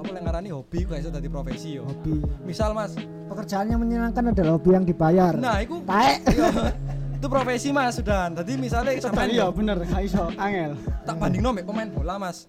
Apa 0.00 0.16
yang 0.16 0.24
ngarani 0.24 0.48
hobi 0.48 0.88
kok 0.88 0.96
iso 0.96 1.12
dadi 1.12 1.28
profesi 1.28 1.76
yo. 1.76 1.84
Hobi. 1.84 2.24
Misal 2.48 2.72
Mas, 2.72 2.96
Pekerjaan 3.28 3.68
yang 3.68 3.84
menyenangkan 3.84 4.32
adalah 4.32 4.56
hobi 4.56 4.72
yang 4.72 4.84
dibayar. 4.88 5.36
nah 5.36 5.60
iku 5.60 5.84
Taek. 5.84 6.24
iya, 6.32 6.50
itu 7.20 7.26
profesi 7.28 7.68
Mas 7.68 8.00
sudah. 8.00 8.32
Tadi 8.32 8.56
misalnya 8.56 8.96
sampean 8.96 9.28
iya 9.28 9.44
yo, 9.44 9.52
bener, 9.52 9.76
gak 9.84 10.02
iso 10.02 10.32
angel. 10.40 10.72
tak 11.04 11.14
banding 11.20 11.44
mek 11.44 11.68
pemain 11.68 11.88
bola 11.92 12.16
Mas. 12.16 12.48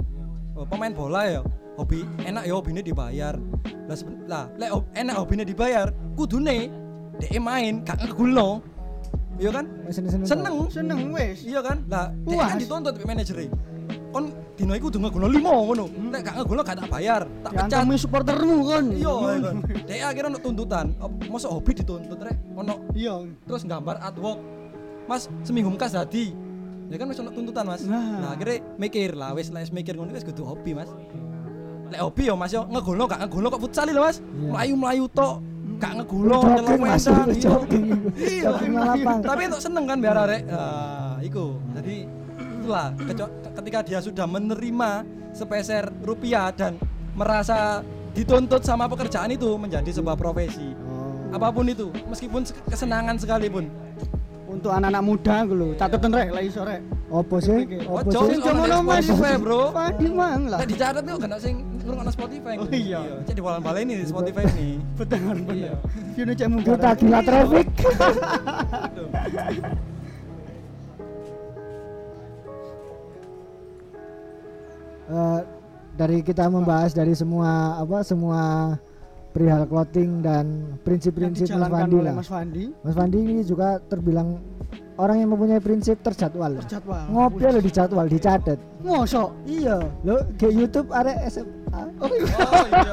Oh, 0.55 0.63
pemain 0.63 0.95
bola 0.95 1.27
ya 1.27 1.41
hobi 1.75 2.07
enak 2.23 2.47
ya 2.47 2.53
hobinya 2.55 2.79
dibayar. 2.79 3.35
Lah 3.85 3.97
lah 4.31 4.43
lek 4.55 4.71
hob- 4.71 4.89
enak 4.95 5.15
hobinya 5.19 5.43
dibayar, 5.43 5.91
kudune 6.15 6.71
dhek 7.19 7.35
main 7.43 7.83
gak 7.83 7.99
ngegulno. 7.99 8.63
Iya 9.41 9.51
kan? 9.59 9.65
Seneng. 10.23 10.55
Seneng 10.71 10.99
wis. 11.11 11.43
Iya 11.43 11.65
kan? 11.65 11.83
Lah, 11.89 12.13
kan 12.13 12.57
dituntut 12.61 12.93
mbek 12.95 13.07
manajer 13.09 13.49
Kon 14.11 14.25
dino 14.59 14.75
iku 14.75 14.91
kudu 14.91 14.99
ngegono 14.99 15.27
5 15.31 15.39
ngono. 15.39 15.83
Nek 16.11 16.19
gak 16.21 16.35
ngegono 16.43 16.61
gak 16.67 16.77
tak 16.83 16.89
bayar, 16.91 17.21
tak 17.41 17.51
pecat. 17.55 17.67
Diantemi 17.71 17.95
supportermu 17.95 18.55
kon. 18.67 18.85
Iya, 18.91 19.13
iya 19.15 19.37
kan. 19.39 19.55
Dia 19.87 20.05
akhirnya 20.11 20.29
ono 20.35 20.39
tuntutan. 20.43 20.85
Mosok 21.31 21.51
hobi 21.55 21.71
dituntut 21.79 22.19
rek 22.19 22.35
ono 22.51 22.73
Iya. 22.91 23.15
terus 23.47 23.63
gambar 23.63 24.03
artwork. 24.03 24.39
Mas, 25.07 25.31
seminggu 25.47 25.71
mukas 25.71 25.95
dadi. 25.95 26.35
Ya 26.91 26.99
kan 26.99 27.07
wis 27.07 27.23
ono 27.23 27.31
tuntutan, 27.31 27.63
Mas. 27.63 27.87
Nah. 27.87 28.19
Nah, 28.19 28.29
akhirnya 28.35 28.59
mikir 28.75 29.15
lah 29.15 29.31
wis 29.31 29.47
lek 29.47 29.71
mikir 29.71 29.95
ngono 29.95 30.11
wis 30.11 30.27
kudu 30.27 30.43
hobi, 30.43 30.75
Mas. 30.75 30.91
Lek 31.87 31.99
hobi 32.03 32.27
yo 32.27 32.35
Mas 32.35 32.51
yo 32.51 32.67
ngegono 32.67 33.07
gak 33.07 33.23
ngegono 33.23 33.47
kok 33.47 33.63
futsal 33.63 33.87
lho, 33.87 34.03
Mas. 34.03 34.19
Iya. 34.19 34.51
Melayu-melayu 34.51 35.07
tok. 35.15 35.39
Gak 35.79 35.93
ngegono 36.03 36.37
nyelok 36.43 36.77
wedang. 36.83 37.27
iya. 38.19 38.51
Iya. 38.59 39.13
Tapi 39.23 39.41
untuk 39.47 39.63
seneng 39.63 39.87
kan 39.87 39.97
biar 40.03 40.17
arek. 40.19 40.43
Nah, 40.51 41.15
iku. 41.23 41.55
Jadi 41.79 41.95
itulah 42.61 42.93
ketika 43.51 43.79
dia 43.81 43.99
sudah 43.99 44.23
menerima 44.23 45.03
sepeser 45.31 45.89
rupiah 46.01 46.49
dan 46.51 46.75
merasa 47.11 47.81
dituntut 48.11 48.61
sama 48.61 48.85
pekerjaan 48.85 49.29
itu 49.29 49.55
menjadi 49.55 49.89
sebuah 49.89 50.13
profesi. 50.13 50.75
Oh. 50.83 51.31
Apa 51.31 51.49
pun 51.49 51.65
itu, 51.65 51.89
meskipun 52.05 52.43
se- 52.43 52.55
kesenangan 52.67 53.15
sekalipun. 53.15 53.65
Untuk 54.51 54.67
anak-anak 54.67 54.99
muda 54.99 55.47
gue 55.47 55.55
lho, 55.55 55.67
cateten 55.79 56.11
rek 56.11 56.27
lah 56.27 56.43
iso 56.43 56.59
rek. 56.67 56.83
Opo 57.07 57.39
sih? 57.39 57.63
Opo 57.87 58.11
sih? 58.11 58.35
ono 58.35 58.67
nomor 58.67 58.99
Spotify, 58.99 59.39
bro. 59.39 59.71
Padi 59.71 60.11
mang 60.11 60.51
lah. 60.51 60.59
Dicatat 60.67 61.07
tuh 61.07 61.15
kena 61.15 61.39
sing 61.39 61.63
ngrungokno 61.79 62.11
Spotify. 62.11 62.59
Oh, 62.59 62.67
iya. 62.67 63.23
Jadi 63.23 63.39
walan 63.39 63.63
balen 63.63 63.87
ini 63.87 64.03
di 64.03 64.07
Spotify 64.11 64.43
ini. 64.51 64.75
Betul 64.99 65.23
Iya. 65.23 65.31
bener. 65.39 65.73
View-nya 66.11 66.35
cek 66.35 66.47
munggah. 66.51 66.75
Kita 66.75 66.91
gila 66.99 67.19
traffic. 67.23 67.67
Eh, 75.11 75.39
dari 75.91 76.23
kita 76.23 76.47
membahas 76.47 76.95
dari 76.95 77.11
semua 77.11 77.75
apa 77.77 77.99
semua 78.01 78.73
perihal 79.31 79.67
clothing 79.67 80.23
dan 80.23 80.45
prinsip-prinsip 80.81 81.51
Mas 81.51 81.67
Fandi 81.67 81.99
lah. 81.99 82.13
Mas 82.15 82.29
Fandi. 82.31 82.65
Mas 82.79 82.95
Fandi 82.95 83.17
ini 83.19 83.43
juga 83.43 83.75
terbilang 83.85 84.39
orang 84.95 85.19
yang 85.19 85.29
mempunyai 85.31 85.59
prinsip 85.59 85.99
terjadwal. 85.99 86.55
Terjadwal. 86.63 87.11
Ngopi 87.11 87.43
lo 87.43 87.59
dijadwal, 87.59 88.05
dicatat. 88.07 88.59
Mosok. 88.81 89.35
Iya, 89.43 89.83
lo 90.03 90.23
ke 90.35 90.47
YouTube 90.47 90.87
ada 90.91 91.11
SMA. 91.27 91.83
Oh 91.99 92.07
iya. 92.07 92.35
Oh 92.39 92.65
iya. 92.71 92.91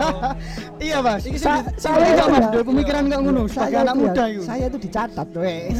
Iya, 0.79 0.97
Mas. 0.99 1.23
Sa- 1.39 1.67
saya 1.79 2.07
itu 2.09 2.25
Mas, 2.29 2.43
ya. 2.43 2.51
dari 2.51 2.65
pemikiran 2.67 3.03
enggak 3.07 3.21
ngono 3.23 3.41
sebagai 3.47 3.63
Saya 3.71 3.79
anak 3.83 3.95
ya, 3.95 4.03
muda 4.03 4.25
itu. 4.27 4.43
Saya 4.43 4.65
itu 4.67 4.79
dicatat, 4.79 5.29
wes. 5.39 5.79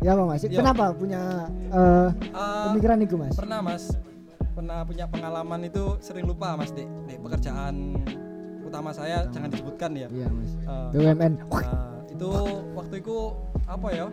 Ya, 0.00 0.12
Bang 0.16 0.28
Mas. 0.32 0.40
Iya. 0.44 0.58
Kenapa 0.60 0.84
punya 0.92 1.20
eh, 1.68 2.08
Ah, 2.32 2.72
pemikiran 2.72 2.98
itu, 3.00 3.14
Mas? 3.16 3.32
pernah 3.36 3.60
mas 3.60 3.88
pernah 4.54 4.82
punya 4.82 5.04
pengalaman 5.04 5.60
itu 5.62 5.98
sering 5.98 6.24
lupa 6.24 6.54
mas 6.54 6.70
dek 6.70 6.86
dek 7.04 7.18
pekerjaan 7.20 7.98
utama 8.62 8.90
saya 8.90 9.26
jangan 9.28 9.50
disebutkan 9.50 9.90
ya 9.92 10.06
Iya, 10.08 10.26
Mas. 10.28 10.50
Eh, 10.56 10.88
BUMN. 10.94 11.32
nah, 11.44 12.00
itu 12.06 12.30
waktu 12.72 12.94
itu 12.96 13.16
apa 13.64 13.88
ya 13.90 14.06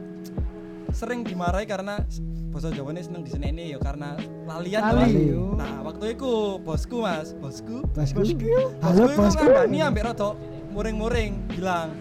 sering 0.92 1.22
dimarahi 1.22 1.66
karena 1.66 2.02
bahasa 2.50 2.68
Jawa 2.70 2.92
ini 2.92 3.02
seneng 3.02 3.22
diseneni 3.22 3.72
ya 3.72 3.80
karena 3.80 4.18
lalian 4.44 4.82
Lali. 4.84 5.32
Nah 5.56 5.80
waktu 5.82 6.14
itu 6.14 6.32
bosku 6.60 7.00
mas 7.00 7.32
bosku 7.34 7.86
Bosku. 7.88 8.20
bosku 8.20 8.52
Halo, 8.82 9.08
itu 9.08 9.16
bosku. 9.16 9.39
ngandani 9.42 9.78
ambek 9.80 10.04
roto 10.06 10.36
muring-muring 10.70 11.32
bilang 11.48 11.96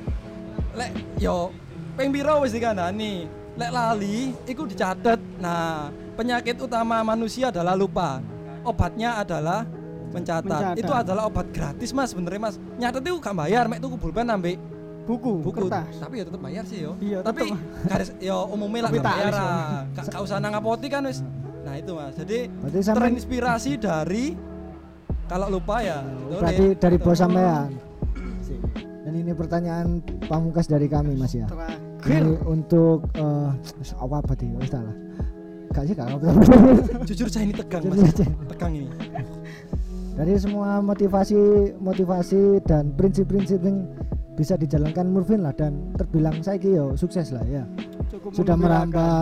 lek 0.73 0.91
yo 1.17 1.55
ping 1.95 2.11
piro 2.11 2.41
wis 2.41 2.51
dikandani 2.51 3.31
lek 3.61 3.71
lali 3.71 4.33
iku 4.49 4.65
dicatet 4.65 5.21
nah 5.37 5.93
penyakit 6.17 6.57
utama 6.57 7.05
manusia 7.05 7.53
adalah 7.53 7.77
lupa 7.77 8.25
obatnya 8.65 9.21
adalah 9.21 9.69
mencatat. 10.11 10.49
Mencatat. 10.49 10.81
itu 10.81 10.93
adalah 10.93 11.23
obat 11.29 11.47
gratis 11.53 11.93
mas 11.93 12.11
sebenarnya 12.11 12.41
mas 12.41 12.57
nyatet 12.81 13.05
itu 13.05 13.21
gak 13.21 13.37
bayar 13.37 13.69
mek 13.69 13.79
tuku 13.79 14.01
pulpen 14.01 14.27
ambek 14.27 14.57
Buku, 15.01 15.43
buku 15.43 15.67
kertas. 15.67 15.97
tapi 15.99 16.23
ya 16.23 16.25
tetap 16.29 16.39
bayar 16.39 16.65
sih 16.65 16.87
yo 16.87 16.93
Iya, 17.03 17.19
tapi 17.25 17.51
garis 17.85 18.15
yo 18.23 18.47
umumnya 18.47 18.87
lah 18.87 18.91
bayar 18.95 19.33
gak, 19.91 20.07
gak 20.09 20.23
usah 20.23 20.39
nang 20.39 20.55
kan 20.87 21.03
wis 21.05 21.21
nah 21.61 21.75
itu 21.77 21.93
mas 21.93 22.15
jadi 22.17 22.47
Berarti 22.49 22.79
terinspirasi 22.85 23.73
dari 23.77 24.39
kalau 25.27 25.47
lupa 25.47 25.79
ya 25.79 26.03
tulis. 26.03 26.41
berarti 26.43 26.65
dari 26.75 26.97
Gitu. 26.99 27.07
bos 27.07 27.19
sampean. 27.19 27.71
Dan 29.01 29.15
ini 29.17 29.33
pertanyaan 29.33 29.87
pamungkas 30.29 30.67
dari 30.67 30.87
kami, 30.87 31.17
Mas 31.17 31.35
ya. 31.35 31.47
Terakhir. 31.49 31.80
Ini 32.07 32.33
untuk 32.49 33.05
eh 33.15 33.51
apa 33.97 34.15
apa 34.25 34.33
sih? 34.39 34.49
Wis 34.57 34.73
lah. 34.73 34.95
Gak 35.71 35.85
sih, 35.87 35.95
gak 35.95 36.11
apa 36.11 36.35
jujur 37.09 37.31
saya 37.31 37.47
ini 37.47 37.55
tegang 37.55 37.87
mas 37.87 38.03
tegang 38.51 38.73
ini 38.75 38.91
Dari 40.19 40.35
semua 40.35 40.83
motivasi 40.83 41.39
motivasi 41.79 42.59
dan 42.67 42.91
prinsip-prinsip 42.99 43.63
yang 43.63 43.87
bisa 44.35 44.59
dijalankan 44.59 45.07
Murvin 45.15 45.47
lah 45.47 45.55
dan 45.55 45.95
terbilang 45.95 46.43
saya 46.43 46.59
yo 46.59 46.99
sukses 46.99 47.31
lah 47.31 47.47
ya. 47.47 47.63
Cukup 48.11 48.35
Sudah 48.35 48.59
mengembirakan. 48.59 48.91
merambah 48.91 49.15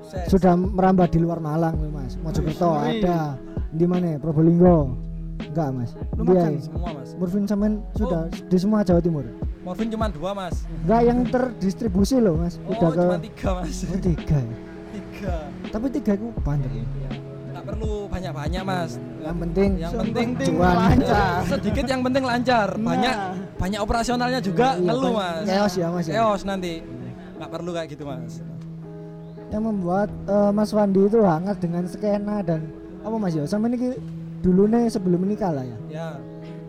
Sukses. 0.00 0.26
sudah 0.32 0.52
merambah 0.56 1.06
di 1.12 1.18
luar 1.20 1.38
Malang 1.38 1.76
Mas. 1.92 2.16
Mojokerto 2.16 2.72
ada. 2.72 3.36
Di 3.70 3.84
mana? 3.84 4.16
Probolinggo. 4.16 5.09
Enggak, 5.42 5.68
Mas. 5.70 5.90
Lumayan. 6.12 6.52
Dia- 6.52 6.62
semua 6.62 6.88
mas 6.92 7.08
Murvin 7.14 7.44
sampean 7.44 7.74
sudah 7.92 8.22
di 8.28 8.56
semua 8.56 8.80
Jawa 8.80 9.00
Timur. 9.00 9.24
morfin 9.60 9.88
cuma 9.88 10.08
dua 10.08 10.32
mas 10.32 10.64
Enggak 10.80 11.00
yang 11.02 11.18
terdistribusi 11.26 12.16
loh, 12.16 12.34
Mas. 12.34 12.56
oh 12.62 12.72
Udah 12.72 12.88
ke 12.88 12.96
cuma 12.98 13.18
tiga 13.18 13.48
mas 13.54 13.76
Oh, 13.84 13.98
tiga. 13.98 14.38
ya? 14.38 14.54
tiga 14.90 15.34
Tapi 15.68 15.86
tiga 15.90 16.10
itu 16.14 16.26
banyak. 16.38 16.70
nggak 17.50 17.64
perlu 17.66 17.92
banyak 18.06 18.32
banyak 18.32 18.62
mas 18.62 18.90
Yang 19.20 19.36
penting 19.38 19.70
yang 19.76 19.92
penting 19.94 20.28
penting 20.34 20.52
lancar. 20.56 21.38
sedikit 21.52 21.84
yang 21.86 22.00
penting 22.00 22.24
lancar 22.24 22.68
banyak 22.74 23.12
Nah. 23.12 23.32
banyak 23.54 23.80
operasionalnya 23.80 24.40
juga 24.40 24.68
Iya, 24.74 24.84
ngeluh 24.86 25.12
mas 25.14 25.44
Chaos 25.44 25.74
ya, 25.74 25.86
Mas, 25.88 26.04
ya? 26.06 26.12
chaos 26.16 26.42
nanti 26.42 26.72
nggak 27.36 27.50
perlu 27.50 27.70
kayak 27.70 27.88
gitu 27.90 28.04
mas 28.04 28.40
yang 29.50 29.66
membuat 29.66 30.08
eh, 30.24 30.50
Mas 30.52 30.70
Wandi 30.70 31.02
itu 31.02 31.20
hangat 31.20 31.58
dengan 31.58 31.82
skena 31.84 32.38
dan 32.40 32.70
apa 33.00 33.16
Mas 33.16 33.34
ya? 33.34 33.42
Sama 33.44 33.66
ini 33.66 33.98
dulu 34.40 34.66
nih 34.66 34.88
sebelum 34.88 35.20
menikah 35.22 35.52
lah 35.52 35.64
ya. 35.64 35.78
ya 35.88 36.08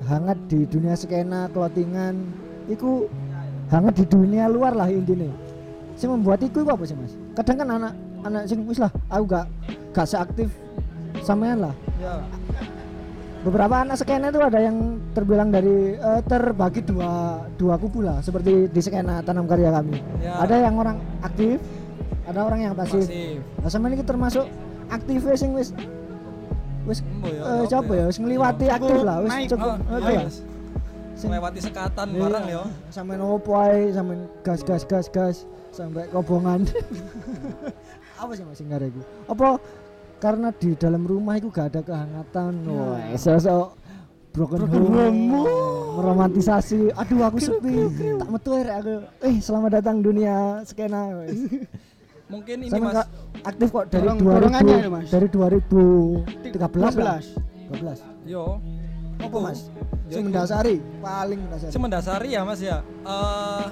Hangat 0.02 0.38
di 0.50 0.66
dunia 0.66 0.98
skena, 0.98 1.46
clothingan, 1.50 2.18
itu 2.66 3.06
hangat 3.70 4.02
di 4.02 4.06
dunia 4.10 4.50
luar 4.50 4.74
lah 4.74 4.90
intinya. 4.90 5.30
Sing 5.96 6.10
membuat 6.10 6.42
itu 6.42 6.66
apa 6.66 6.82
sih 6.84 6.98
Mas? 6.98 7.14
Kadang 7.38 7.62
kan 7.62 7.68
anak 7.70 7.94
anak 8.26 8.44
sing 8.50 8.66
wis 8.66 8.82
lah, 8.82 8.90
aku 9.08 9.24
gak 9.30 9.46
gak 9.94 10.08
seaktif 10.10 10.50
sampean 11.22 11.62
lah. 11.62 11.74
ya 12.02 12.18
beberapa 13.42 13.82
anak 13.82 13.98
skena 13.98 14.30
itu 14.30 14.38
ada 14.38 14.62
yang 14.62 15.02
terbilang 15.18 15.50
dari 15.50 15.98
eh, 15.98 16.22
terbagi 16.30 16.86
dua 16.86 17.42
dua 17.58 17.74
kubu 17.82 18.06
lah 18.06 18.22
seperti 18.22 18.70
di 18.70 18.82
skena 18.82 19.26
tanam 19.26 19.50
karya 19.50 19.74
kami 19.74 19.98
Ya. 20.22 20.38
ada 20.38 20.62
yang 20.62 20.78
orang 20.78 21.02
aktif 21.26 21.58
ada 22.30 22.46
orang 22.46 22.70
yang 22.70 22.74
pasif 22.78 23.02
masif 23.02 23.42
nah 23.58 23.70
sama 23.70 23.90
ini 23.90 24.06
termasuk 24.06 24.46
aktifnya 24.94 25.34
sing 25.34 25.58
wis 25.58 25.74
wis 26.86 27.00
ya, 27.22 27.44
eh, 27.62 27.64
coba 27.70 27.94
ya? 27.94 28.02
ya? 28.02 28.06
wis 28.10 28.18
ngliwati 28.18 28.66
aktif 28.68 29.00
lah 29.06 29.18
wis 29.22 29.34
cukup 29.50 29.78
Oh, 29.92 29.98
eh, 29.98 30.02
iya, 30.02 30.22
iya. 30.26 30.30
Melewati 31.22 31.60
sekatan 31.62 32.08
Iya. 32.18 32.22
barang 32.26 32.46
ya. 32.50 32.62
sampai 32.90 33.16
opo 33.22 33.52
ae 33.62 33.94
sampai 33.94 34.16
gas 34.42 34.62
gas 34.66 34.84
gas 34.90 35.06
gas 35.14 35.36
sampai 35.70 36.10
kobongan. 36.10 36.66
Apa 38.22 38.34
sih 38.34 38.42
mas 38.42 38.58
sing 38.58 38.70
itu 38.70 39.02
apa? 39.30 39.58
Karena 40.22 40.54
di 40.54 40.78
dalam 40.78 41.06
rumah 41.06 41.38
itu 41.38 41.50
gak 41.50 41.74
ada 41.74 41.82
kehangatan. 41.82 42.54
Wah 42.70 43.18
sosok 43.18 43.74
broken, 44.34 44.66
Broken 44.66 44.82
home, 44.94 45.22
home. 45.34 45.98
meromantisasi. 45.98 46.94
Aduh 46.94 47.22
aku 47.26 47.38
sepi. 47.42 47.74
tak 48.18 48.30
metu 48.30 48.52
aku. 48.58 48.94
Eh 49.26 49.36
selamat 49.42 49.82
datang 49.82 50.02
dunia 50.06 50.62
skena. 50.66 51.10
mungkin 52.32 52.56
ini 52.64 52.72
Sama 52.72 52.90
mas. 52.90 53.08
aktif 53.44 53.68
kok 53.70 53.86
dari 53.88 54.02
Dorong- 54.02 54.20
2000 54.20 54.32
dorongannya 54.40 54.76
ya, 54.78 54.90
Mas? 54.90 55.08
dari 55.12 55.28
2013 55.28 56.96
lah. 56.98 57.20
12 57.68 58.00
yo. 58.24 58.46
Apa 59.20 59.38
mas? 59.38 59.60
Sing 60.08 60.24
mendasari? 60.26 60.76
Paling 60.98 61.40
mendasari. 61.42 61.70
Saya 61.70 61.82
mendasari 61.82 62.30
ya 62.32 62.42
mas 62.42 62.60
ya. 62.60 62.78
Eh, 62.82 63.66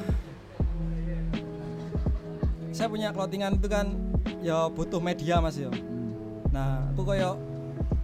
saya 2.72 2.88
punya 2.88 3.10
clothingan 3.10 3.56
itu 3.56 3.68
kan 3.68 3.92
ya 4.40 4.68
butuh 4.68 5.00
media 5.00 5.40
mas 5.40 5.58
ya. 5.58 5.72
Nah 6.50 6.88
aku 6.94 7.04
koyo 7.04 7.36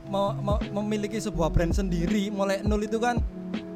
mau, 0.07 0.33
mau 0.35 0.57
memiliki 0.81 1.15
sebuah 1.17 1.47
brand 1.49 1.71
sendiri. 1.71 2.27
Mulai 2.27 2.59
nol 2.61 2.81
itu 2.81 2.97
kan 2.97 3.21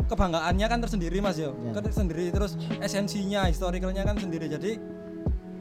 kebanggaannya 0.07 0.65
kan 0.65 0.80
tersendiri 0.82 1.19
mas 1.19 1.38
ya. 1.38 1.53
Ya. 1.55 1.71
kan 1.71 1.84
tersendiri. 1.84 2.32
Terus 2.32 2.57
esensinya 2.80 3.45
historicalnya 3.45 4.01
kan 4.01 4.17
sendiri. 4.17 4.49
Jadi 4.49 4.75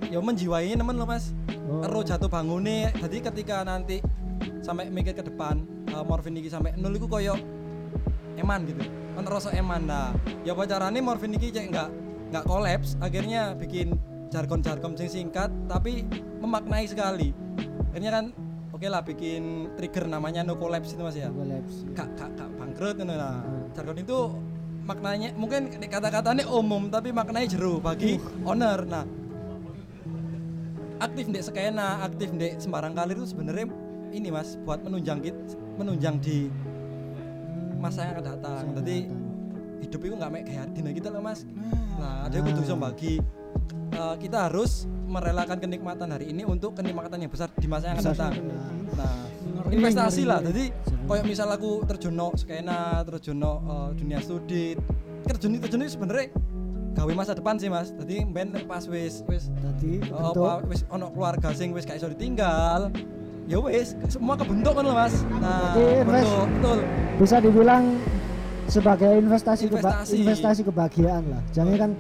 ya 0.09 0.18
menjiwai 0.20 0.72
temen 0.72 0.96
loh 0.96 1.09
mas. 1.09 1.32
Oh. 1.68 1.84
ero 1.84 2.00
jatuh 2.00 2.32
bangunnya 2.32 2.88
jadi 2.96 3.28
ketika 3.28 3.61
nanti 3.61 4.00
sampai 4.64 4.88
mikir 4.88 5.12
ke 5.12 5.20
depan 5.20 5.61
uh, 5.92 6.00
morfin 6.00 6.32
iki 6.40 6.48
sampai 6.48 6.72
nol 6.80 6.96
itu 6.96 7.04
koyo 7.04 7.36
eman 8.40 8.64
gitu. 8.64 8.82
Kan 9.16 9.24
rasa 9.28 9.52
eman 9.52 9.84
nah 9.84 10.16
ya 10.42 10.56
apa 10.56 10.64
caranya 10.64 11.00
morfin 11.04 11.36
iki 11.36 11.52
cek 11.52 11.66
nggak 11.68 11.88
nggak 12.32 12.44
kolaps 12.48 12.96
akhirnya 13.04 13.52
bikin 13.56 13.96
jargon-jargon 14.32 14.96
sing 14.96 15.09
singkat 15.09 15.52
tapi 15.68 16.09
memaknai 16.40 16.88
sekali. 16.88 17.36
Akhirnya 17.92 18.12
kan 18.16 18.24
oke 18.72 18.86
lah 18.88 19.04
bikin 19.04 19.72
trigger 19.76 20.09
namanya 20.09 20.40
no 20.40 20.56
collapse 20.56 20.96
itu 20.96 21.04
mas 21.04 21.16
ya. 21.16 21.28
Collapse. 21.28 21.84
kak 21.92 22.09
kak 22.16 22.30
kak 22.32 22.48
bangkrut 22.56 22.96
gitu 22.96 23.04
nah 23.12 23.44
jargon 23.76 23.98
itu 24.00 24.18
maknanya 24.88 25.36
mungkin 25.36 25.68
kata-katanya 25.68 26.48
umum 26.48 26.88
tapi 26.88 27.12
maknanya 27.12 27.48
jeru 27.52 27.76
bagi 27.76 28.16
owner. 28.48 28.88
Nah 28.88 29.04
aktif 30.99 31.26
di 31.30 31.40
skena 31.40 32.03
aktif 32.03 32.28
di 32.34 32.59
sembarang 32.59 32.94
kali 32.94 33.14
itu 33.14 33.24
sebenarnya 33.30 33.66
ini 34.11 34.28
mas 34.32 34.59
buat 34.66 34.82
menunjang 34.82 35.22
kit 35.22 35.36
menunjang 35.78 36.18
di 36.18 36.51
masa 37.78 38.11
yang 38.11 38.18
akan 38.18 38.24
datang. 38.36 38.64
Jadi 38.82 38.96
hidup 39.86 40.01
itu 40.03 40.14
nggak 40.18 40.30
kayak 40.42 40.66
dina 40.74 40.90
kita 40.90 41.09
loh 41.14 41.22
mas. 41.22 41.46
Nah 41.99 42.26
ada 42.26 42.36
kudu 42.42 42.61
bisa 42.66 42.74
bagi. 42.74 43.22
Eh, 43.88 44.16
kita 44.20 44.51
harus 44.51 44.84
merelakan 45.09 45.57
kenikmatan 45.57 46.12
hari 46.12 46.28
ini 46.34 46.44
untuk 46.44 46.76
kenikmatan 46.76 47.24
yang 47.24 47.32
besar 47.32 47.49
di 47.57 47.66
masa 47.70 47.94
yang 47.94 47.99
akan 48.03 48.07
datang. 48.12 48.32
Nah 48.99 49.14
investasi 49.68 50.22
lah. 50.24 50.40
jadi 50.40 50.70
kayak 51.09 51.24
misal 51.24 51.49
aku 51.51 51.84
terjun 51.84 52.14
no 52.16 52.32
skena 52.36 53.03
terjun 53.07 53.38
no 53.38 53.62
eh, 53.62 53.88
dunia 53.96 54.18
studi. 54.20 54.74
Terjun 55.24 55.62
terjun 55.62 55.80
itu 55.86 55.94
sebenarnya 55.94 56.34
gawe 56.91 57.12
masa 57.12 57.32
depan 57.32 57.55
sih 57.55 57.66
mas 57.66 57.95
jadi 57.95 58.24
ben 58.24 58.51
pas 58.64 58.84
wis 58.84 59.22
wis 59.24 59.49
Tadi 59.55 60.03
Oh, 60.09 60.32
bentuk 60.32 60.45
apa, 60.45 60.66
wis 60.66 60.80
ono 60.89 61.07
keluarga 61.09 61.49
sing 61.53 61.70
wis 61.70 61.82
gak 61.82 61.97
iso 61.97 62.09
ditinggal. 62.09 62.91
Ya 63.45 63.57
wis, 63.57 63.97
semua 64.07 64.34
kebentuk 64.34 64.70
kan 64.70 64.82
loh, 64.82 64.93
Mas. 64.93 65.24
Nah, 65.32 65.72
Jadi 65.72 66.05
invest- 66.05 66.28
betul, 66.28 66.47
betul. 66.53 66.78
bisa 67.16 67.36
dibilang 67.39 67.84
sebagai 68.66 69.12
investasi 69.16 69.64
keba- 69.64 69.80
Investasi. 69.97 70.14
investasi 70.18 70.61
kebahagiaan 70.62 71.24
lah. 71.26 71.41
Jangan 71.51 71.74
kan 71.78 71.91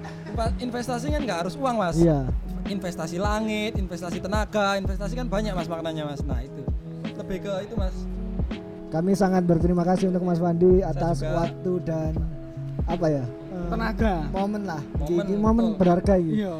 Investasi 0.58 1.06
kan 1.08 1.20
nggak 1.24 1.38
harus 1.40 1.54
uang, 1.56 1.76
Mas. 1.78 1.96
iya. 1.96 2.28
Investasi 2.64 3.16
langit, 3.16 3.74
investasi 3.74 4.20
tenaga, 4.20 4.76
investasi 4.76 5.16
kan 5.16 5.24
banyak 5.24 5.50
Mas 5.50 5.66
maknanya, 5.66 6.04
Mas. 6.04 6.20
Nah, 6.20 6.36
itu. 6.38 6.60
Lebih 7.16 7.40
ke 7.40 7.52
itu, 7.64 7.74
Mas. 7.74 7.96
Kami 8.88 9.12
sangat 9.12 9.42
berterima 9.42 9.82
kasih 9.82 10.08
untuk 10.08 10.22
Mas 10.22 10.38
Wandi 10.38 10.80
atas 10.80 11.20
waktu 11.22 11.72
dan 11.82 12.12
apa 12.84 13.06
ya? 13.10 13.24
Tenaga 13.68 14.14
momen 14.28 14.62
lah. 14.64 14.80
Momen, 14.98 15.24
Ini 15.24 15.34
momen 15.36 15.64
betul. 15.66 15.78
berharga 15.78 16.14
ini. 16.16 16.32
iya 16.38 16.54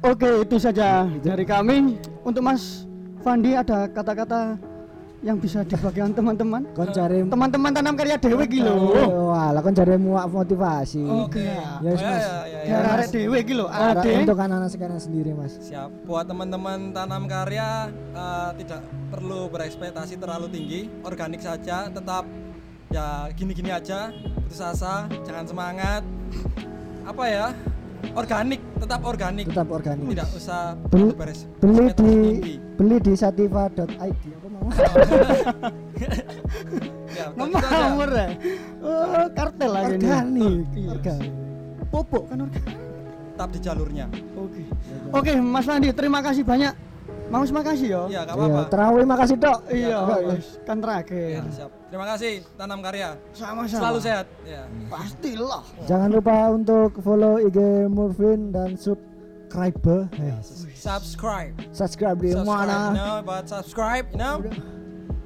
oke 0.00 0.30
itu 0.42 0.56
saja 0.56 0.88
dari 1.18 1.44
kami 1.44 1.96
untuk 2.22 2.40
Mas 2.40 2.86
Fandi 3.20 3.52
ada 3.52 3.86
kata-kata 3.86 4.58
yang 5.22 5.38
bisa 5.38 5.62
dibagikan 5.62 6.10
teman-teman 6.10 6.66
Kon 6.74 6.90
cari 6.90 7.22
teman-teman 7.22 7.70
tanam 7.70 7.94
karya 7.94 8.18
dewe 8.18 8.42
iki 8.42 8.58
lho 8.58 8.74
Wah, 9.30 9.54
lah 9.54 9.62
kon 9.62 9.70
cari 9.70 9.94
muak 9.94 10.26
motivasi. 10.26 10.98
Oke. 10.98 11.46
Yes, 11.80 11.94
Oh, 11.94 12.02
ya, 12.02 12.10
Mas. 12.10 12.18
ya, 12.18 12.34
ya, 12.42 12.58
ya. 12.66 12.90
Arek 12.90 13.08
dewe 13.08 13.36
iki 13.38 13.54
lho 13.54 13.64
Ada 13.64 14.02
ade 14.02 14.10
untuk 14.20 14.34
anak-anak 14.36 14.68
sekarang 14.68 14.98
sendiri, 14.98 15.30
Mas. 15.32 15.54
Siap. 15.62 15.88
Buat 16.02 16.26
teman-teman 16.26 16.90
tanam 16.90 17.24
karya 17.24 17.86
eh, 18.10 18.50
tidak 18.58 18.82
perlu 19.08 19.46
berekspektasi 19.46 20.18
terlalu 20.18 20.50
tinggi, 20.50 20.80
organik 21.00 21.38
saja, 21.38 21.86
tetap 21.86 22.26
ya 22.90 23.06
gini-gini 23.30 23.70
aja, 23.70 24.10
putus 24.52 24.68
asa, 24.68 25.08
jangan 25.24 25.48
semangat. 25.48 26.04
Apa 27.08 27.24
ya? 27.24 27.46
Organik, 28.12 28.60
tetap 28.76 29.00
organik. 29.00 29.48
Tetap 29.48 29.64
organik. 29.64 30.04
Tidak 30.04 30.28
usah 30.36 30.76
Beli- 30.92 31.16
beres. 31.16 31.48
Beli 31.56 31.88
di 31.96 32.12
beli 32.76 32.96
di 33.00 33.16
sativa.id? 33.16 34.12
Ya, 37.12 37.26
ngawur 37.32 38.08
ya 38.08 38.28
oh 38.80 39.28
kartel 39.32 39.68
lah 39.68 39.84
ini 39.86 40.00
Organik. 40.00 40.64
Iya. 40.72 40.88
Organik. 40.90 41.32
popok 41.88 42.22
kan 42.26 42.38
organik 42.42 42.76
Tetap 43.32 43.48
di 43.48 43.60
jalurnya. 43.60 44.06
oke 44.32 44.62
oke 45.12 45.32
Mas 45.38 45.64
Fandi 45.64 45.92
terima 45.92 46.20
kasih 46.20 46.40
banyak 46.42 46.72
mau 47.28 47.42
terima 47.42 47.62
kasih 47.62 47.86
yo 47.88 48.02
Iya, 48.06 48.20
gak 48.22 48.34
Iya, 48.34 48.44
apa-apa. 48.44 48.62
terawih 48.68 49.04
makasih, 49.04 49.36
Dok. 49.36 49.58
iya 49.68 49.98
Enggak, 49.98 50.18
ya. 50.18 50.28
wes, 50.28 50.46
kan 50.62 50.76
terakhir 50.78 51.28
Ya, 51.30 51.42
siap. 51.48 51.70
Terima 51.86 52.06
kasih 52.08 52.32
tanam 52.54 52.78
karya. 52.80 53.10
sama-sama 53.32 53.80
Selalu 53.80 53.98
sehat. 54.00 54.26
Ya. 54.42 54.62
pastilah 54.88 55.64
Jangan 55.84 56.08
lupa 56.10 56.36
untuk 56.50 56.90
follow 56.98 57.34
IG 57.38 57.58
Murvin 57.86 58.48
dan 58.48 58.74
subscribe. 58.74 59.76
Eh, 60.16 60.34
Subscribe. 60.74 61.52
subscribe 61.70 62.18
di 62.18 62.32
Subscribe, 62.32 62.48
mana? 62.48 62.78
Know, 62.90 63.16
but 63.22 63.44
subscribe, 63.44 64.08
you 64.08 64.18
know? 64.18 64.36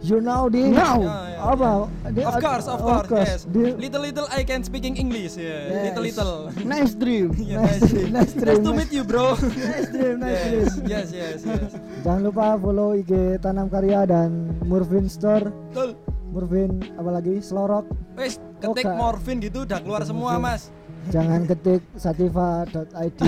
You 0.06 0.22
know 0.22 0.46
di 0.46 0.70
Now. 0.70 1.02
Ya, 1.02 1.18
ya, 1.34 1.40
apa? 1.50 1.70
Di- 2.06 2.22
Of 2.22 2.34
course, 2.38 2.66
of 2.66 2.78
course, 2.78 3.10
yes. 3.10 3.42
Di- 3.44 3.74
Little 3.74 4.02
little 4.04 4.26
I 4.30 4.40
can 4.40 4.62
speaking 4.62 4.94
English, 4.94 5.34
yeah. 5.34 5.66
Yes. 5.66 5.82
Little 5.90 6.04
little. 6.04 6.32
nice 6.64 6.94
dream 6.94 7.34
Yeah, 7.34 7.58
Nice 7.60 7.82
dream, 7.82 8.08
nice 8.12 8.32
dream. 8.32 8.62
to 8.62 8.70
meet 8.72 8.90
you, 8.90 9.02
bro. 9.02 9.34
Nice 9.34 9.90
dream, 9.90 10.16
nice 10.20 10.30
yes, 10.54 10.70
dream. 10.72 10.86
yes, 10.86 11.08
yes, 11.10 11.38
yes. 11.42 11.70
Jangan 12.00 12.22
lupa 12.22 12.54
follow 12.54 12.94
IG 12.94 13.10
Tanam 13.40 13.66
Karya 13.66 14.06
dan 14.06 14.30
Murvin 14.62 15.06
Store. 15.06 15.50
Betul. 15.70 15.98
Murvin 16.28 16.70
apalagi 16.94 17.40
Slorok. 17.40 17.86
Wes, 18.14 18.38
ketik 18.58 18.86
morfin 18.88 19.40
gitu 19.40 19.64
udah 19.64 19.80
keluar 19.80 20.02
semua, 20.02 20.38
Mas. 20.38 20.70
Jangan 21.08 21.46
ketik 21.46 21.82
sativa.id 21.94 23.18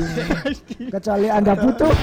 kecuali 0.94 1.26
Anda 1.26 1.54
butuh. 1.54 1.94